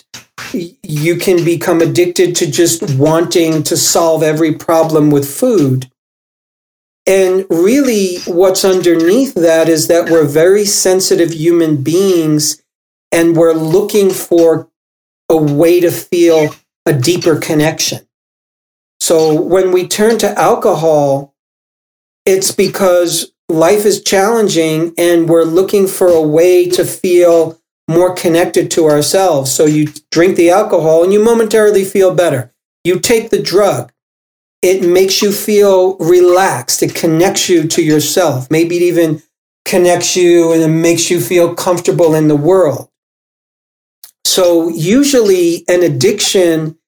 you 0.54 1.16
can 1.18 1.44
become 1.44 1.82
addicted 1.82 2.36
to 2.36 2.50
just 2.50 2.98
wanting 2.98 3.64
to 3.64 3.78
solve 3.78 4.24
every 4.24 4.54
problem 4.54 5.12
with 5.12 5.30
food. 5.30 5.90
And 7.08 7.46
really, 7.50 8.18
what's 8.26 8.66
underneath 8.66 9.36
that 9.36 9.70
is 9.70 9.88
that 9.88 10.10
we're 10.10 10.26
very 10.26 10.66
sensitive 10.66 11.32
human 11.32 11.84
beings 11.84 12.64
and 13.12 13.36
we're 13.38 13.54
looking 13.54 14.10
for 14.10 14.70
a 15.30 15.38
way 15.38 15.80
to 15.80 15.92
feel 15.92 16.56
a 16.86 16.94
deeper 16.94 17.38
connection. 17.40 18.08
So 19.00 19.40
when 19.40 19.72
we 19.72 19.88
turn 19.88 20.18
to 20.20 20.40
alcohol, 20.40 21.36
it's 22.26 22.52
because 22.52 23.32
life 23.50 23.86
is 23.86 24.02
challenging 24.02 24.94
and 24.98 25.30
we're 25.30 25.44
looking 25.44 25.88
for 25.88 26.08
a 26.08 26.22
way 26.22 26.68
to 26.70 26.84
feel 26.84 27.60
more 27.88 28.16
connected 28.16 28.72
to 28.72 28.86
ourselves. 28.86 29.52
So 29.52 29.66
you 29.66 29.88
drink 30.12 30.36
the 30.36 30.50
alcohol 30.50 31.04
and 31.04 31.14
you 31.14 31.24
momentarily 31.24 31.86
feel 31.86 32.16
better. 32.16 32.52
You 32.84 33.00
take 33.00 33.30
the 33.30 33.42
drug, 33.42 33.92
it 34.66 34.84
makes 34.84 35.22
you 35.22 35.32
feel 35.32 35.96
relaxed. 35.98 36.82
It 36.82 36.96
connects 36.96 37.48
you 37.48 37.68
to 37.68 37.84
yourself. 37.84 38.50
Maybe 38.50 38.78
it 38.78 38.82
even 38.82 39.22
connects 39.64 40.16
you 40.16 40.52
and 40.52 40.64
it 40.64 40.70
makes 40.70 41.12
you 41.12 41.22
feel 41.22 41.54
comfortable 41.54 42.16
in 42.16 42.30
the 42.30 42.36
world. 42.36 42.90
So 44.26 44.70
usually 44.70 45.66
an 45.68 45.84
addiction 45.84 46.80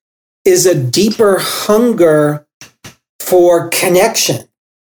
is 0.43 0.65
a 0.65 0.73
deeper 0.73 1.37
hunger 1.37 2.47
for 3.19 3.69
connection. 3.69 4.47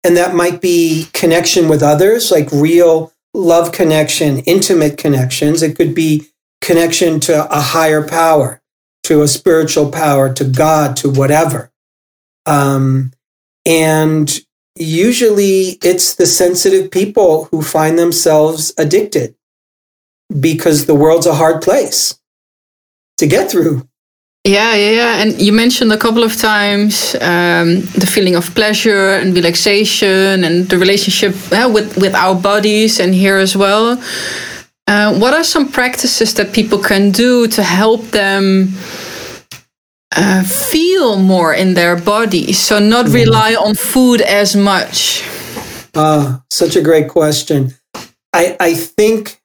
And 0.04 0.18
that 0.18 0.36
might 0.36 0.60
be 0.60 1.08
connection 1.14 1.70
with 1.70 1.82
others, 1.82 2.32
like 2.32 2.52
real 2.52 3.14
love 3.34 3.72
connection, 3.72 4.40
intimate 4.40 4.98
connections. 4.98 5.64
It 5.64 5.78
could 5.78 5.96
be 5.96 6.28
connection 6.60 7.22
to 7.22 7.50
a 7.50 7.62
higher 7.62 8.06
power, 8.06 8.62
to 9.04 9.22
a 9.22 9.28
spiritual 9.30 9.90
power, 9.90 10.34
to 10.34 10.44
God, 10.44 10.98
to 10.98 11.10
whatever. 11.10 11.72
Um, 12.46 13.12
and 13.66 14.40
usually 14.76 15.78
it's 15.84 16.16
the 16.16 16.26
sensitive 16.26 16.92
people 16.92 17.46
who 17.46 17.62
find 17.62 17.98
themselves 17.98 18.74
addicted 18.78 19.36
because 20.40 20.86
the 20.86 20.96
world's 20.96 21.28
a 21.28 21.36
hard 21.36 21.62
place 21.62 22.20
to 23.18 23.28
get 23.28 23.52
through. 23.52 23.88
Yeah, 24.46 24.76
yeah, 24.76 24.90
yeah. 24.90 25.22
And 25.22 25.42
you 25.42 25.54
mentioned 25.54 25.94
a 25.94 25.98
couple 25.98 26.22
of 26.22 26.36
times 26.36 27.16
um, 27.22 27.80
the 27.96 28.10
feeling 28.12 28.36
of 28.36 28.54
pleasure 28.56 29.12
and 29.12 29.34
relaxation 29.34 30.44
and 30.44 30.68
the 30.68 30.78
relationship 30.78 31.34
with, 31.72 31.98
with 31.98 32.14
our 32.14 32.36
bodies 32.36 33.00
and 33.00 33.14
here 33.14 33.38
as 33.38 33.56
well. 33.56 34.02
Uh, 34.86 35.18
what 35.18 35.34
are 35.34 35.46
some 35.46 35.72
practices 35.72 36.34
that 36.34 36.52
people 36.52 36.78
can 36.78 37.10
do 37.12 37.48
to 37.48 37.64
help 37.64 38.02
them 38.08 38.68
uh, 40.16 40.44
feel 40.44 41.18
more 41.18 41.54
in 41.54 41.74
their 41.74 41.96
body, 41.96 42.54
So, 42.54 42.80
not 42.80 43.06
mm-hmm. 43.06 43.16
rely 43.16 43.56
on 43.56 43.76
food 43.76 44.22
as 44.22 44.56
much? 44.56 45.24
Ah, 45.96 46.44
such 46.50 46.76
a 46.76 46.82
great 46.82 47.10
question. 47.10 47.74
I, 48.34 48.58
I 48.60 48.74
think, 48.74 49.42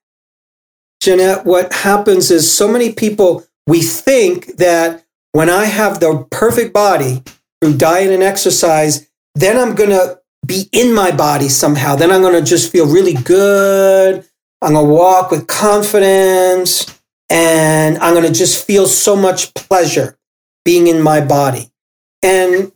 Jeanette, 1.02 1.44
what 1.44 1.72
happens 1.72 2.30
is 2.30 2.50
so 2.50 2.68
many 2.68 2.92
people 2.92 3.44
we 3.66 3.82
think 3.82 4.56
that 4.56 5.04
when 5.32 5.50
I 5.50 5.66
have 5.66 6.00
the 6.00 6.26
perfect 6.30 6.72
body 6.72 7.22
through 7.60 7.76
diet 7.76 8.10
and 8.10 8.22
exercise, 8.22 9.08
then 9.34 9.58
I'm 9.58 9.74
going 9.74 9.90
to 9.90 10.20
be 10.46 10.68
in 10.72 10.94
my 10.94 11.10
body 11.10 11.48
somehow. 11.48 11.94
Then 11.94 12.10
I'm 12.10 12.22
going 12.22 12.42
to 12.42 12.48
just 12.48 12.72
feel 12.72 12.86
really 12.86 13.12
good. 13.12 14.24
I'm 14.62 14.72
going 14.72 14.86
to 14.86 14.92
walk 14.92 15.30
with 15.30 15.46
confidence 15.46 16.86
and 17.30 17.98
I'm 17.98 18.14
going 18.14 18.26
to 18.26 18.32
just 18.32 18.66
feel 18.66 18.86
so 18.86 19.14
much 19.14 19.52
pleasure 19.54 20.17
being 20.68 20.86
in 20.86 21.00
my 21.00 21.20
body. 21.20 21.64
And 22.22 22.72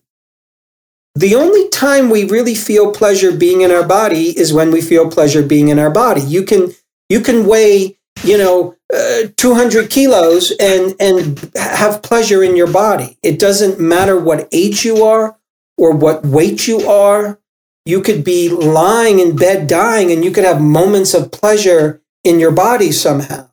the 1.14 1.34
only 1.34 1.68
time 1.68 2.09
we 2.09 2.24
really 2.36 2.55
feel 2.55 2.93
pleasure 2.93 3.32
being 3.45 3.61
in 3.61 3.70
our 3.70 3.86
body 3.86 4.26
is 4.43 4.53
when 4.53 4.70
we 4.70 4.80
feel 4.80 5.11
pleasure 5.11 5.43
being 5.55 5.68
in 5.68 5.78
our 5.78 5.90
body. 5.90 6.22
You 6.22 6.43
can 6.51 6.62
you 7.09 7.20
can 7.20 7.47
weigh 7.47 7.99
you 8.24 8.38
know, 8.38 8.76
uh, 8.95 9.28
200 9.36 9.90
kilos 9.90 10.53
and, 10.61 10.95
and 11.01 11.51
have 11.57 12.03
pleasure 12.03 12.43
in 12.43 12.57
your 12.57 12.70
body. 12.70 13.18
It 13.22 13.38
doesn't 13.38 13.80
matter 13.80 14.18
what 14.18 14.49
age 14.53 14.84
you 14.84 15.03
are 15.03 15.36
or 15.76 15.93
what 15.93 16.24
weight 16.24 16.68
you 16.68 16.88
are. 16.88 17.40
You 17.84 18.01
could 18.01 18.22
be 18.22 18.49
lying 18.49 19.18
in 19.18 19.34
bed 19.34 19.66
dying 19.66 20.12
and 20.12 20.24
you 20.24 20.30
could 20.30 20.45
have 20.45 20.61
moments 20.61 21.14
of 21.14 21.32
pleasure 21.32 22.01
in 22.22 22.38
your 22.38 22.53
body 22.53 22.93
somehow. 22.93 23.49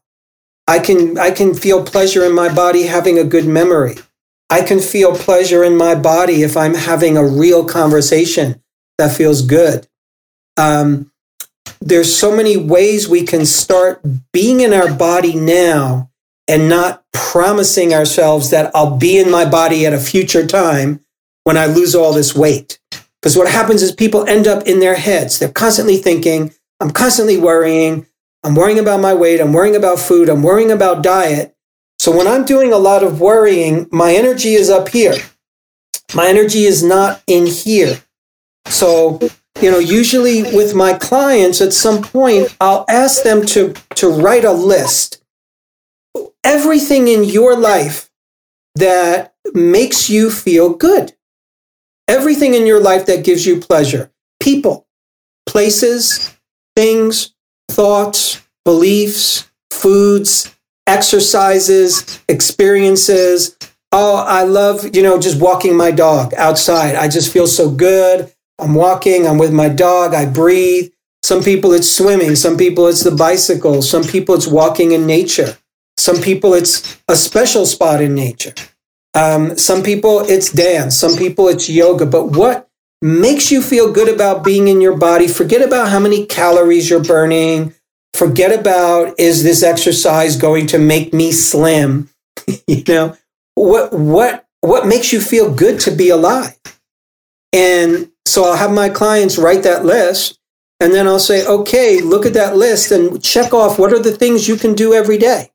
I 0.67 0.77
can 0.77 1.17
I 1.17 1.31
can 1.31 1.55
feel 1.55 1.83
pleasure 1.83 2.23
in 2.23 2.35
my 2.35 2.53
body 2.53 2.83
having 2.83 3.17
a 3.17 3.23
good 3.23 3.47
memory. 3.47 3.95
I 4.49 4.61
can 4.61 4.79
feel 4.79 5.15
pleasure 5.15 5.63
in 5.63 5.77
my 5.77 5.95
body 5.95 6.41
if 6.43 6.57
I'm 6.57 6.73
having 6.73 7.17
a 7.17 7.25
real 7.25 7.65
conversation 7.65 8.61
that 8.97 9.15
feels 9.15 9.41
good. 9.41 9.87
Um, 10.57 11.11
there's 11.79 12.15
so 12.15 12.35
many 12.35 12.57
ways 12.57 13.07
we 13.07 13.23
can 13.23 13.45
start 13.45 14.01
being 14.33 14.59
in 14.59 14.73
our 14.73 14.93
body 14.93 15.35
now 15.35 16.09
and 16.47 16.67
not 16.67 17.03
promising 17.13 17.93
ourselves 17.93 18.49
that 18.49 18.71
I'll 18.75 18.97
be 18.97 19.17
in 19.17 19.29
my 19.29 19.47
body 19.47 19.85
at 19.85 19.93
a 19.93 19.99
future 19.99 20.45
time 20.45 21.05
when 21.43 21.57
I 21.57 21.67
lose 21.67 21.95
all 21.95 22.11
this 22.11 22.35
weight. 22.35 22.79
Because 23.21 23.37
what 23.37 23.51
happens 23.51 23.81
is 23.81 23.91
people 23.91 24.27
end 24.27 24.47
up 24.47 24.65
in 24.65 24.79
their 24.79 24.95
heads. 24.95 25.37
They're 25.37 25.51
constantly 25.51 25.97
thinking, 25.97 26.53
I'm 26.79 26.91
constantly 26.91 27.37
worrying. 27.37 28.07
I'm 28.43 28.55
worrying 28.55 28.79
about 28.79 28.99
my 28.99 29.13
weight. 29.13 29.39
I'm 29.39 29.53
worrying 29.53 29.75
about 29.75 29.99
food. 29.99 30.29
I'm 30.29 30.41
worrying 30.41 30.71
about 30.71 31.03
diet. 31.03 31.55
So 31.99 32.15
when 32.15 32.27
I'm 32.27 32.45
doing 32.45 32.71
a 32.71 32.77
lot 32.77 33.03
of 33.03 33.19
worrying, 33.19 33.87
my 33.91 34.13
energy 34.13 34.53
is 34.53 34.69
up 34.69 34.87
here. 34.89 35.15
My 36.15 36.27
energy 36.27 36.63
is 36.63 36.81
not 36.81 37.21
in 37.27 37.45
here. 37.45 38.01
So, 38.67 39.19
you 39.61 39.69
know, 39.69 39.79
usually 39.79 40.43
with 40.43 40.73
my 40.73 40.93
clients 40.93 41.59
at 41.61 41.73
some 41.73 42.01
point, 42.01 42.55
I'll 42.61 42.85
ask 42.87 43.23
them 43.23 43.45
to, 43.47 43.73
to 43.95 44.09
write 44.09 44.45
a 44.45 44.53
list. 44.53 45.21
Everything 46.43 47.09
in 47.09 47.25
your 47.25 47.59
life 47.59 48.09
that 48.75 49.35
makes 49.53 50.09
you 50.09 50.31
feel 50.31 50.73
good. 50.73 51.13
Everything 52.07 52.53
in 52.53 52.65
your 52.65 52.81
life 52.81 53.05
that 53.07 53.25
gives 53.25 53.45
you 53.45 53.59
pleasure. 53.59 54.11
People, 54.39 54.87
places, 55.45 56.33
things, 56.75 57.35
thoughts, 57.69 58.41
beliefs, 58.63 59.51
foods, 59.69 60.55
exercises, 60.89 62.19
experiences. 62.27 63.55
Oh, 63.91 64.17
I 64.17 64.43
love, 64.43 64.95
you 64.95 65.03
know, 65.03 65.19
just 65.19 65.39
walking 65.39 65.77
my 65.77 65.91
dog 65.91 66.33
outside. 66.33 66.95
I 66.95 67.07
just 67.07 67.31
feel 67.31 67.47
so 67.47 67.69
good. 67.69 68.31
I'm 68.59 68.73
walking, 68.73 69.27
I'm 69.27 69.37
with 69.37 69.53
my 69.53 69.69
dog, 69.69 70.13
I 70.13 70.25
breathe. 70.25 70.91
Some 71.23 71.43
people 71.43 71.73
it's 71.73 71.89
swimming, 71.89 72.35
some 72.35 72.57
people 72.57 72.87
it's 72.87 73.03
the 73.03 73.11
bicycle, 73.11 73.81
some 73.81 74.03
people 74.03 74.35
it's 74.35 74.47
walking 74.47 74.91
in 74.91 75.05
nature. 75.05 75.57
Some 75.97 76.21
people 76.21 76.53
it's 76.53 76.97
a 77.07 77.15
special 77.15 77.65
spot 77.65 78.01
in 78.01 78.15
nature. 78.15 78.53
Um, 79.13 79.57
some 79.57 79.83
people 79.83 80.21
it's 80.21 80.51
dance, 80.51 80.95
some 80.95 81.17
people 81.17 81.47
it's 81.49 81.69
yoga. 81.69 82.05
But 82.05 82.31
what 82.31 82.67
makes 83.01 83.51
you 83.51 83.61
feel 83.61 83.91
good 83.91 84.13
about 84.13 84.43
being 84.43 84.67
in 84.67 84.81
your 84.81 84.97
body? 84.97 85.27
Forget 85.27 85.61
about 85.61 85.89
how 85.89 85.99
many 85.99 86.25
calories 86.25 86.89
you're 86.89 87.03
burning, 87.03 87.73
forget 88.13 88.57
about 88.57 89.19
is 89.19 89.43
this 89.43 89.63
exercise 89.63 90.35
going 90.35 90.67
to 90.67 90.77
make 90.77 91.13
me 91.13 91.31
slim? 91.31 92.09
You 92.67 92.83
know 92.87 93.17
what 93.55 93.93
what 93.93 94.45
what 94.61 94.87
makes 94.87 95.11
you 95.11 95.19
feel 95.19 95.53
good 95.53 95.79
to 95.81 95.91
be 95.91 96.09
alive? 96.09 96.57
And 97.53 98.11
so 98.25 98.43
i'll 98.43 98.55
have 98.55 98.71
my 98.71 98.89
clients 98.89 99.37
write 99.37 99.63
that 99.63 99.83
list 99.83 100.39
and 100.79 100.93
then 100.93 101.07
i'll 101.07 101.19
say 101.19 101.45
okay 101.45 101.99
look 101.99 102.27
at 102.27 102.33
that 102.33 102.55
list 102.55 102.91
and 102.91 103.23
check 103.23 103.53
off 103.53 103.79
what 103.79 103.91
are 103.91 103.99
the 103.99 104.15
things 104.15 104.47
you 104.47 104.55
can 104.55 104.73
do 104.73 104.93
every 104.93 105.17
day. 105.17 105.51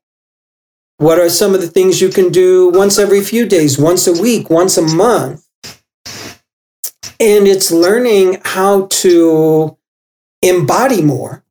What 0.97 1.19
are 1.19 1.29
some 1.29 1.53
of 1.53 1.61
the 1.61 1.67
things 1.67 1.99
you 1.99 2.09
can 2.09 2.29
do 2.29 2.69
once 2.69 2.97
every 2.97 3.21
few 3.21 3.45
days 3.45 3.77
once 3.77 4.07
a 4.07 4.21
week 4.21 4.49
once 4.49 4.77
a 4.77 4.81
month? 4.81 5.45
And 7.19 7.47
it's 7.47 7.71
learning 7.71 8.41
how 8.43 8.87
to 8.87 9.77
embody 10.41 11.01
more 11.01 11.44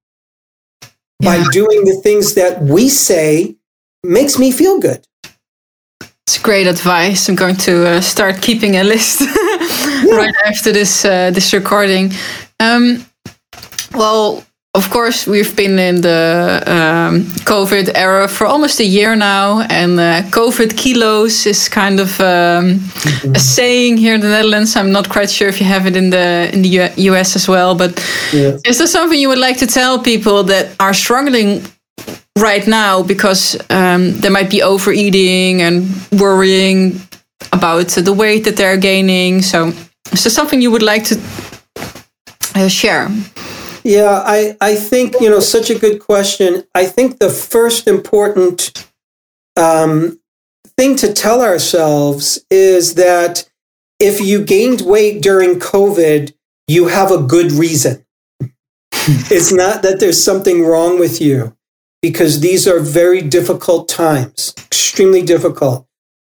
by 1.20 1.42
doing 1.52 1.84
the 1.84 2.00
things 2.02 2.34
that 2.34 2.62
we 2.62 2.88
say 2.88 3.56
makes 4.02 4.38
me 4.38 4.52
feel 4.52 4.80
good. 4.80 5.06
It's 6.26 6.38
great 6.38 6.66
advice. 6.66 7.28
I'm 7.28 7.36
going 7.36 7.56
to 7.56 7.86
uh, 7.86 8.00
start 8.00 8.40
keeping 8.40 8.76
a 8.76 8.84
list 8.84 9.20
yeah. 10.04 10.16
right 10.16 10.34
after 10.46 10.72
this 10.72 11.04
uh, 11.04 11.30
this 11.30 11.52
recording. 11.52 12.12
Um, 12.60 13.04
well, 13.94 14.44
of 14.74 14.90
course, 14.90 15.24
we've 15.24 15.54
been 15.54 15.78
in 15.78 16.00
the 16.00 16.62
um, 16.66 17.22
COVID 17.46 17.92
era 17.94 18.26
for 18.26 18.44
almost 18.46 18.80
a 18.80 18.84
year 18.84 19.14
now, 19.14 19.60
and 19.70 20.00
uh, 20.00 20.22
COVID 20.30 20.76
kilos 20.76 21.46
is 21.46 21.68
kind 21.68 22.00
of 22.00 22.20
um, 22.20 22.80
a 23.32 23.38
saying 23.38 23.96
here 23.98 24.14
in 24.14 24.20
the 24.20 24.28
Netherlands. 24.28 24.74
I'm 24.74 24.90
not 24.90 25.08
quite 25.08 25.30
sure 25.30 25.48
if 25.48 25.60
you 25.60 25.66
have 25.66 25.86
it 25.86 25.96
in 25.96 26.10
the 26.10 26.50
in 26.52 26.62
the 26.62 26.90
US 27.10 27.36
as 27.36 27.46
well, 27.46 27.76
but 27.76 27.92
yes. 28.32 28.60
is 28.64 28.78
there 28.78 28.88
something 28.88 29.18
you 29.18 29.28
would 29.28 29.38
like 29.38 29.58
to 29.58 29.66
tell 29.66 30.02
people 30.02 30.42
that 30.44 30.74
are 30.80 30.94
struggling 30.94 31.62
right 32.36 32.66
now 32.66 33.00
because 33.02 33.56
um, 33.70 34.12
they 34.20 34.28
might 34.28 34.50
be 34.50 34.60
overeating 34.60 35.62
and 35.62 35.86
worrying 36.10 37.00
about 37.52 37.88
the 37.90 38.12
weight 38.12 38.42
that 38.44 38.56
they're 38.56 38.80
gaining? 38.80 39.40
So, 39.40 39.68
is 40.10 40.24
there 40.24 40.32
something 40.32 40.60
you 40.60 40.72
would 40.72 40.82
like 40.82 41.04
to 41.04 41.20
uh, 42.56 42.68
share? 42.68 43.08
Yeah, 43.84 44.22
I, 44.24 44.56
I 44.62 44.76
think, 44.76 45.20
you 45.20 45.28
know, 45.28 45.40
such 45.40 45.68
a 45.68 45.78
good 45.78 46.00
question. 46.00 46.64
I 46.74 46.86
think 46.86 47.18
the 47.18 47.28
first 47.28 47.86
important 47.86 48.90
um, 49.56 50.20
thing 50.78 50.96
to 50.96 51.12
tell 51.12 51.42
ourselves 51.42 52.44
is 52.50 52.94
that 52.94 53.48
if 54.00 54.22
you 54.22 54.42
gained 54.42 54.80
weight 54.80 55.22
during 55.22 55.60
COVID, 55.60 56.32
you 56.66 56.88
have 56.88 57.10
a 57.10 57.22
good 57.22 57.52
reason. 57.52 58.06
it's 58.90 59.52
not 59.52 59.82
that 59.82 60.00
there's 60.00 60.22
something 60.22 60.64
wrong 60.64 60.98
with 60.98 61.20
you 61.20 61.54
because 62.00 62.40
these 62.40 62.66
are 62.66 62.80
very 62.80 63.20
difficult 63.20 63.86
times, 63.86 64.54
extremely 64.56 65.22
difficult. 65.22 65.86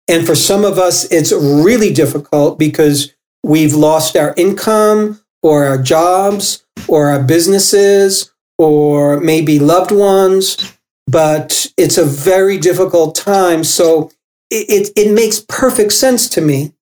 And 0.10 0.28
for 0.28 0.36
some 0.36 0.66
of 0.66 0.78
us, 0.78 1.10
it's 1.10 1.32
really 1.32 1.93
difficult 1.93 2.60
because 2.60 3.16
we've 3.43 3.74
lost 3.74 4.18
our 4.18 4.34
income 4.36 5.22
or 5.41 5.64
our 5.66 5.82
jobs 5.82 6.64
or 6.88 7.09
our 7.09 7.23
businesses 7.23 8.32
or 8.57 9.19
maybe 9.19 9.59
loved 9.59 9.91
ones, 9.91 10.78
but 11.07 11.71
it's 11.78 11.97
a 11.97 12.05
very 12.05 12.57
difficult 12.57 13.15
time. 13.15 13.63
So 13.63 14.11
it, 14.49 14.91
it, 14.95 15.07
it 15.07 15.13
makes 15.13 15.39
perfect 15.39 15.91
sense 15.93 16.30
to 16.30 16.41
me 16.41 16.73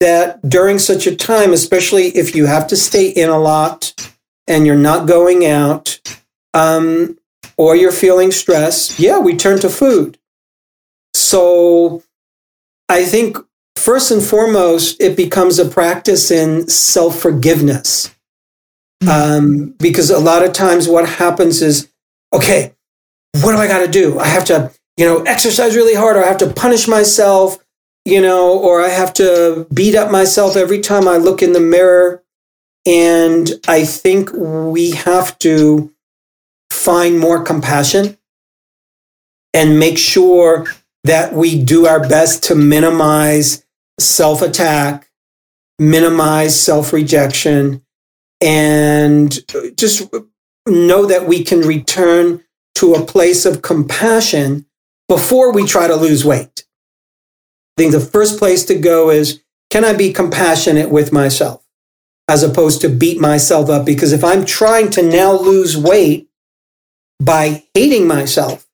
that 0.00 0.46
during 0.48 0.78
such 0.78 1.06
a 1.06 1.16
time, 1.16 1.52
especially 1.52 2.08
if 2.08 2.34
you 2.34 2.46
have 2.46 2.66
to 2.68 2.76
stay 2.76 3.08
in 3.08 3.28
a 3.28 3.38
lot 3.38 3.94
and 4.46 4.66
you're 4.66 4.76
not 4.76 5.06
going 5.06 5.46
out, 5.46 6.00
um, 6.52 7.18
or 7.56 7.76
you're 7.76 7.92
feeling 7.92 8.30
stress, 8.32 8.98
yeah, 8.98 9.18
we 9.18 9.36
turn 9.36 9.58
to 9.60 9.68
food. 9.68 10.18
So 11.14 12.02
I 12.88 13.04
think 13.04 13.38
first 13.76 14.10
and 14.10 14.22
foremost, 14.22 15.00
it 15.00 15.16
becomes 15.16 15.58
a 15.58 15.68
practice 15.68 16.30
in 16.30 16.68
self 16.68 17.18
forgiveness. 17.18 18.13
Um, 19.08 19.74
because 19.78 20.10
a 20.10 20.18
lot 20.18 20.44
of 20.44 20.52
times 20.52 20.88
what 20.88 21.08
happens 21.08 21.60
is, 21.60 21.90
okay, 22.32 22.74
what 23.40 23.52
do 23.52 23.58
I 23.58 23.66
got 23.68 23.84
to 23.84 23.90
do? 23.90 24.18
I 24.18 24.26
have 24.26 24.44
to, 24.46 24.72
you 24.96 25.04
know, 25.04 25.22
exercise 25.22 25.76
really 25.76 25.94
hard, 25.94 26.16
or 26.16 26.24
I 26.24 26.28
have 26.28 26.38
to 26.38 26.52
punish 26.52 26.88
myself, 26.88 27.58
you 28.04 28.20
know, 28.20 28.58
or 28.58 28.80
I 28.80 28.88
have 28.88 29.12
to 29.14 29.66
beat 29.72 29.94
up 29.94 30.10
myself 30.10 30.56
every 30.56 30.80
time 30.80 31.08
I 31.08 31.16
look 31.16 31.42
in 31.42 31.52
the 31.52 31.60
mirror. 31.60 32.22
And 32.86 33.50
I 33.66 33.84
think 33.84 34.30
we 34.32 34.92
have 34.92 35.38
to 35.40 35.92
find 36.70 37.18
more 37.18 37.42
compassion 37.42 38.18
and 39.54 39.78
make 39.78 39.96
sure 39.98 40.66
that 41.04 41.32
we 41.32 41.62
do 41.62 41.86
our 41.86 42.06
best 42.06 42.42
to 42.44 42.54
minimize 42.54 43.64
self 43.98 44.42
attack, 44.42 45.08
minimize 45.78 46.58
self 46.58 46.92
rejection, 46.92 47.83
and 48.44 49.38
just 49.76 50.12
know 50.68 51.06
that 51.06 51.26
we 51.26 51.42
can 51.42 51.60
return 51.60 52.44
to 52.74 52.94
a 52.94 53.04
place 53.04 53.46
of 53.46 53.62
compassion 53.62 54.66
before 55.08 55.52
we 55.52 55.66
try 55.66 55.86
to 55.86 55.96
lose 55.96 56.24
weight. 56.24 56.64
I 57.76 57.82
think 57.82 57.92
the 57.92 58.00
first 58.00 58.38
place 58.38 58.64
to 58.66 58.74
go 58.74 59.10
is 59.10 59.42
can 59.70 59.84
I 59.84 59.94
be 59.94 60.12
compassionate 60.12 60.90
with 60.90 61.12
myself 61.12 61.64
as 62.28 62.42
opposed 62.42 62.80
to 62.82 62.88
beat 62.88 63.20
myself 63.20 63.68
up? 63.70 63.86
Because 63.86 64.12
if 64.12 64.22
I'm 64.22 64.44
trying 64.44 64.90
to 64.90 65.02
now 65.02 65.32
lose 65.32 65.76
weight 65.76 66.28
by 67.20 67.64
hating 67.74 68.06
myself, 68.06 68.66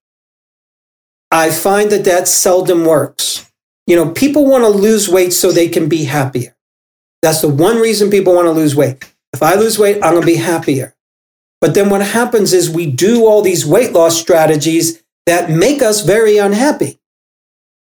I 1.30 1.50
find 1.50 1.90
that 1.92 2.04
that 2.04 2.26
seldom 2.26 2.84
works. 2.84 3.50
You 3.86 3.96
know, 3.96 4.10
people 4.10 4.46
want 4.46 4.64
to 4.64 4.68
lose 4.68 5.08
weight 5.08 5.32
so 5.32 5.52
they 5.52 5.68
can 5.68 5.88
be 5.88 6.04
happier. 6.04 6.56
That's 7.22 7.40
the 7.40 7.48
one 7.48 7.76
reason 7.78 8.10
people 8.10 8.34
want 8.34 8.46
to 8.46 8.52
lose 8.52 8.74
weight. 8.74 9.04
If 9.32 9.42
I 9.42 9.54
lose 9.54 9.78
weight, 9.78 9.96
I'm 10.02 10.12
going 10.12 10.22
to 10.22 10.26
be 10.26 10.36
happier. 10.36 10.94
But 11.60 11.74
then 11.74 11.90
what 11.90 12.02
happens 12.02 12.52
is 12.52 12.70
we 12.70 12.90
do 12.90 13.26
all 13.26 13.42
these 13.42 13.66
weight 13.66 13.92
loss 13.92 14.18
strategies 14.18 15.02
that 15.26 15.50
make 15.50 15.82
us 15.82 16.02
very 16.02 16.38
unhappy. 16.38 16.98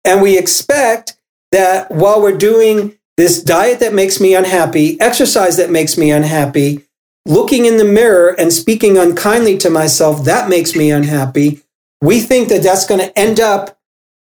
And 0.03 0.21
we 0.21 0.37
expect 0.37 1.17
that 1.51 1.89
while 1.91 2.21
we're 2.21 2.37
doing 2.37 2.97
this 3.17 3.41
diet 3.41 3.79
that 3.79 3.93
makes 3.93 4.19
me 4.19 4.35
unhappy, 4.35 4.99
exercise 4.99 5.57
that 5.57 5.69
makes 5.69 5.97
me 5.97 6.11
unhappy, 6.11 6.85
looking 7.25 7.65
in 7.65 7.77
the 7.77 7.85
mirror 7.85 8.35
and 8.39 8.51
speaking 8.51 8.97
unkindly 8.97 9.57
to 9.59 9.69
myself, 9.69 10.25
that 10.25 10.49
makes 10.49 10.75
me 10.75 10.91
unhappy. 10.91 11.61
we 12.01 12.19
think 12.19 12.49
that 12.49 12.63
that's 12.63 12.87
going 12.87 12.99
to 12.99 13.17
end 13.17 13.39
up 13.39 13.77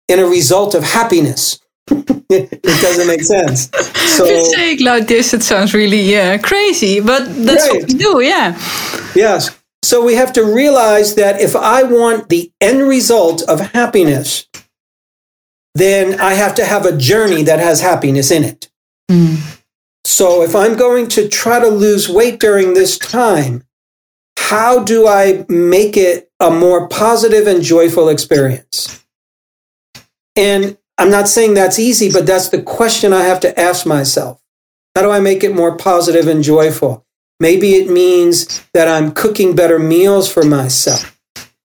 in 0.08 0.18
a 0.18 0.26
result 0.26 0.74
of 0.74 0.82
happiness. 0.82 1.60
It 1.90 2.62
doesn't 2.62 3.06
make 3.06 3.22
sense. 3.22 3.70
So 4.16 4.26
saying 4.52 4.82
like 4.82 5.06
this, 5.08 5.34
it 5.34 5.42
sounds 5.42 5.74
really 5.74 6.00
yeah 6.00 6.38
crazy, 6.38 7.00
but 7.00 7.24
that's 7.44 7.68
right. 7.68 7.82
what 7.82 7.92
we 7.92 7.98
do, 7.98 8.20
yeah. 8.20 8.58
Yes. 9.14 9.56
So 9.82 10.04
we 10.04 10.14
have 10.14 10.32
to 10.34 10.44
realize 10.44 11.14
that 11.14 11.40
if 11.40 11.56
I 11.56 11.82
want 11.82 12.28
the 12.28 12.52
end 12.60 12.82
result 12.82 13.42
of 13.42 13.60
happiness, 13.72 14.46
then 15.74 16.20
I 16.20 16.34
have 16.34 16.54
to 16.56 16.64
have 16.64 16.84
a 16.84 16.96
journey 16.96 17.42
that 17.44 17.58
has 17.58 17.80
happiness 17.80 18.30
in 18.30 18.44
it. 18.44 18.70
Mm. 19.10 19.58
So 20.04 20.42
if 20.42 20.54
I'm 20.54 20.76
going 20.76 21.08
to 21.08 21.28
try 21.28 21.60
to 21.60 21.68
lose 21.68 22.08
weight 22.08 22.40
during 22.40 22.74
this 22.74 22.98
time, 22.98 23.64
how 24.38 24.82
do 24.82 25.06
I 25.06 25.44
make 25.48 25.96
it 25.96 26.30
a 26.40 26.50
more 26.50 26.88
positive 26.88 27.46
and 27.46 27.62
joyful 27.62 28.08
experience? 28.08 29.04
And 30.36 30.76
I'm 31.00 31.08
not 31.08 31.28
saying 31.28 31.54
that's 31.54 31.78
easy, 31.78 32.12
but 32.12 32.26
that's 32.26 32.50
the 32.50 32.60
question 32.60 33.14
I 33.14 33.22
have 33.22 33.40
to 33.40 33.58
ask 33.58 33.86
myself. 33.86 34.38
How 34.94 35.00
do 35.00 35.10
I 35.10 35.18
make 35.18 35.42
it 35.42 35.54
more 35.54 35.74
positive 35.74 36.26
and 36.28 36.44
joyful? 36.44 37.06
Maybe 37.40 37.76
it 37.76 37.90
means 37.90 38.62
that 38.74 38.86
I'm 38.86 39.12
cooking 39.12 39.56
better 39.56 39.78
meals 39.78 40.30
for 40.30 40.42
myself. 40.42 41.18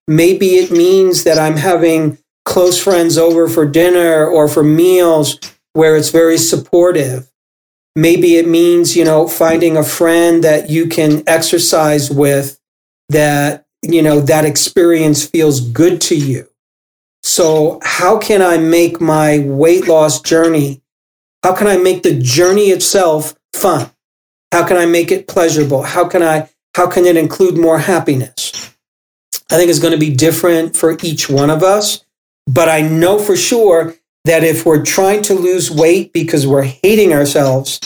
Maybe 0.08 0.56
it 0.56 0.72
means 0.72 1.26
that 1.26 1.38
I'm 1.38 1.58
having 1.58 2.18
close 2.46 2.82
friends 2.82 3.18
over 3.18 3.50
for 3.50 3.66
dinner 3.66 4.26
or 4.26 4.48
for 4.48 4.64
meals 4.64 5.38
where 5.74 5.98
it's 5.98 6.12
very 6.12 6.38
supportive. 6.38 7.30
Maybe 7.94 8.38
it 8.38 8.48
means, 8.48 8.96
you 8.96 9.04
know, 9.04 9.28
finding 9.28 9.76
a 9.76 9.84
friend 9.84 10.46
that 10.46 10.70
you 10.70 10.88
can 10.88 11.28
exercise 11.28 12.10
with 12.10 12.58
that, 13.10 13.66
you 13.82 14.02
know, 14.02 14.22
that 14.22 14.46
experience 14.46 15.26
feels 15.26 15.60
good 15.60 16.00
to 16.04 16.16
you. 16.16 16.48
So, 17.26 17.80
how 17.82 18.20
can 18.20 18.44
I 18.44 18.58
make 18.58 19.02
my 19.02 19.40
weight 19.40 19.88
loss 19.88 20.22
journey? 20.22 20.84
How 21.44 21.56
can 21.56 21.66
I 21.66 21.76
make 21.76 22.04
the 22.04 22.14
journey 22.14 22.66
itself 22.66 23.36
fun? 23.52 23.90
How 24.52 24.66
can 24.66 24.78
I 24.78 24.86
make 24.86 25.12
it 25.12 25.28
pleasurable? 25.28 25.82
How 25.82 26.08
can 26.08 26.22
I 26.22 26.50
how 26.76 26.88
can 26.88 27.06
it 27.06 27.18
include 27.18 27.58
more 27.58 27.80
happiness? 27.80 28.76
I 29.50 29.58
think 29.58 29.72
it's 29.72 29.80
going 29.80 29.94
to 29.94 30.00
be 30.00 30.14
different 30.14 30.76
for 30.76 30.98
each 31.02 31.28
one 31.28 31.50
of 31.50 31.64
us, 31.64 32.06
but 32.46 32.70
I 32.70 32.82
know 32.82 33.18
for 33.18 33.36
sure 33.36 33.96
that 34.26 34.44
if 34.44 34.66
we're 34.66 34.84
trying 34.84 35.24
to 35.24 35.34
lose 35.34 35.72
weight 35.72 36.14
because 36.14 36.46
we're 36.46 36.64
hating 36.64 37.12
ourselves, 37.12 37.80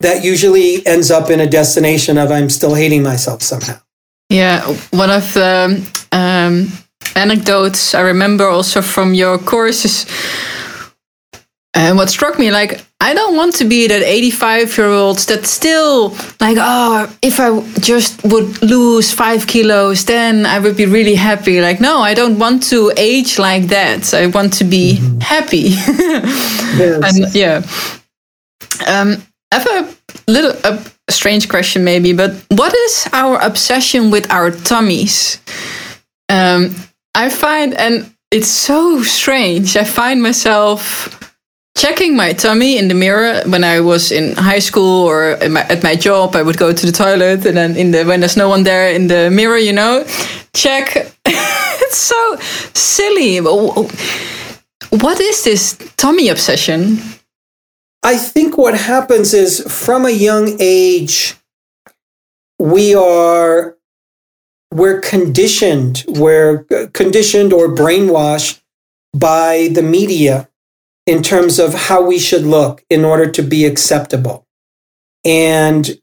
that 0.00 0.22
usually 0.22 0.86
ends 0.86 1.10
up 1.10 1.30
in 1.30 1.40
a 1.40 1.48
destination 1.48 2.18
of 2.18 2.30
I'm 2.30 2.50
still 2.50 2.74
hating 2.74 3.02
myself 3.02 3.40
somehow. 3.42 3.80
Yeah, 4.28 4.66
one 4.90 5.10
of 5.10 5.32
the 5.32 6.06
um, 6.12 6.68
anecdotes 7.16 7.94
I 7.94 8.00
remember 8.00 8.46
also 8.46 8.82
from 8.82 9.14
your 9.14 9.38
courses. 9.38 10.06
And 11.76 11.96
what 11.98 12.08
struck 12.08 12.38
me, 12.38 12.52
like, 12.52 12.84
I 13.00 13.14
don't 13.14 13.36
want 13.36 13.56
to 13.56 13.64
be 13.64 13.88
that 13.88 14.02
85 14.02 14.78
year 14.78 14.86
old 14.86 15.18
that 15.26 15.44
still, 15.44 16.10
like, 16.40 16.56
oh, 16.60 17.12
if 17.20 17.40
I 17.40 17.60
just 17.80 18.22
would 18.22 18.62
lose 18.62 19.12
five 19.12 19.48
kilos, 19.48 20.04
then 20.04 20.46
I 20.46 20.60
would 20.60 20.76
be 20.76 20.86
really 20.86 21.16
happy. 21.16 21.60
Like, 21.60 21.80
no, 21.80 21.98
I 21.98 22.14
don't 22.14 22.38
want 22.38 22.62
to 22.70 22.92
age 22.96 23.38
like 23.40 23.64
that. 23.68 24.14
I 24.14 24.26
want 24.28 24.52
to 24.54 24.64
be 24.64 24.98
mm-hmm. 24.98 25.18
happy. 25.18 25.58
yes. 26.78 27.18
And 27.18 27.34
yeah. 27.34 27.62
Um, 28.86 29.22
I 29.52 29.58
have 29.58 29.66
a 29.66 30.30
little 30.30 30.52
a 30.64 31.12
strange 31.12 31.48
question, 31.48 31.84
maybe, 31.84 32.12
but 32.12 32.32
what 32.50 32.72
is 32.72 33.08
our 33.12 33.40
obsession 33.40 34.10
with 34.10 34.30
our 34.30 34.50
tummies? 34.50 35.38
Um, 36.28 36.74
I 37.14 37.30
find, 37.30 37.74
and 37.74 38.12
it's 38.30 38.48
so 38.48 39.02
strange, 39.02 39.76
I 39.76 39.84
find 39.84 40.22
myself 40.22 41.20
checking 41.76 42.16
my 42.16 42.32
tummy 42.32 42.78
in 42.78 42.88
the 42.88 42.94
mirror 42.94 43.42
when 43.46 43.64
I 43.64 43.80
was 43.80 44.12
in 44.12 44.34
high 44.36 44.60
school 44.60 45.04
or 45.04 45.36
my, 45.48 45.62
at 45.62 45.82
my 45.82 45.96
job. 45.96 46.36
I 46.36 46.42
would 46.42 46.56
go 46.56 46.72
to 46.72 46.86
the 46.86 46.92
toilet 46.92 47.46
and 47.46 47.56
then 47.56 47.76
in 47.76 47.90
the 47.90 48.04
when 48.04 48.20
there's 48.20 48.36
no 48.36 48.48
one 48.48 48.62
there 48.62 48.90
in 48.90 49.08
the 49.08 49.30
mirror, 49.30 49.58
you 49.58 49.72
know, 49.72 50.04
check. 50.52 51.12
it's 51.26 51.96
so 51.96 52.36
silly. 52.74 53.38
What 53.38 55.20
is 55.20 55.44
this 55.44 55.76
tummy 55.96 56.28
obsession? 56.28 56.98
I 58.02 58.16
think 58.16 58.58
what 58.58 58.74
happens 58.74 59.32
is 59.32 59.60
from 59.60 60.04
a 60.04 60.10
young 60.10 60.56
age, 60.60 61.36
we 62.58 62.94
are 62.94 63.76
we're 64.74 65.00
conditioned, 65.00 66.04
we're 66.08 66.64
conditioned 66.92 67.52
or 67.52 67.68
brainwashed 67.68 68.60
by 69.16 69.68
the 69.72 69.82
media 69.82 70.48
in 71.06 71.22
terms 71.22 71.60
of 71.60 71.74
how 71.74 72.02
we 72.02 72.18
should 72.18 72.42
look 72.42 72.84
in 72.90 73.04
order 73.04 73.30
to 73.30 73.42
be 73.42 73.64
acceptable. 73.64 74.46
And 75.24 75.98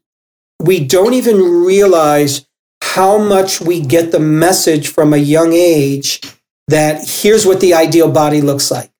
we 0.58 0.84
don't 0.84 1.12
even 1.12 1.64
realize 1.64 2.46
how 2.82 3.18
much 3.18 3.60
we 3.60 3.80
get 3.80 4.10
the 4.10 4.20
message 4.20 4.88
from 4.88 5.12
a 5.12 5.18
young 5.18 5.52
age 5.52 6.20
that 6.68 7.06
here's 7.06 7.44
what 7.44 7.60
the 7.60 7.74
ideal 7.74 8.10
body 8.10 8.40
looks 8.40 8.70
like. 8.70 8.90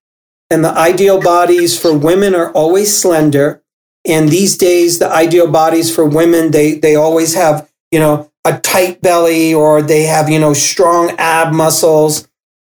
And 0.50 0.62
the 0.62 0.76
ideal 0.76 1.20
bodies 1.20 1.80
for 1.80 1.96
women 1.96 2.34
are 2.34 2.52
always 2.52 2.94
slender. 2.94 3.62
And 4.04 4.28
these 4.28 4.58
days, 4.58 4.98
the 4.98 5.08
ideal 5.08 5.50
bodies 5.50 5.94
for 5.94 6.04
women, 6.04 6.50
they, 6.50 6.74
they 6.74 6.94
always 6.94 7.34
have, 7.34 7.70
you 7.90 8.00
know, 8.00 8.31
a 8.44 8.58
tight 8.58 9.00
belly 9.00 9.54
or 9.54 9.82
they 9.82 10.04
have, 10.04 10.28
you 10.28 10.38
know, 10.38 10.52
strong 10.52 11.10
ab 11.18 11.52
muscles. 11.52 12.28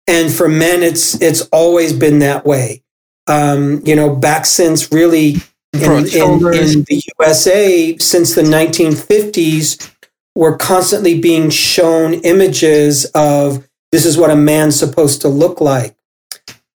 And 0.06 0.32
for 0.32 0.48
men, 0.48 0.82
it's, 0.82 1.20
it's 1.20 1.42
always 1.52 1.92
been 1.92 2.18
that 2.20 2.44
way. 2.44 2.82
Um, 3.26 3.80
you 3.84 3.94
know, 3.94 4.14
back 4.14 4.46
since 4.46 4.90
really 4.90 5.36
in, 5.72 5.92
in, 6.08 6.32
in 6.52 6.82
the 6.84 7.02
USA, 7.18 7.96
since 7.98 8.34
the 8.34 8.42
1950s, 8.42 9.94
we're 10.34 10.56
constantly 10.56 11.20
being 11.20 11.50
shown 11.50 12.14
images 12.14 13.04
of 13.14 13.68
this 13.92 14.04
is 14.04 14.16
what 14.16 14.30
a 14.30 14.36
man's 14.36 14.78
supposed 14.78 15.20
to 15.22 15.28
look 15.28 15.60
like. 15.60 15.96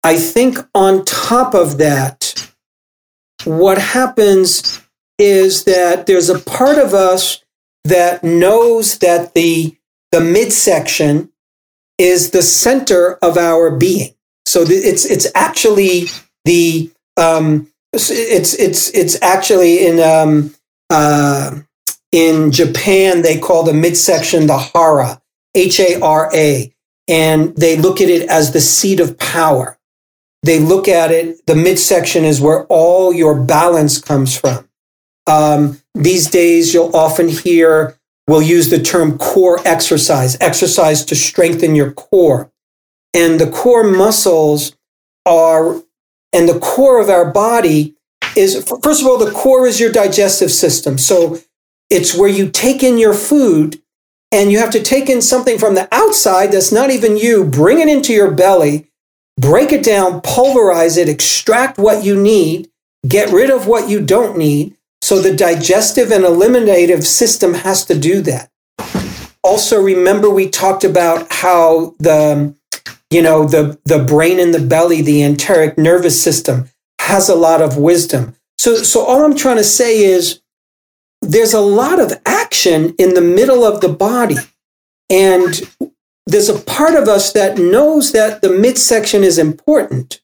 I 0.04 0.18
think 0.18 0.58
on 0.74 1.06
top 1.06 1.54
of 1.54 1.78
that, 1.78 2.52
what 3.44 3.78
happens 3.78 4.82
is 5.18 5.66
that 5.66 6.08
there's 6.08 6.30
a 6.30 6.40
part 6.40 6.78
of 6.78 6.94
us 6.94 7.41
that 7.84 8.24
knows 8.24 9.00
that 9.00 9.34
the 9.34 9.76
the 10.12 10.20
midsection 10.20 11.32
is 11.98 12.32
the 12.32 12.42
center 12.42 13.14
of 13.22 13.38
our 13.38 13.76
being. 13.76 14.14
So 14.46 14.64
it's 14.68 15.06
it's 15.06 15.28
actually 15.36 16.08
the 16.46 16.92
um, 17.18 17.72
it's 17.94 18.10
it's 18.10 18.90
it's 18.90 19.22
actually 19.22 19.86
in 19.86 20.00
um, 20.00 20.54
uh, 20.90 21.60
in 22.12 22.52
Japan 22.52 23.22
they 23.22 23.40
call 23.40 23.64
the 23.64 23.74
midsection 23.74 24.48
the 24.48 24.58
hara 24.58 25.22
H 25.56 25.80
A 25.80 26.00
R 26.02 26.30
A, 26.34 26.74
and 27.08 27.56
they 27.56 27.78
look 27.78 28.02
at 28.02 28.10
it 28.10 28.28
as 28.30 28.52
the 28.52 28.62
seat 28.62 29.00
of 29.00 29.18
power. 29.18 29.78
They 30.44 30.60
look 30.60 30.88
at 30.88 31.12
it. 31.12 31.46
The 31.46 31.56
midsection 31.56 32.26
is 32.26 32.42
where 32.42 32.66
all 32.66 33.14
your 33.14 33.40
balance 33.40 34.02
comes 34.02 34.36
from. 34.36 34.68
Um, 35.32 35.82
these 35.94 36.30
days, 36.30 36.74
you'll 36.74 36.94
often 36.94 37.30
hear, 37.30 37.98
we'll 38.28 38.42
use 38.42 38.70
the 38.70 38.82
term 38.82 39.18
core 39.18 39.60
exercise, 39.66 40.38
exercise 40.42 41.06
to 41.06 41.16
strengthen 41.16 41.74
your 41.74 41.92
core. 41.94 42.52
And 43.14 43.40
the 43.40 43.50
core 43.50 43.84
muscles 43.86 44.76
are, 45.26 45.76
and 46.34 46.50
the 46.50 46.60
core 46.60 47.00
of 47.00 47.10
our 47.10 47.32
body 47.32 47.96
is, 48.36 48.62
first 48.84 49.02
of 49.02 49.08
all, 49.08 49.18
the 49.18 49.32
core 49.32 49.66
is 49.68 49.80
your 49.80 49.92
digestive 49.92 50.52
system. 50.52 50.98
So 50.98 51.40
it's 51.90 52.14
where 52.14 52.30
you 52.30 52.50
take 52.50 52.84
in 52.84 52.98
your 52.98 53.14
food 53.14 53.82
and 54.34 54.52
you 54.52 54.60
have 54.60 54.72
to 54.72 54.84
take 54.84 55.10
in 55.10 55.22
something 55.22 55.58
from 55.58 55.76
the 55.76 55.88
outside 55.94 56.52
that's 56.52 56.74
not 56.74 56.90
even 56.90 57.16
you, 57.16 57.46
bring 57.46 57.80
it 57.80 57.88
into 57.88 58.14
your 58.14 58.32
belly, 58.32 58.90
break 59.38 59.72
it 59.72 59.84
down, 59.84 60.22
pulverize 60.22 60.98
it, 60.98 61.08
extract 61.08 61.78
what 61.78 62.04
you 62.04 62.22
need, 62.22 62.70
get 63.08 63.32
rid 63.32 63.50
of 63.50 63.66
what 63.68 63.90
you 63.90 64.02
don't 64.02 64.38
need, 64.38 64.78
so 65.02 65.22
the 65.22 65.36
digestive 65.36 66.12
and 66.12 66.24
eliminative 66.24 67.06
system 67.06 67.54
has 67.54 67.86
to 67.86 67.98
do 67.98 68.22
that. 68.22 68.50
Also, 69.44 69.82
remember 69.82 70.30
we 70.30 70.48
talked 70.48 70.84
about 70.84 71.32
how 71.32 71.96
the 72.00 72.56
you 73.10 73.22
know 73.22 73.46
the 73.46 73.80
the 73.86 74.04
brain 74.04 74.40
and 74.40 74.54
the 74.54 74.66
belly, 74.66 75.02
the 75.02 75.24
enteric 75.24 75.78
nervous 75.78 76.22
system 76.22 76.70
has 77.00 77.28
a 77.28 77.36
lot 77.36 77.62
of 77.62 77.78
wisdom. 77.78 78.36
So 78.58 78.84
so 78.84 79.04
all 79.04 79.26
I'm 79.26 79.36
trying 79.36 79.58
to 79.58 79.64
say 79.64 80.04
is 80.04 80.42
there's 81.22 81.54
a 81.54 81.62
lot 81.62 82.00
of 82.00 82.14
action 82.26 82.96
in 82.98 83.14
the 83.14 83.22
middle 83.22 83.64
of 83.64 83.82
the 83.82 83.90
body. 83.90 84.38
And 85.10 85.62
there's 86.26 86.50
a 86.50 86.60
part 86.60 86.96
of 86.96 87.08
us 87.08 87.34
that 87.34 87.58
knows 87.58 88.12
that 88.12 88.42
the 88.42 88.50
midsection 88.50 89.24
is 89.24 89.38
important. 89.38 90.22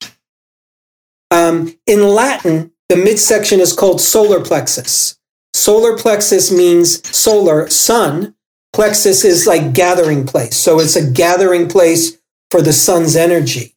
Um, 1.30 1.78
in 1.86 2.08
Latin, 2.08 2.72
the 2.90 2.98
midsection 2.98 3.60
is 3.60 3.74
called 3.74 4.02
solar 4.02 4.44
plexus. 4.44 5.18
Solar 5.54 5.98
plexus 5.98 6.52
means 6.52 7.06
solar, 7.16 7.70
sun, 7.70 8.36
plexus 8.74 9.26
is 9.26 9.48
like 9.48 9.74
gathering 9.74 10.26
place. 10.26 10.56
So 10.56 10.80
it's 10.80 10.96
a 10.96 11.10
gathering 11.12 11.68
place 11.68 12.18
for 12.52 12.62
the 12.62 12.74
sun's 12.74 13.16
energy. 13.16 13.74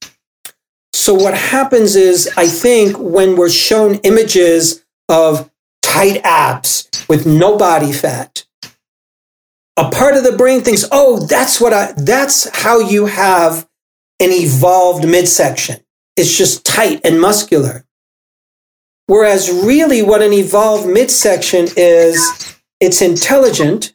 So 0.93 1.15
what 1.15 1.35
happens 1.35 1.97
is, 1.97 2.31
I 2.37 2.47
think 2.47 2.99
when 2.99 3.37
we're 3.37 3.51
shown 3.51 3.97
images 3.97 4.85
of 5.09 5.51
tight 5.83 6.21
abs 6.25 6.89
with 7.09 7.27
no 7.27 7.57
body 7.57 7.93
fat, 7.93 8.45
a 9.77 9.91
part 9.91 10.17
of 10.17 10.25
the 10.25 10.37
brain 10.37 10.61
thinks, 10.61 10.85
oh, 10.93 11.25
that's 11.27 11.61
what 11.61 11.73
I, 11.73 11.93
that's 11.97 12.49
how 12.51 12.81
you 12.81 13.07
have 13.07 13.67
an 14.21 14.31
evolved 14.31 15.09
midsection. 15.09 15.81
It's 16.17 16.37
just 16.37 16.67
tight 16.67 17.01
and 17.05 17.21
muscular. 17.21 17.87
Whereas 19.11 19.51
really 19.51 20.03
what 20.03 20.23
an 20.23 20.33
evolved 20.33 20.87
midsection 20.87 21.67
is, 21.77 22.57
it's 22.79 23.03
intelligent. 23.03 23.93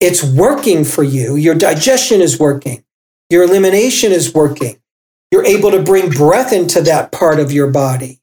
It's 0.00 0.24
working 0.24 0.82
for 0.82 1.04
you. 1.04 1.36
Your 1.36 1.54
digestion 1.54 2.20
is 2.20 2.40
working. 2.40 2.82
Your 3.30 3.44
elimination 3.44 4.10
is 4.10 4.34
working. 4.34 4.82
You're 5.30 5.46
able 5.46 5.70
to 5.70 5.80
bring 5.80 6.10
breath 6.10 6.52
into 6.52 6.82
that 6.82 7.12
part 7.12 7.38
of 7.38 7.52
your 7.52 7.70
body. 7.70 8.18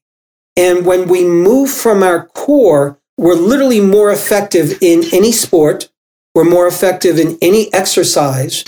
And 0.58 0.84
when 0.84 1.08
we 1.08 1.24
move 1.24 1.70
from 1.70 2.02
our 2.02 2.26
core, 2.26 3.00
we're 3.16 3.32
literally 3.32 3.80
more 3.80 4.10
effective 4.12 4.76
in 4.82 5.04
any 5.10 5.32
sport. 5.32 5.90
We're 6.34 6.44
more 6.44 6.66
effective 6.66 7.18
in 7.18 7.38
any 7.40 7.72
exercise. 7.72 8.62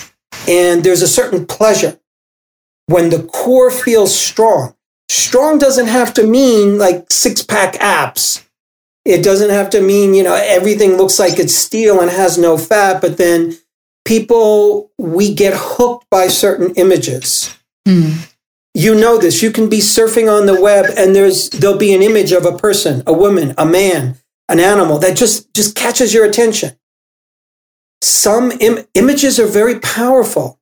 And 0.48 0.82
there's 0.84 1.02
a 1.02 1.06
certain 1.06 1.44
pleasure 1.44 2.00
when 2.86 3.10
the 3.10 3.24
core 3.24 3.70
feels 3.70 4.18
strong. 4.18 4.74
Strong 5.08 5.58
doesn't 5.58 5.86
have 5.86 6.12
to 6.14 6.26
mean 6.26 6.78
like 6.78 7.10
six 7.10 7.42
pack 7.42 7.76
abs. 7.76 8.44
It 9.04 9.24
doesn't 9.24 9.50
have 9.50 9.70
to 9.70 9.80
mean, 9.80 10.12
you 10.12 10.22
know, 10.22 10.34
everything 10.34 10.96
looks 10.96 11.18
like 11.18 11.38
it's 11.38 11.54
steel 11.54 12.00
and 12.00 12.10
has 12.10 12.36
no 12.36 12.58
fat, 12.58 13.00
but 13.00 13.16
then 13.16 13.56
people, 14.04 14.90
we 14.98 15.34
get 15.34 15.54
hooked 15.56 16.06
by 16.10 16.28
certain 16.28 16.74
images. 16.74 17.54
Mm. 17.86 18.30
You 18.74 18.94
know 18.94 19.16
this. 19.16 19.42
You 19.42 19.50
can 19.50 19.70
be 19.70 19.78
surfing 19.78 20.30
on 20.30 20.44
the 20.44 20.60
web 20.60 20.86
and 20.96 21.16
there's, 21.16 21.48
there'll 21.50 21.78
be 21.78 21.94
an 21.94 22.02
image 22.02 22.32
of 22.32 22.44
a 22.44 22.56
person, 22.56 23.02
a 23.06 23.12
woman, 23.12 23.54
a 23.56 23.64
man, 23.64 24.18
an 24.48 24.60
animal 24.60 24.98
that 24.98 25.16
just, 25.16 25.52
just 25.54 25.74
catches 25.74 26.12
your 26.12 26.26
attention. 26.26 26.76
Some 28.02 28.52
Im- 28.60 28.84
images 28.94 29.40
are 29.40 29.46
very 29.46 29.80
powerful 29.80 30.60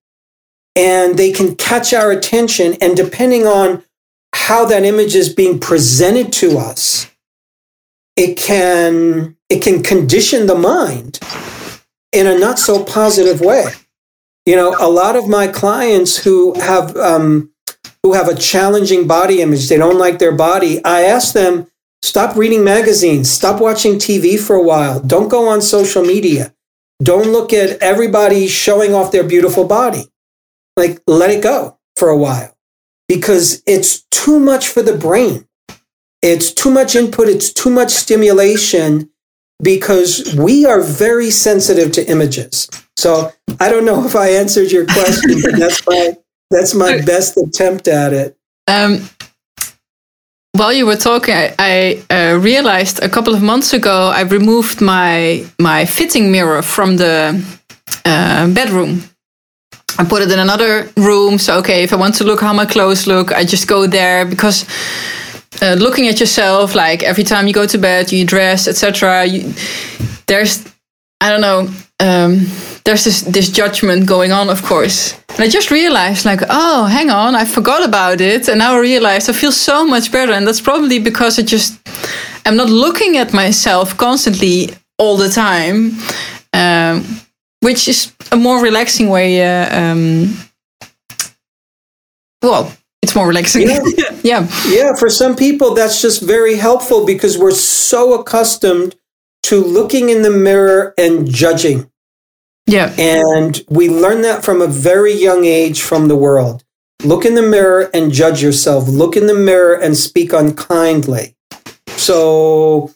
and 0.76 1.18
they 1.18 1.32
can 1.32 1.56
catch 1.56 1.92
our 1.92 2.12
attention. 2.12 2.76
And 2.80 2.96
depending 2.96 3.46
on 3.46 3.82
how 4.46 4.64
that 4.64 4.84
image 4.84 5.16
is 5.16 5.28
being 5.28 5.58
presented 5.58 6.32
to 6.32 6.56
us, 6.56 7.10
it 8.14 8.36
can, 8.36 9.36
it 9.50 9.60
can 9.60 9.82
condition 9.82 10.46
the 10.46 10.54
mind 10.54 11.18
in 12.12 12.28
a 12.28 12.38
not 12.38 12.56
so 12.56 12.84
positive 12.84 13.40
way. 13.40 13.66
You 14.46 14.54
know, 14.54 14.76
a 14.78 14.88
lot 14.88 15.16
of 15.16 15.28
my 15.28 15.48
clients 15.48 16.16
who 16.16 16.54
have, 16.60 16.96
um, 16.96 17.50
who 18.04 18.12
have 18.12 18.28
a 18.28 18.36
challenging 18.36 19.08
body 19.08 19.42
image, 19.42 19.68
they 19.68 19.76
don't 19.76 19.98
like 19.98 20.20
their 20.20 20.36
body. 20.36 20.82
I 20.84 21.02
ask 21.02 21.34
them, 21.34 21.66
stop 22.02 22.36
reading 22.36 22.62
magazines, 22.62 23.28
stop 23.28 23.60
watching 23.60 23.94
TV 23.94 24.38
for 24.38 24.54
a 24.54 24.62
while, 24.62 25.00
don't 25.00 25.28
go 25.28 25.48
on 25.48 25.60
social 25.60 26.04
media, 26.04 26.54
don't 27.02 27.32
look 27.32 27.52
at 27.52 27.82
everybody 27.82 28.46
showing 28.46 28.94
off 28.94 29.10
their 29.10 29.24
beautiful 29.24 29.64
body. 29.64 30.04
Like, 30.76 31.02
let 31.08 31.30
it 31.30 31.42
go 31.42 31.80
for 31.96 32.10
a 32.10 32.16
while 32.16 32.55
because 33.08 33.62
it's 33.66 34.02
too 34.10 34.38
much 34.38 34.68
for 34.68 34.82
the 34.82 34.96
brain. 34.96 35.46
It's 36.22 36.52
too 36.52 36.70
much 36.70 36.96
input, 36.96 37.28
it's 37.28 37.52
too 37.52 37.70
much 37.70 37.90
stimulation 37.90 39.10
because 39.62 40.34
we 40.34 40.66
are 40.66 40.82
very 40.82 41.30
sensitive 41.30 41.92
to 41.92 42.10
images. 42.10 42.68
So 42.96 43.32
I 43.60 43.70
don't 43.70 43.84
know 43.84 44.04
if 44.10 44.16
I 44.16 44.30
answered 44.30 44.70
your 44.72 44.86
question, 44.86 45.40
but 45.42 45.58
that's 45.58 45.86
my 45.86 46.16
that's 46.50 46.74
my 46.74 47.00
best 47.06 47.36
attempt 47.36 47.88
at 47.88 48.12
it. 48.12 48.36
Um, 48.68 49.08
while 50.52 50.72
you 50.72 50.86
were 50.86 50.96
talking, 50.96 51.34
I, 51.34 51.54
I 51.58 52.14
uh, 52.14 52.38
realized 52.38 53.02
a 53.02 53.08
couple 53.08 53.34
of 53.34 53.42
months 53.42 53.72
ago 53.72 54.08
I 54.08 54.22
removed 54.22 54.80
my 54.80 55.44
my 55.58 55.84
fitting 55.84 56.32
mirror 56.32 56.62
from 56.62 56.96
the 56.96 57.44
uh, 58.04 58.48
bedroom. 58.48 59.02
I 59.98 60.04
put 60.04 60.22
it 60.22 60.30
in 60.30 60.38
another 60.38 60.90
room. 60.96 61.38
So 61.38 61.58
okay, 61.58 61.82
if 61.82 61.92
I 61.92 61.96
want 61.96 62.14
to 62.16 62.24
look 62.24 62.40
how 62.40 62.52
my 62.52 62.66
clothes 62.66 63.06
look, 63.06 63.32
I 63.32 63.44
just 63.44 63.66
go 63.66 63.86
there 63.86 64.26
because 64.26 64.66
uh, 65.62 65.74
looking 65.78 66.08
at 66.08 66.20
yourself, 66.20 66.74
like 66.74 67.02
every 67.02 67.24
time 67.24 67.46
you 67.46 67.54
go 67.54 67.66
to 67.66 67.78
bed, 67.78 68.12
you 68.12 68.24
dress, 68.24 68.68
etc. 68.68 69.26
There's 70.26 70.64
I 71.20 71.30
don't 71.30 71.40
know. 71.40 71.68
Um, 71.98 72.46
there's 72.84 73.04
this 73.04 73.22
this 73.22 73.48
judgment 73.50 74.06
going 74.06 74.32
on, 74.32 74.50
of 74.50 74.62
course. 74.62 75.14
And 75.30 75.40
I 75.40 75.48
just 75.48 75.70
realized, 75.70 76.24
like, 76.24 76.40
oh, 76.48 76.84
hang 76.84 77.10
on, 77.10 77.34
I 77.34 77.44
forgot 77.44 77.84
about 77.84 78.20
it, 78.20 78.48
and 78.48 78.58
now 78.58 78.74
I 78.74 78.78
realized 78.78 79.28
I 79.28 79.32
feel 79.32 79.52
so 79.52 79.86
much 79.86 80.10
better, 80.10 80.32
and 80.32 80.46
that's 80.46 80.62
probably 80.62 80.98
because 80.98 81.38
I 81.38 81.42
just 81.42 81.78
am 82.46 82.56
not 82.56 82.70
looking 82.70 83.18
at 83.18 83.32
myself 83.32 83.96
constantly 83.96 84.70
all 84.98 85.16
the 85.16 85.28
time, 85.28 85.92
which 87.66 87.88
is 87.88 88.14
a 88.30 88.36
more 88.36 88.62
relaxing 88.62 89.08
way. 89.08 89.42
Uh, 89.42 89.66
um, 89.76 90.38
well, 92.40 92.72
it's 93.02 93.16
more 93.16 93.26
relaxing. 93.26 93.62
Yeah. 93.62 93.80
yeah. 94.22 94.48
Yeah. 94.68 94.94
For 94.94 95.10
some 95.10 95.34
people, 95.34 95.74
that's 95.74 96.00
just 96.00 96.22
very 96.22 96.54
helpful 96.54 97.04
because 97.04 97.36
we're 97.36 97.50
so 97.50 98.20
accustomed 98.20 98.94
to 99.42 99.56
looking 99.56 100.10
in 100.10 100.22
the 100.22 100.30
mirror 100.30 100.94
and 100.96 101.28
judging. 101.28 101.90
Yeah. 102.66 102.94
And 102.98 103.60
we 103.68 103.88
learn 103.88 104.22
that 104.22 104.44
from 104.44 104.62
a 104.62 104.68
very 104.68 105.12
young 105.12 105.44
age 105.44 105.82
from 105.82 106.06
the 106.06 106.16
world. 106.16 106.62
Look 107.02 107.24
in 107.24 107.34
the 107.34 107.42
mirror 107.42 107.90
and 107.92 108.12
judge 108.12 108.42
yourself. 108.42 108.86
Look 108.88 109.16
in 109.16 109.26
the 109.26 109.34
mirror 109.34 109.74
and 109.74 109.96
speak 109.96 110.32
unkindly. 110.32 111.34
So 111.88 112.94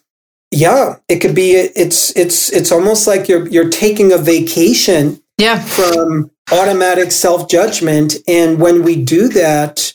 yeah, 0.50 0.96
it 1.08 1.20
could 1.20 1.34
be 1.34 1.52
it's 1.52 2.16
it's 2.16 2.52
it's 2.52 2.72
almost 2.72 3.06
like 3.06 3.28
you're 3.28 3.46
you're 3.48 3.70
taking 3.70 4.12
a 4.12 4.18
vacation 4.18 5.22
yeah. 5.38 5.60
from 5.60 6.30
automatic 6.52 7.12
self-judgment 7.12 8.16
and 8.26 8.60
when 8.60 8.82
we 8.82 9.02
do 9.02 9.28
that, 9.28 9.94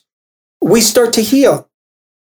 we 0.62 0.82
start 0.82 1.14
to 1.14 1.22
heal. 1.22 1.70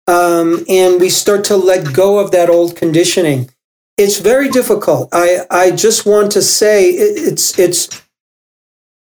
Um, 0.08 0.64
and 0.68 1.00
we 1.00 1.10
start 1.10 1.44
to 1.46 1.56
let 1.56 1.92
go 1.92 2.20
of 2.20 2.30
that 2.30 2.48
old 2.48 2.76
conditioning 2.76 3.50
it's 3.96 4.18
very 4.18 4.48
difficult. 4.48 5.08
I, 5.12 5.46
I 5.50 5.70
just 5.70 6.04
want 6.04 6.32
to 6.32 6.42
say 6.42 6.90
it, 6.90 7.32
it's, 7.32 7.58
it's 7.58 8.02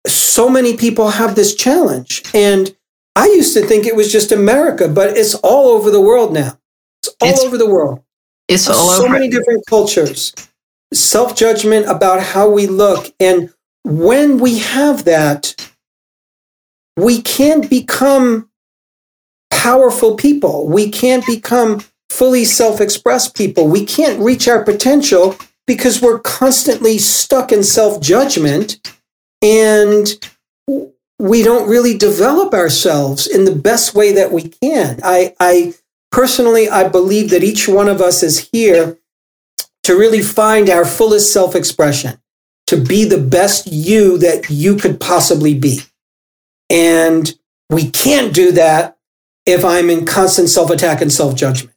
so 0.06 0.50
many 0.50 0.76
people 0.76 1.12
have 1.12 1.36
this 1.36 1.56
challenge. 1.56 2.24
And 2.34 2.76
I 3.16 3.28
used 3.28 3.54
to 3.56 3.66
think 3.66 3.86
it 3.86 3.96
was 3.96 4.12
just 4.12 4.32
America, 4.32 4.88
but 4.88 5.18
it's 5.18 5.36
all 5.36 5.70
over 5.70 5.92
the 5.92 6.02
world 6.02 6.34
now. 6.34 6.58
It's 7.04 7.16
all 7.22 7.30
it's, 7.30 7.44
over 7.44 7.58
the 7.58 7.70
world. 7.70 8.04
It's 8.52 8.70
all 8.70 8.91
so 8.91 9.04
over. 9.06 9.14
many 9.14 9.30
different 9.30 9.66
cultures. 9.68 10.34
Self 10.93 11.36
judgment 11.36 11.88
about 11.88 12.22
how 12.22 12.49
we 12.49 12.68
look. 12.68 13.14
And 13.20 13.54
when 13.84 14.39
we 14.39 14.60
have 14.60 15.06
that, 15.06 15.56
we 16.97 17.22
can't 17.22 17.70
become 17.70 18.49
powerful 19.49 20.16
people. 20.16 20.68
We 20.68 20.89
can't 20.89 21.26
become 21.26 21.84
fully 22.10 22.45
self 22.45 22.82
express 22.82 23.30
people. 23.30 23.68
We 23.68 23.86
can't 23.86 24.20
reach 24.20 24.47
our 24.47 24.64
potential 24.64 25.38
because 25.66 26.02
we're 26.02 26.20
constantly 26.20 26.97
stuck 26.97 27.52
in 27.52 27.64
self 27.64 28.02
judgment 28.02 28.91
and 29.41 30.08
we 31.20 31.43
don't 31.43 31.70
really 31.70 31.97
develop 31.97 32.54
ourselves 32.54 33.28
in 33.28 33.45
the 33.45 33.56
best 33.56 33.93
way 33.93 34.12
that 34.14 34.32
we 34.32 34.49
can. 34.49 34.99
I, 35.04 35.36
I 35.39 35.76
personally, 36.12 36.70
I 36.70 36.88
believe 36.88 37.30
that 37.30 37.43
each 37.43 37.68
one 37.68 37.88
of 37.88 38.01
us 38.01 38.24
is 38.24 38.49
here 38.51 38.97
to 39.84 39.97
really 39.97 40.22
find 40.22 40.70
our 40.70 40.86
fullest 40.86 41.34
self 41.34 41.55
expression, 41.55 42.22
to 42.68 42.78
be 42.78 43.05
the 43.05 43.18
best 43.18 43.68
you 43.68 44.18
that 44.20 44.49
you 44.49 44.76
could 44.76 44.99
possibly 44.99 45.57
be. 45.57 45.82
And 46.70 47.34
we 47.70 47.89
can't 47.89 48.34
do 48.34 48.51
that 48.53 48.97
if 49.45 49.66
I'm 49.66 49.89
in 49.89 50.05
constant 50.05 50.49
self 50.49 50.70
attack 50.70 51.01
and 51.01 51.12
self 51.12 51.36
judgment. 51.36 51.76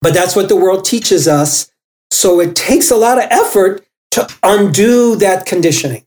But 0.00 0.14
that's 0.14 0.36
what 0.36 0.48
the 0.48 0.56
world 0.56 0.84
teaches 0.84 1.28
us. 1.28 1.70
So 2.10 2.40
it 2.40 2.54
takes 2.54 2.90
a 2.90 2.96
lot 2.96 3.18
of 3.18 3.24
effort 3.30 3.84
to 4.12 4.28
undo 4.42 5.16
that 5.16 5.44
conditioning. 5.46 6.05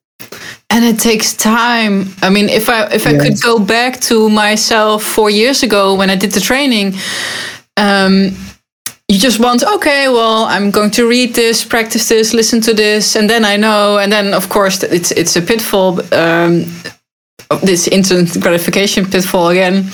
And 0.71 0.85
it 0.85 0.99
takes 0.99 1.33
time. 1.33 2.13
I 2.21 2.29
mean, 2.29 2.47
if 2.47 2.69
I 2.69 2.85
if 2.93 3.07
I 3.07 3.17
could 3.17 3.41
go 3.41 3.57
back 3.57 3.99
to 4.01 4.29
myself 4.29 5.03
four 5.03 5.29
years 5.31 5.63
ago 5.63 5.95
when 5.95 6.09
I 6.09 6.15
did 6.15 6.31
the 6.31 6.39
training, 6.39 6.93
um, 7.75 8.35
you 9.09 9.17
just 9.17 9.39
want 9.39 9.63
okay 9.63 10.07
well 10.07 10.43
i'm 10.45 10.69
going 10.69 10.91
to 10.91 11.07
read 11.07 11.33
this 11.33 11.65
practice 11.65 12.07
this 12.09 12.31
listen 12.31 12.61
to 12.61 12.73
this 12.73 13.15
and 13.15 13.27
then 13.27 13.43
i 13.43 13.57
know. 13.57 13.97
And 13.97 14.11
then 14.11 14.33
of 14.33 14.49
course 14.49 14.83
it's 14.83 15.11
it's 15.11 15.35
a 15.35 15.41
pitfall 15.41 15.99
um, 16.13 16.65
this 17.63 17.87
instant 17.87 18.39
gratification 18.39 19.05
pitfall 19.05 19.49
again. 19.49 19.89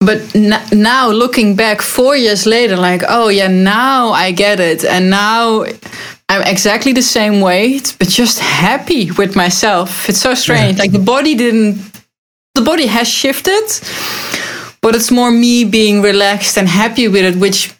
But 0.00 0.34
n- 0.34 0.66
now 0.72 1.10
looking 1.10 1.54
back 1.54 1.80
four 1.80 2.16
years 2.16 2.44
later 2.44 2.76
like 2.76 3.04
oh 3.08 3.28
yeah 3.28 3.48
now 3.48 4.08
i 4.08 4.32
get 4.32 4.58
it. 4.58 4.84
And 4.84 5.08
now 5.08 5.64
I'm 6.32 6.42
exactly 6.46 6.94
the 6.94 7.02
same 7.02 7.42
weight, 7.42 7.94
but 7.98 8.08
just 8.08 8.38
happy 8.38 9.10
with 9.10 9.36
myself. 9.36 10.08
It's 10.08 10.20
so 10.20 10.32
strange. 10.32 10.76
Yeah. 10.76 10.84
Like 10.84 10.92
the 10.92 11.04
body 11.14 11.34
didn't, 11.34 11.76
the 12.54 12.62
body 12.62 12.86
has 12.86 13.06
shifted, 13.06 13.64
but 14.80 14.94
it's 14.94 15.10
more 15.10 15.30
me 15.30 15.64
being 15.64 16.00
relaxed 16.00 16.56
and 16.56 16.66
happy 16.66 17.06
with 17.06 17.24
it, 17.24 17.36
which 17.38 17.74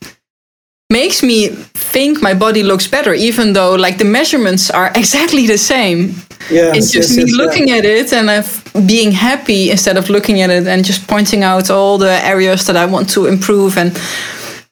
makes 0.91 1.23
me 1.23 1.49
think 1.93 2.21
my 2.21 2.35
body 2.35 2.63
looks 2.63 2.87
better, 2.87 3.15
even 3.15 3.55
though 3.55 3.75
like 3.75 3.97
the 3.97 4.05
measurements 4.05 4.71
are 4.71 4.93
exactly 5.03 5.47
the 5.47 5.57
same. 5.57 6.15
Yes, 6.51 6.77
it's 6.77 6.91
just 6.91 7.09
yes, 7.11 7.17
me 7.17 7.23
yes, 7.23 7.33
looking 7.33 7.69
yeah. 7.69 7.77
at 7.77 7.85
it 7.87 8.13
and 8.13 8.31
I've 8.31 8.63
being 8.87 9.13
happy 9.13 9.71
instead 9.71 9.97
of 9.97 10.11
looking 10.11 10.43
at 10.43 10.51
it 10.51 10.67
and 10.67 10.85
just 10.85 11.09
pointing 11.09 11.43
out 11.43 11.71
all 11.71 11.97
the 11.97 12.21
areas 12.23 12.67
that 12.67 12.77
I 12.77 12.85
want 12.85 13.09
to 13.11 13.25
improve. 13.27 13.79
And 13.79 13.99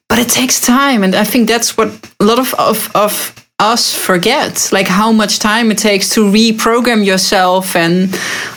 but 0.07 0.19
it 0.19 0.29
takes 0.29 0.61
time, 0.61 1.03
and 1.03 1.15
I 1.15 1.23
think 1.23 1.47
that's 1.47 1.77
what 1.77 1.87
a 2.19 2.25
lot 2.25 2.37
of 2.37 2.53
of, 2.55 2.91
of 2.93 3.40
us 3.61 3.93
forget, 3.93 4.69
like 4.71 4.87
how 4.87 5.11
much 5.11 5.39
time 5.39 5.71
it 5.71 5.77
takes 5.77 6.09
to 6.09 6.21
reprogram 6.21 7.05
yourself 7.05 7.75
and 7.75 8.09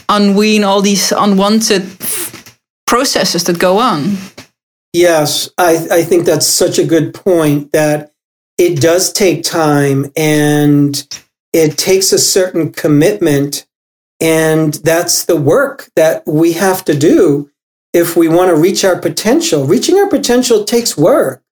unwean 0.08 0.64
all 0.64 0.80
these 0.80 1.12
unwanted 1.12 1.82
processes 2.86 3.44
that 3.44 3.58
go 3.58 3.78
on. 3.78 4.16
Yes, 4.92 5.50
I, 5.58 5.86
I 5.90 6.02
think 6.02 6.24
that's 6.24 6.46
such 6.46 6.78
a 6.78 6.86
good 6.86 7.12
point 7.12 7.72
that 7.72 8.12
it 8.56 8.80
does 8.80 9.12
take 9.12 9.42
time 9.42 10.12
and 10.16 11.06
it 11.52 11.76
takes 11.76 12.12
a 12.12 12.18
certain 12.18 12.72
commitment. 12.72 13.66
And 14.20 14.74
that's 14.74 15.24
the 15.24 15.36
work 15.36 15.90
that 15.96 16.22
we 16.26 16.52
have 16.52 16.84
to 16.84 16.96
do 16.96 17.50
if 17.92 18.16
we 18.16 18.28
want 18.28 18.50
to 18.50 18.56
reach 18.56 18.84
our 18.84 18.98
potential. 18.98 19.66
Reaching 19.66 19.98
our 19.98 20.08
potential 20.08 20.64
takes 20.64 20.96
work. 20.96 21.42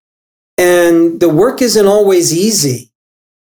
And 0.56 1.18
the 1.18 1.28
work 1.28 1.60
isn't 1.60 1.86
always 1.86 2.32
easy. 2.32 2.91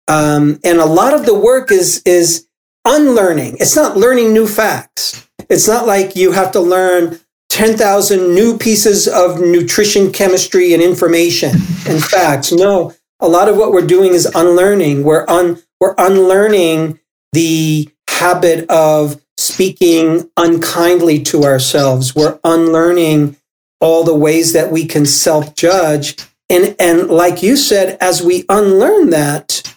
Um, 0.08 0.60
and 0.64 0.80
a 0.80 0.86
lot 0.86 1.14
of 1.14 1.26
the 1.26 1.36
work 1.36 1.72
is, 1.72 2.02
is 2.06 2.48
unlearning. 2.86 3.58
It's 3.60 3.76
not 3.76 3.98
learning 3.98 4.34
new 4.34 4.48
facts. 4.48 5.28
It's 5.50 5.68
not 5.68 5.86
like 5.86 6.16
you 6.16 6.32
have 6.32 6.52
to 6.54 6.60
learn 6.60 7.20
10,000 7.50 8.34
new 8.34 8.58
pieces 8.58 9.08
of 9.08 9.40
nutrition, 9.40 10.12
chemistry, 10.12 10.74
and 10.74 10.82
information 10.82 11.52
and 11.88 12.04
facts. 12.04 12.52
No, 12.52 12.94
a 13.20 13.28
lot 13.28 13.50
of 13.50 13.58
what 13.58 13.72
we're 13.72 13.86
doing 13.86 14.14
is 14.14 14.26
unlearning. 14.26 15.04
We're 15.04 15.26
un, 15.28 15.62
we're 15.80 15.96
unlearning 15.98 17.00
the 17.34 17.90
habit 18.10 18.70
of 18.70 19.22
speaking 19.38 20.30
unkindly 20.38 21.24
to 21.24 21.44
ourselves. 21.44 22.16
We're 22.16 22.40
unlearning 22.44 23.38
all 23.80 24.04
the 24.04 24.16
ways 24.16 24.54
that 24.54 24.72
we 24.72 24.86
can 24.86 25.06
self 25.06 25.56
judge. 25.56 26.18
And, 26.50 26.76
and 26.80 27.10
like 27.10 27.44
you 27.44 27.56
said, 27.56 27.98
as 28.00 28.22
we 28.22 28.46
unlearn 28.50 29.10
that, 29.12 29.77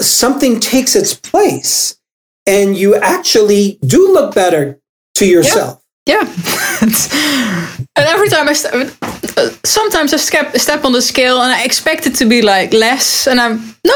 something 0.00 0.60
takes 0.60 0.94
its 0.94 1.14
place 1.14 1.98
and 2.46 2.76
you 2.76 2.94
actually 2.96 3.78
do 3.84 4.12
look 4.12 4.34
better 4.34 4.78
to 5.14 5.26
yourself. 5.26 5.82
Yeah. 6.06 6.22
yeah. 6.22 7.76
and 7.96 8.06
every 8.06 8.28
time 8.28 8.48
I 8.48 8.52
st- 8.52 8.94
sometimes 9.64 10.12
I 10.12 10.18
step, 10.18 10.56
step 10.56 10.84
on 10.84 10.92
the 10.92 11.02
scale 11.02 11.40
and 11.42 11.52
I 11.52 11.64
expect 11.64 12.06
it 12.06 12.14
to 12.16 12.24
be 12.24 12.42
like 12.42 12.72
less 12.72 13.26
and 13.26 13.40
I'm 13.40 13.74
no, 13.84 13.94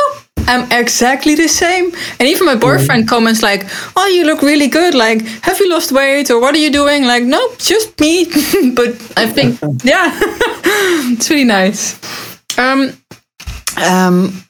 I'm 0.51 0.71
exactly 0.73 1.35
the 1.37 1.49
same. 1.49 1.93
And 2.19 2.29
even 2.29 2.47
my 2.47 2.57
boyfriend 2.57 3.05
mm. 3.05 3.09
comments 3.09 3.43
like, 3.43 3.67
"Oh, 3.97 4.07
you 4.07 4.25
look 4.25 4.43
really 4.43 4.69
good. 4.69 4.95
Like, 4.95 5.23
have 5.43 5.61
you 5.61 5.69
lost 5.71 5.93
weight 5.93 6.31
or 6.31 6.41
what 6.41 6.55
are 6.55 6.59
you 6.59 6.73
doing?" 6.73 7.05
Like, 7.05 7.23
no, 7.23 7.41
just 7.59 7.99
me. 8.01 8.25
but 8.75 8.91
I 9.17 9.27
think, 9.31 9.61
yeah, 9.85 10.11
it's 11.13 11.31
really 11.31 11.45
nice. 11.45 11.99
Um, 12.59 12.93
um, 13.77 14.45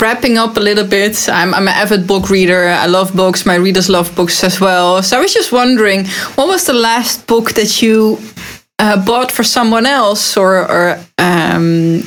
wrapping 0.00 0.38
up 0.38 0.56
a 0.56 0.60
little 0.60 0.86
bit, 0.86 1.28
I'm, 1.28 1.54
I'm 1.54 1.68
an 1.68 1.74
avid 1.74 2.06
book 2.06 2.30
reader. 2.30 2.68
I 2.68 2.86
love 2.86 3.14
books. 3.14 3.46
My 3.46 3.54
readers 3.54 3.88
love 3.88 4.14
books 4.16 4.42
as 4.44 4.60
well. 4.60 5.02
So 5.02 5.18
I 5.18 5.20
was 5.20 5.32
just 5.32 5.52
wondering, 5.52 6.06
what 6.34 6.48
was 6.48 6.64
the 6.66 6.72
last 6.72 7.26
book 7.26 7.52
that 7.52 7.82
you 7.82 8.18
uh, 8.78 9.04
bought 9.04 9.30
for 9.30 9.44
someone 9.44 9.86
else, 9.86 10.36
or, 10.36 10.70
or 10.70 10.98
um, 11.18 12.02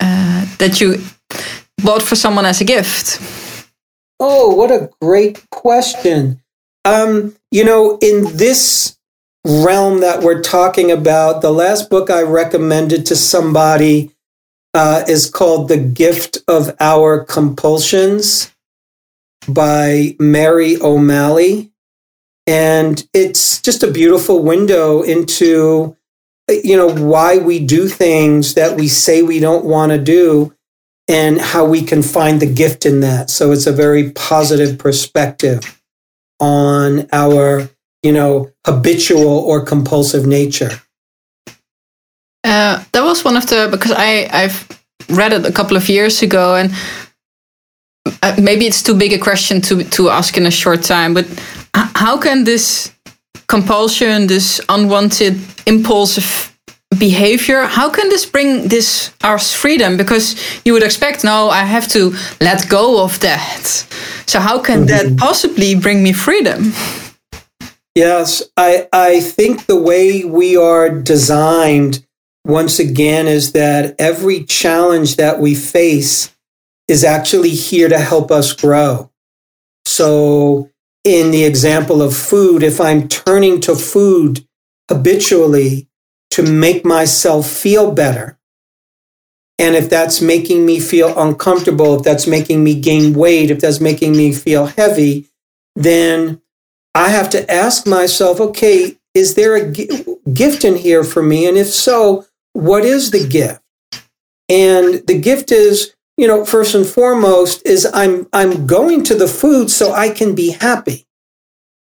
uh, 0.00 0.46
that 0.58 0.80
you 0.80 0.98
bought 1.82 2.02
for 2.02 2.16
someone 2.16 2.46
as 2.46 2.60
a 2.60 2.64
gift? 2.64 3.20
Oh, 4.20 4.54
what 4.54 4.70
a 4.70 4.90
great 5.00 5.44
question! 5.50 6.40
Um, 6.84 7.34
you 7.50 7.64
know, 7.64 7.98
in 8.02 8.36
this 8.36 8.96
realm 9.46 10.00
that 10.00 10.22
we're 10.22 10.42
talking 10.42 10.90
about, 10.90 11.40
the 11.40 11.52
last 11.52 11.88
book 11.88 12.10
I 12.10 12.22
recommended 12.22 13.06
to 13.06 13.16
somebody 13.16 14.13
uh, 14.74 15.04
is 15.08 15.30
called 15.30 15.68
The 15.68 15.78
Gift 15.78 16.38
of 16.48 16.74
Our 16.80 17.24
Compulsions 17.24 18.52
by 19.48 20.16
Mary 20.18 20.76
O'Malley. 20.80 21.72
And 22.46 23.06
it's 23.14 23.62
just 23.62 23.82
a 23.82 23.90
beautiful 23.90 24.42
window 24.42 25.02
into, 25.02 25.96
you 26.48 26.76
know, 26.76 26.90
why 26.92 27.38
we 27.38 27.58
do 27.60 27.88
things 27.88 28.54
that 28.54 28.76
we 28.76 28.88
say 28.88 29.22
we 29.22 29.40
don't 29.40 29.64
want 29.64 29.92
to 29.92 29.98
do 29.98 30.54
and 31.08 31.40
how 31.40 31.64
we 31.64 31.82
can 31.82 32.02
find 32.02 32.40
the 32.40 32.52
gift 32.52 32.84
in 32.84 33.00
that. 33.00 33.30
So 33.30 33.52
it's 33.52 33.66
a 33.66 33.72
very 33.72 34.10
positive 34.12 34.78
perspective 34.78 35.80
on 36.40 37.08
our, 37.12 37.70
you 38.02 38.12
know, 38.12 38.50
habitual 38.66 39.38
or 39.38 39.64
compulsive 39.64 40.26
nature. 40.26 40.80
Uh, 42.54 42.84
that 42.92 43.02
was 43.02 43.24
one 43.24 43.36
of 43.36 43.46
the 43.46 43.68
because 43.68 43.90
I 43.90 44.28
I've 44.32 44.58
read 45.08 45.32
it 45.32 45.44
a 45.44 45.50
couple 45.50 45.76
of 45.76 45.88
years 45.88 46.22
ago 46.22 46.54
and 46.54 46.70
uh, 48.22 48.36
maybe 48.40 48.64
it's 48.64 48.82
too 48.82 48.94
big 48.94 49.12
a 49.12 49.18
question 49.18 49.60
to 49.62 49.82
to 49.96 50.08
ask 50.08 50.36
in 50.36 50.46
a 50.46 50.50
short 50.50 50.82
time 50.84 51.14
but 51.14 51.26
how 51.74 52.16
can 52.16 52.44
this 52.44 52.92
compulsion 53.48 54.28
this 54.28 54.60
unwanted 54.68 55.34
impulsive 55.66 56.52
behavior 56.96 57.66
how 57.66 57.90
can 57.90 58.08
this 58.08 58.24
bring 58.24 58.68
this 58.68 59.10
our 59.24 59.38
freedom? 59.38 59.96
Because 59.96 60.36
you 60.64 60.74
would 60.74 60.84
expect 60.84 61.24
no 61.24 61.50
i 61.50 61.64
have 61.64 61.88
to 61.88 62.00
let 62.40 62.68
go 62.68 63.02
of 63.02 63.18
that. 63.18 63.86
So 64.26 64.38
how 64.38 64.58
can 64.62 64.78
mm 64.78 64.86
-hmm. 64.86 64.96
that 64.96 65.16
possibly 65.16 65.74
bring 65.76 66.02
me 66.02 66.12
freedom? 66.12 66.72
Yes 67.94 68.42
i 68.56 68.70
i 69.10 69.22
think 69.36 69.66
the 69.66 69.80
way 69.90 70.24
we 70.40 70.48
are 70.70 71.02
designed 71.02 72.04
once 72.44 72.78
again 72.78 73.26
is 73.26 73.52
that 73.52 73.94
every 73.98 74.44
challenge 74.44 75.16
that 75.16 75.40
we 75.40 75.54
face 75.54 76.34
is 76.88 77.02
actually 77.02 77.50
here 77.50 77.88
to 77.88 77.98
help 77.98 78.30
us 78.30 78.52
grow. 78.52 79.10
So, 79.86 80.70
in 81.04 81.30
the 81.30 81.44
example 81.44 82.02
of 82.02 82.16
food, 82.16 82.62
if 82.62 82.80
I'm 82.80 83.08
turning 83.08 83.60
to 83.62 83.74
food 83.74 84.46
habitually 84.88 85.88
to 86.30 86.42
make 86.42 86.84
myself 86.84 87.48
feel 87.48 87.92
better, 87.92 88.38
and 89.58 89.74
if 89.76 89.88
that's 89.88 90.20
making 90.20 90.66
me 90.66 90.80
feel 90.80 91.16
uncomfortable, 91.18 91.96
if 91.96 92.02
that's 92.02 92.26
making 92.26 92.64
me 92.64 92.78
gain 92.80 93.14
weight, 93.14 93.50
if 93.50 93.60
that's 93.60 93.80
making 93.80 94.12
me 94.12 94.32
feel 94.32 94.66
heavy, 94.66 95.26
then 95.76 96.40
I 96.94 97.08
have 97.08 97.30
to 97.30 97.50
ask 97.50 97.86
myself, 97.86 98.40
okay, 98.40 98.96
is 99.14 99.34
there 99.34 99.54
a 99.54 99.70
gift 99.70 100.64
in 100.64 100.76
here 100.76 101.04
for 101.04 101.22
me? 101.22 101.46
And 101.46 101.56
if 101.56 101.68
so, 101.68 102.26
what 102.54 102.84
is 102.84 103.10
the 103.10 103.26
gift? 103.28 103.60
And 104.48 105.06
the 105.06 105.18
gift 105.18 105.52
is, 105.52 105.94
you 106.16 106.26
know, 106.26 106.44
first 106.44 106.74
and 106.74 106.86
foremost 106.86 107.66
is 107.66 107.86
I'm 107.92 108.26
I'm 108.32 108.66
going 108.66 109.04
to 109.04 109.14
the 109.14 109.28
food 109.28 109.70
so 109.70 109.92
I 109.92 110.08
can 110.08 110.34
be 110.34 110.50
happy. 110.50 111.06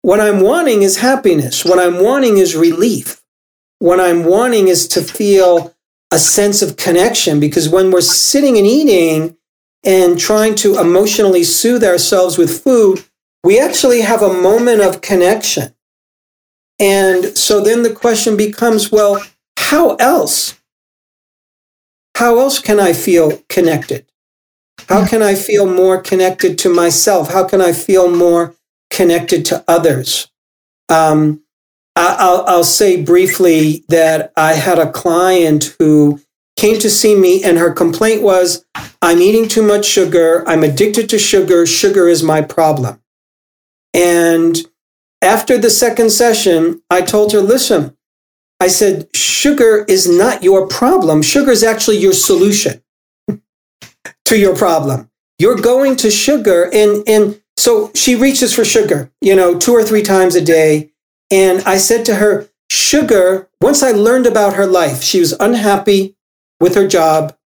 What 0.01 0.19
I'm 0.19 0.41
wanting 0.41 0.81
is 0.81 0.97
happiness. 0.97 1.63
What 1.63 1.79
I'm 1.79 2.03
wanting 2.03 2.37
is 2.37 2.55
relief. 2.55 3.23
What 3.79 3.99
I'm 3.99 4.23
wanting 4.23 4.67
is 4.67 4.87
to 4.89 5.01
feel 5.01 5.75
a 6.11 6.19
sense 6.19 6.61
of 6.61 6.77
connection 6.77 7.39
because 7.39 7.69
when 7.69 7.91
we're 7.91 8.01
sitting 8.01 8.57
and 8.57 8.67
eating 8.67 9.37
and 9.83 10.19
trying 10.19 10.55
to 10.55 10.79
emotionally 10.79 11.43
soothe 11.43 11.83
ourselves 11.83 12.37
with 12.37 12.63
food, 12.63 13.03
we 13.43 13.59
actually 13.59 14.01
have 14.01 14.21
a 14.21 14.33
moment 14.33 14.81
of 14.81 15.01
connection. 15.01 15.75
And 16.79 17.37
so 17.37 17.61
then 17.61 17.83
the 17.83 17.93
question 17.93 18.35
becomes, 18.35 18.91
well, 18.91 19.21
how 19.65 19.95
else? 19.95 20.59
How 22.15 22.39
else 22.39 22.59
can 22.59 22.79
I 22.79 22.93
feel 22.93 23.41
connected? 23.49 24.05
How 24.87 25.07
can 25.07 25.23
I 25.23 25.33
feel 25.33 25.65
more 25.65 25.99
connected 25.99 26.57
to 26.59 26.69
myself? 26.69 27.31
How 27.31 27.47
can 27.47 27.61
I 27.61 27.73
feel 27.73 28.09
more 28.09 28.55
connected 28.91 29.43
to 29.45 29.63
others? 29.67 30.29
Um, 30.87 31.41
I'll, 31.95 32.43
I'll 32.45 32.63
say 32.63 33.01
briefly 33.01 33.83
that 33.87 34.31
I 34.37 34.53
had 34.53 34.77
a 34.77 34.91
client 34.91 35.75
who 35.79 36.21
came 36.57 36.77
to 36.79 36.89
see 36.89 37.15
me, 37.15 37.43
and 37.43 37.57
her 37.57 37.73
complaint 37.73 38.21
was 38.21 38.65
I'm 39.01 39.19
eating 39.19 39.47
too 39.47 39.63
much 39.63 39.85
sugar. 39.85 40.47
I'm 40.47 40.63
addicted 40.63 41.09
to 41.09 41.17
sugar. 41.19 41.65
Sugar 41.65 42.07
is 42.07 42.21
my 42.21 42.41
problem. 42.41 43.01
And 43.93 44.57
after 45.21 45.57
the 45.57 45.69
second 45.69 46.11
session, 46.11 46.81
I 46.89 47.01
told 47.01 47.33
her, 47.33 47.41
listen, 47.41 47.94
I 48.65 48.67
said, 48.67 49.07
sugar 49.15 49.85
is 49.87 50.09
not 50.09 50.41
your 50.41 50.67
problem. 50.67 51.21
Sugar 51.21 51.51
is 51.51 51.63
actually 51.63 51.97
your 51.97 52.13
solution 52.13 52.81
to 54.25 54.39
your 54.39 54.55
problem. 54.55 55.11
you're 55.37 55.61
going 55.73 55.95
to 55.97 56.09
sugar 56.09 56.69
and 56.73 57.07
and 57.07 57.41
so 57.57 57.91
she 57.93 58.15
reaches 58.15 58.53
for 58.53 58.65
sugar, 58.65 59.11
you 59.21 59.35
know, 59.35 59.59
two 59.59 59.73
or 59.73 59.83
three 59.83 60.01
times 60.01 60.35
a 60.35 60.41
day. 60.41 60.91
And 61.31 61.61
I 61.61 61.77
said 61.77 62.05
to 62.05 62.15
her, 62.15 62.49
sugar, 62.71 63.49
once 63.61 63.83
I 63.83 63.91
learned 63.91 64.25
about 64.25 64.55
her 64.55 64.65
life, 64.65 65.03
she 65.03 65.19
was 65.19 65.33
unhappy 65.33 66.15
with 66.59 66.73
her 66.73 66.87
job. 66.87 67.37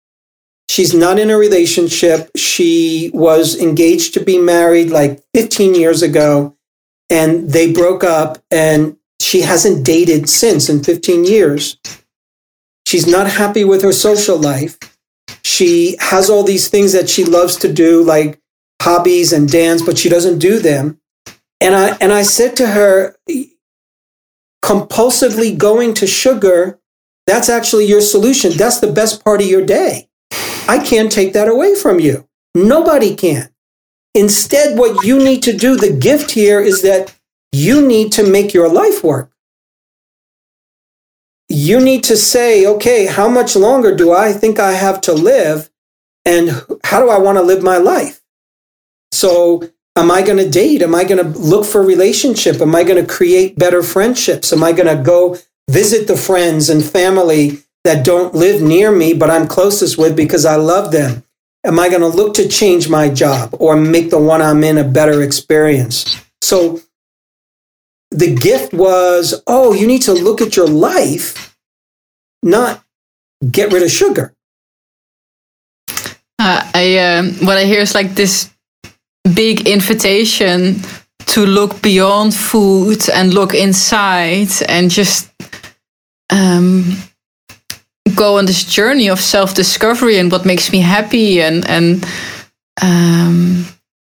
She's 0.69 0.95
not 0.95 1.19
in 1.19 1.31
a 1.31 1.37
relationship. 1.37 2.31
She 2.37 3.11
was 3.13 3.59
engaged 3.59 4.15
to 4.15 4.21
be 4.21 4.39
married 4.39 4.91
like 4.91 5.25
15 5.35 5.75
years 5.75 6.01
ago 6.03 6.57
and 7.11 7.51
they 7.51 7.73
broke 7.73 8.05
up 8.05 8.39
and 8.53 8.98
she 9.21 9.43
hasn't 9.43 9.85
dated 9.85 10.29
since 10.29 10.69
in 10.69 10.83
15 10.83 11.25
years. 11.25 11.79
She's 12.87 13.07
not 13.07 13.29
happy 13.29 13.65
with 13.65 13.83
her 13.83 13.93
social 13.93 14.39
life. 14.39 14.79
She 15.45 15.97
has 16.01 16.31
all 16.31 16.43
these 16.43 16.69
things 16.69 16.93
that 16.93 17.09
she 17.09 17.25
loves 17.25 17.57
to 17.57 17.73
do, 17.73 18.03
like 18.03 18.41
hobbies 18.81 19.33
and 19.33 19.51
dance, 19.51 19.83
but 19.83 19.99
she 19.99 20.09
doesn't 20.09 20.39
do 20.39 20.59
them. 20.59 21.01
And 21.61 21.75
I 21.75 21.97
and 22.01 22.13
I 22.13 22.23
said 22.23 22.57
to 22.57 22.69
her, 22.69 23.17
compulsively 24.65 25.57
going 25.57 25.95
to 25.95 26.07
sugar, 26.07 26.79
that's 27.27 27.49
actually 27.49 27.87
your 27.87 28.01
solution. 28.01 28.53
That's 28.57 28.81
the 28.81 28.93
best 28.93 29.25
part 29.25 29.43
of 29.43 29.47
your 29.49 29.65
day. 29.65 30.09
I 30.69 30.79
can't 30.79 31.11
take 31.11 31.33
that 31.33 31.49
away 31.49 31.75
from 31.75 32.01
you. 32.01 32.29
Nobody 32.55 33.15
can. 33.15 33.51
Instead, 34.15 34.79
what 34.79 35.05
you 35.05 35.19
need 35.19 35.43
to 35.43 35.53
do, 35.53 35.77
the 35.77 35.93
gift 35.93 36.31
here 36.31 36.61
is 36.61 36.83
that 36.83 37.15
you 37.53 37.87
need 37.87 38.13
to 38.13 38.29
make 38.29 38.55
your 38.55 38.69
life 38.69 39.03
work. 39.03 39.31
You 41.49 41.81
need 41.81 42.05
to 42.05 42.17
say, 42.17 42.67
okay, 42.67 43.07
how 43.07 43.29
much 43.29 43.57
longer 43.57 43.95
do 43.95 44.13
I 44.13 44.33
think 44.33 44.59
I 44.59 44.73
have 44.73 45.01
to 45.03 45.13
live? 45.13 45.71
And 46.25 46.51
how 46.85 47.01
do 47.01 47.09
I 47.09 47.19
want 47.19 47.39
to 47.39 47.43
live 47.43 47.63
my 47.63 47.79
life? 47.79 48.21
So, 49.13 49.63
am 49.97 50.11
I 50.11 50.21
going 50.23 50.37
to 50.37 50.49
date? 50.49 50.83
Am 50.83 50.95
I 50.95 51.05
going 51.05 51.25
to 51.25 51.39
look 51.39 51.65
for 51.65 51.81
a 51.81 51.87
relationship? 51.87 52.61
Am 52.61 52.75
I 52.75 52.85
going 52.85 53.03
to 53.03 53.11
create 53.11 53.59
better 53.59 53.83
friendships? 53.83 54.53
Am 54.53 54.63
I 54.63 54.73
going 54.73 54.95
to 54.95 55.03
go 55.03 55.39
visit 55.71 56.07
the 56.07 56.17
friends 56.17 56.69
and 56.69 56.85
family 56.85 57.63
that 57.85 58.05
don't 58.05 58.35
live 58.35 58.61
near 58.61 58.93
me, 58.93 59.15
but 59.15 59.31
I'm 59.31 59.49
closest 59.49 59.97
with 59.97 60.15
because 60.15 60.45
I 60.45 60.57
love 60.57 60.93
them? 60.93 61.23
Am 61.65 61.79
I 61.79 61.89
going 61.89 62.03
to 62.03 62.09
look 62.09 62.35
to 62.35 62.49
change 62.49 62.89
my 62.89 63.09
job 63.09 63.55
or 63.59 63.77
make 63.77 64.11
the 64.11 64.19
one 64.19 64.43
I'm 64.43 64.63
in 64.63 64.79
a 64.79 64.85
better 64.85 65.23
experience? 65.23 66.23
So 66.43 66.81
the 68.11 68.35
gift 68.35 68.73
was, 68.73 69.43
oh, 69.47 69.75
you 69.75 69.87
need 69.87 70.03
to 70.03 70.13
look 70.13 70.41
at 70.41 70.57
your 70.57 70.67
life, 70.67 71.57
not 72.43 72.83
get 73.51 73.73
rid 73.73 73.83
of 73.83 73.91
sugar. 73.91 74.35
Uh, 76.39 76.71
I 76.75 76.99
uh, 76.99 77.23
what 77.45 77.57
I 77.57 77.65
hear 77.65 77.81
is 77.81 77.95
like 77.95 78.15
this 78.15 78.51
big 79.35 79.67
invitation 79.67 80.81
to 81.27 81.45
look 81.45 81.83
beyond 81.83 82.35
food 82.35 83.09
and 83.11 83.35
look 83.35 83.55
inside 83.55 84.49
and 84.69 84.91
just 84.91 85.31
um, 86.31 86.97
go 88.15 88.39
on 88.39 88.47
this 88.47 88.65
journey 88.65 89.09
of 89.09 89.21
self 89.21 89.55
discovery 89.55 90.19
and 90.19 90.31
what 90.31 90.47
makes 90.47 90.73
me 90.73 90.79
happy 90.79 91.43
and 91.43 91.69
and 91.69 92.07
um, 92.81 93.67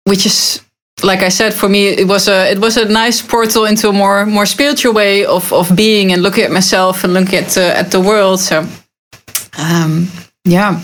which 0.04 0.26
is 0.26 0.62
like 1.04 1.22
I 1.22 1.30
said, 1.30 1.54
for 1.54 1.70
me, 1.70 1.88
it 1.88 2.08
was 2.08 2.28
a 2.28 2.52
it 2.52 2.60
was 2.60 2.78
a 2.78 2.86
nice 2.86 3.22
portal 3.22 3.66
into 3.66 3.90
a 3.90 3.94
more 3.94 4.26
more 4.26 4.46
spiritual 4.46 4.94
way 4.94 5.26
of 5.26 5.52
of 5.54 5.76
being 5.76 6.12
and 6.12 6.22
looking 6.22 6.44
at 6.44 6.52
myself 6.52 7.04
and 7.04 7.14
looking 7.14 7.40
at 7.40 7.58
uh, 7.58 7.80
at 7.80 7.92
the 7.92 8.00
world. 8.00 8.40
So, 8.40 8.66
um, 9.58 10.08
yeah, 10.46 10.80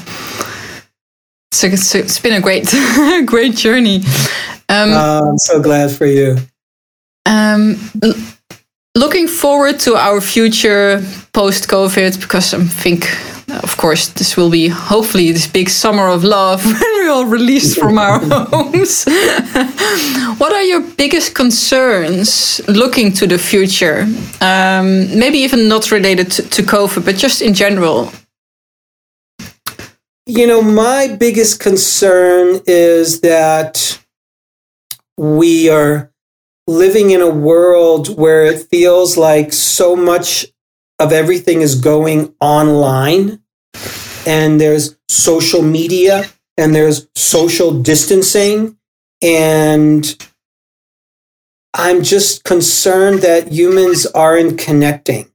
so 1.51 1.67
it's, 1.67 1.95
it's 1.95 2.19
been 2.19 2.33
a 2.33 2.41
great 2.41 2.73
great 3.25 3.55
journey. 3.55 3.97
Um, 4.67 4.89
oh, 4.91 5.29
I'm 5.29 5.37
so 5.37 5.61
glad 5.61 5.91
for 5.91 6.05
you. 6.05 6.37
Um, 7.25 7.77
looking 8.95 9.27
forward 9.27 9.79
to 9.81 9.95
our 9.95 10.21
future 10.21 11.01
post 11.33 11.67
COVID 11.69 12.19
because 12.21 12.53
I 12.53 12.63
think 12.63 13.05
of 13.63 13.77
course, 13.77 14.07
this 14.09 14.35
will 14.37 14.49
be 14.49 14.67
hopefully 14.67 15.31
this 15.31 15.47
big 15.47 15.69
summer 15.69 16.07
of 16.07 16.23
love 16.23 16.65
when 16.65 16.75
we're 16.75 17.09
all 17.09 17.25
released 17.25 17.79
from 17.79 17.97
our 17.97 18.19
homes. 18.49 19.05
what 20.37 20.53
are 20.53 20.63
your 20.63 20.81
biggest 20.81 21.35
concerns 21.35 22.61
looking 22.67 23.11
to 23.13 23.27
the 23.27 23.37
future? 23.37 24.07
Um, 24.41 25.17
maybe 25.17 25.39
even 25.39 25.67
not 25.67 25.91
related 25.91 26.31
to, 26.31 26.49
to 26.49 26.61
COVID, 26.61 27.05
but 27.05 27.15
just 27.15 27.41
in 27.41 27.53
general. 27.53 28.11
You 30.25 30.47
know, 30.47 30.61
my 30.61 31.15
biggest 31.19 31.59
concern 31.59 32.61
is 32.65 33.21
that 33.21 33.99
we 35.17 35.69
are 35.69 36.11
living 36.67 37.11
in 37.11 37.21
a 37.21 37.29
world 37.29 38.17
where 38.17 38.45
it 38.45 38.67
feels 38.71 39.17
like 39.17 39.53
so 39.53 39.95
much 39.95 40.47
of 40.99 41.11
everything 41.11 41.61
is 41.61 41.75
going 41.75 42.33
online 42.39 43.39
and 44.25 44.59
there's 44.59 44.97
social 45.07 45.61
media 45.61 46.25
and 46.57 46.73
there's 46.73 47.07
social 47.15 47.81
distancing 47.81 48.77
and 49.21 50.27
i'm 51.73 52.03
just 52.03 52.43
concerned 52.43 53.19
that 53.19 53.51
humans 53.51 54.05
aren't 54.07 54.57
connecting. 54.57 55.29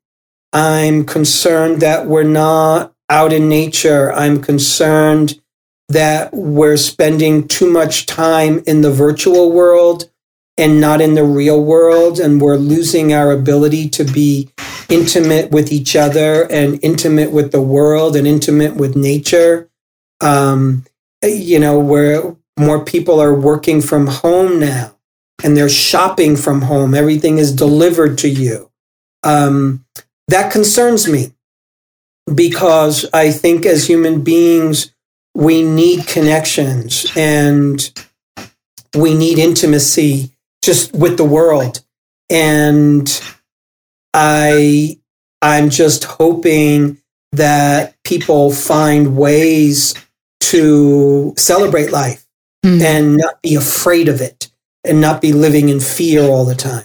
I'm 0.53 1.05
concerned 1.05 1.81
that 1.81 2.07
we're 2.07 2.25
not 2.25 2.93
out 3.09 3.33
in 3.33 3.49
nature. 3.49 4.13
I'm 4.13 4.43
concerned 4.43 5.41
that 5.89 6.33
we're 6.33 6.77
spending 6.77 7.47
too 7.47 7.71
much 7.71 8.07
time 8.07 8.63
in 8.67 8.81
the 8.81 8.91
virtual 8.91 9.53
world 9.53 10.11
and 10.57 10.81
not 10.81 11.01
in 11.01 11.15
the 11.15 11.25
real 11.25 11.63
world 11.63 12.21
and 12.21 12.41
we're 12.41 12.57
losing 12.57 13.13
our 13.13 13.33
ability 13.33 13.89
to 13.91 14.05
be 14.05 14.51
intimate 14.91 15.51
with 15.51 15.73
each 15.73 15.97
other 15.97 16.51
and 16.51 16.79
intimate 16.83 17.31
with 17.33 17.53
the 17.53 17.63
world 17.63 18.17
and 18.17 18.27
intimate 18.27 18.77
with 18.77 18.97
nature. 18.97 19.71
Um, 20.21 20.85
you 21.23 21.59
know, 21.59 21.79
where 21.79 22.37
more 22.59 22.85
people 22.85 23.21
are 23.21 23.35
working 23.35 23.81
from 23.81 24.07
home 24.07 24.61
now 24.61 24.95
and 25.43 25.57
they're 25.57 25.69
shopping 25.69 26.37
from 26.37 26.63
home. 26.63 26.95
Everything 26.95 27.39
is 27.39 27.53
delivered 27.55 28.19
to 28.19 28.29
you. 28.29 28.71
Um, 29.23 29.85
that 30.29 30.53
concerns 30.53 31.09
me 31.09 31.33
because 32.33 33.07
I 33.13 33.31
think 33.31 33.67
as 33.67 33.89
human 33.89 34.23
beings, 34.23 34.93
we 35.35 35.63
need 35.63 36.07
connections 36.07 37.07
and 37.17 37.93
we 38.95 39.15
need 39.15 39.39
intimacy 39.39 40.33
just 40.63 40.93
with 40.95 41.17
the 41.17 41.25
world. 41.25 41.81
And 42.29 43.09
I 44.15 44.99
I'm 45.43 45.71
just 45.71 46.05
hoping 46.05 46.99
that 47.33 47.95
people 48.05 48.53
find 48.53 49.17
ways 49.17 49.95
to 50.41 51.33
celebrate 51.37 51.93
life 51.93 52.27
mm. 52.65 52.81
and 52.83 53.17
not 53.17 53.41
be 53.43 53.55
afraid 53.55 54.09
of 54.09 54.21
it 54.21 54.51
and 54.85 55.01
not 55.01 55.21
be 55.21 55.33
living 55.33 55.69
in 55.69 55.81
fear 55.81 56.23
all 56.23 56.45
the 56.45 56.55
time. 56.55 56.85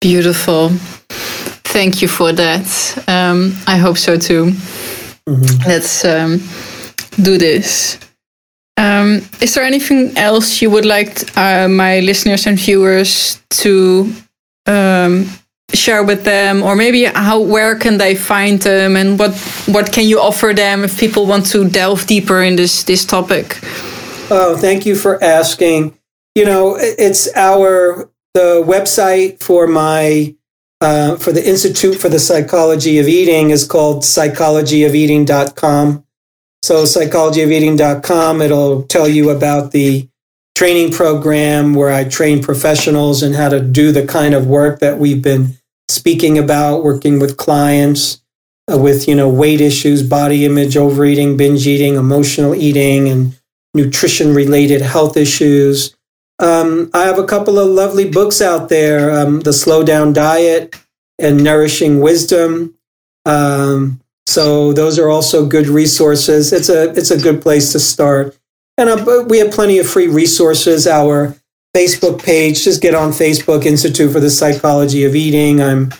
Beautiful. 0.00 0.70
Thank 1.72 2.02
you 2.02 2.08
for 2.08 2.32
that. 2.32 3.04
Um, 3.08 3.54
I 3.66 3.76
hope 3.76 3.98
so 3.98 4.16
too. 4.16 4.52
Mm-hmm. 5.26 5.68
Let's 5.68 6.04
um, 6.04 6.38
do 7.22 7.38
this. 7.38 7.98
Um, 8.76 9.22
is 9.40 9.54
there 9.54 9.64
anything 9.64 10.16
else 10.16 10.60
you 10.60 10.70
would 10.70 10.86
like 10.86 11.36
uh, 11.36 11.68
my 11.68 12.00
listeners 12.00 12.46
and 12.46 12.58
viewers 12.58 13.40
to 13.50 14.12
um, 14.66 15.28
share 15.74 16.02
with 16.02 16.24
them 16.24 16.62
or 16.62 16.76
maybe 16.76 17.04
how 17.04 17.40
where 17.40 17.76
can 17.76 17.98
they 17.98 18.14
find 18.14 18.60
them 18.62 18.96
and 18.96 19.18
what 19.18 19.34
what 19.66 19.92
can 19.92 20.06
you 20.06 20.20
offer 20.20 20.52
them 20.54 20.84
if 20.84 20.98
people 20.98 21.26
want 21.26 21.46
to 21.46 21.68
delve 21.68 22.06
deeper 22.06 22.42
in 22.42 22.56
this 22.56 22.84
this 22.84 23.04
topic? 23.04 23.58
Oh 24.30 24.56
thank 24.56 24.86
you 24.86 24.94
for 24.94 25.22
asking. 25.22 25.98
You 26.34 26.44
know 26.44 26.76
it's 26.78 27.28
our 27.34 28.10
the 28.34 28.62
website 28.66 29.42
for 29.42 29.66
my 29.66 30.34
uh, 30.80 31.16
for 31.16 31.32
the 31.32 31.48
institute 31.48 31.96
for 31.96 32.08
the 32.08 32.18
psychology 32.18 32.98
of 32.98 33.06
eating 33.06 33.50
is 33.50 33.64
called 33.64 34.02
psychologyofeating.com 34.02 36.04
so 36.62 36.82
psychologyofeating.com 36.82 38.42
it'll 38.42 38.82
tell 38.84 39.06
you 39.06 39.30
about 39.30 39.70
the 39.70 40.08
training 40.56 40.92
program 40.92 41.74
where 41.74 41.90
I 41.90 42.04
train 42.04 42.42
professionals 42.42 43.22
and 43.22 43.34
how 43.34 43.48
to 43.48 43.60
do 43.60 43.92
the 43.92 44.06
kind 44.06 44.34
of 44.34 44.46
work 44.46 44.80
that 44.80 44.98
we've 44.98 45.22
been 45.22 45.56
speaking 45.92 46.38
about, 46.38 46.84
working 46.84 47.18
with 47.18 47.36
clients 47.36 48.22
uh, 48.72 48.78
with, 48.78 49.08
you 49.08 49.14
know, 49.14 49.28
weight 49.28 49.60
issues, 49.60 50.02
body 50.02 50.44
image, 50.44 50.76
overeating, 50.76 51.36
binge 51.36 51.66
eating, 51.66 51.96
emotional 51.96 52.54
eating, 52.54 53.08
and 53.08 53.38
nutrition 53.74 54.34
related 54.34 54.82
health 54.82 55.16
issues. 55.16 55.96
Um, 56.38 56.90
I 56.92 57.04
have 57.04 57.18
a 57.18 57.26
couple 57.26 57.58
of 57.58 57.68
lovely 57.68 58.08
books 58.08 58.40
out 58.40 58.68
there 58.68 59.10
um, 59.10 59.40
The 59.40 59.52
Slow 59.52 59.84
Down 59.84 60.12
Diet 60.12 60.74
and 61.18 61.42
Nourishing 61.42 62.00
Wisdom. 62.00 62.76
Um, 63.24 64.00
so 64.26 64.72
those 64.72 64.98
are 64.98 65.08
also 65.08 65.46
good 65.46 65.66
resources. 65.66 66.52
It's 66.52 66.68
a 66.68 66.90
it's 66.90 67.10
a 67.10 67.20
good 67.20 67.42
place 67.42 67.72
to 67.72 67.80
start. 67.80 68.36
And 68.78 68.88
uh, 68.88 69.24
we 69.28 69.38
have 69.38 69.52
plenty 69.52 69.78
of 69.78 69.88
free 69.88 70.08
resources. 70.08 70.86
Our 70.86 71.36
Facebook 71.74 72.22
page, 72.22 72.64
just 72.64 72.82
get 72.82 72.94
on 72.94 73.10
Facebook, 73.10 73.64
Institute 73.64 74.12
for 74.12 74.20
the 74.20 74.30
Psychology 74.30 75.04
of 75.04 75.16
Eating. 75.16 75.62
I'm 75.62 75.92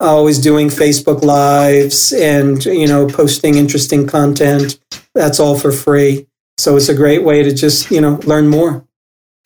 always 0.00 0.38
doing 0.38 0.68
Facebook 0.68 1.22
lives 1.22 2.12
and, 2.12 2.64
you 2.64 2.88
know, 2.88 3.06
posting 3.06 3.54
interesting 3.56 4.06
content. 4.06 4.80
That's 5.14 5.38
all 5.38 5.56
for 5.58 5.70
free. 5.70 6.26
So 6.58 6.76
it's 6.76 6.88
a 6.88 6.94
great 6.94 7.22
way 7.22 7.42
to 7.42 7.54
just, 7.54 7.90
you 7.90 8.00
know, 8.00 8.18
learn 8.24 8.48
more. 8.48 8.84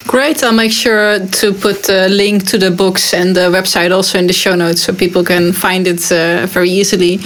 Great. 0.05 0.43
I'll 0.43 0.53
make 0.53 0.73
sure 0.73 1.19
to 1.27 1.53
put 1.53 1.89
a 1.89 2.09
link 2.09 2.47
to 2.49 2.59
the 2.59 2.71
books 2.71 3.13
and 3.13 3.35
the 3.35 3.51
website 3.51 3.95
also 3.95 4.19
in 4.19 4.27
the 4.27 4.33
show 4.33 4.55
notes 4.55 4.83
so 4.83 4.95
people 4.95 5.25
can 5.25 5.53
find 5.53 5.87
it 5.87 6.11
uh, 6.13 6.47
very 6.47 6.71
easily. 6.71 7.19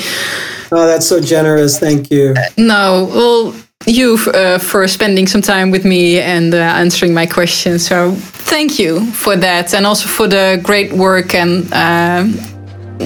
Oh, 0.72 0.86
that's 0.86 1.06
so 1.06 1.20
generous. 1.20 1.78
Thank 1.78 2.10
you. 2.10 2.34
no, 2.56 3.10
well, 3.12 3.54
you 3.86 4.18
uh, 4.34 4.58
for 4.58 4.86
spending 4.88 5.26
some 5.26 5.42
time 5.42 5.70
with 5.70 5.84
me 5.84 6.20
and 6.20 6.54
uh, 6.54 6.58
answering 6.58 7.14
my 7.14 7.26
questions. 7.26 7.86
So 7.86 8.12
thank 8.50 8.78
you 8.78 9.06
for 9.12 9.36
that, 9.36 9.74
and 9.74 9.86
also 9.86 10.08
for 10.08 10.28
the 10.28 10.60
great 10.62 10.92
work 10.92 11.34
and 11.34 11.72
uh, 11.72 12.24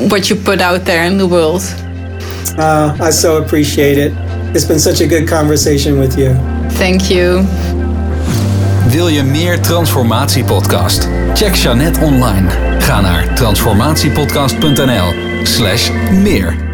what 0.09 0.29
you 0.31 0.37
put 0.37 0.61
out 0.61 0.85
there 0.85 1.05
in 1.05 1.19
the 1.19 1.27
world. 1.27 1.63
Uh, 2.59 2.97
I 3.01 3.11
so 3.11 3.43
appreciate 3.43 3.99
it. 3.99 4.13
It's 4.55 4.65
been 4.65 4.81
such 4.81 5.01
a 5.01 5.07
good 5.07 5.29
conversation 5.29 5.99
with 5.99 6.19
you. 6.19 6.35
Thank 6.79 7.11
you. 7.11 7.45
Wil 8.89 9.09
je 9.09 9.23
meer 9.23 9.61
Transformatiepodcast? 9.61 11.09
Check 11.35 11.55
Jeannette 11.55 12.01
online. 12.01 12.49
Ga 12.79 13.01
naar 13.01 13.35
transformatiepodcast.nl 13.35 15.15
slash 15.43 15.91
meer. 16.23 16.74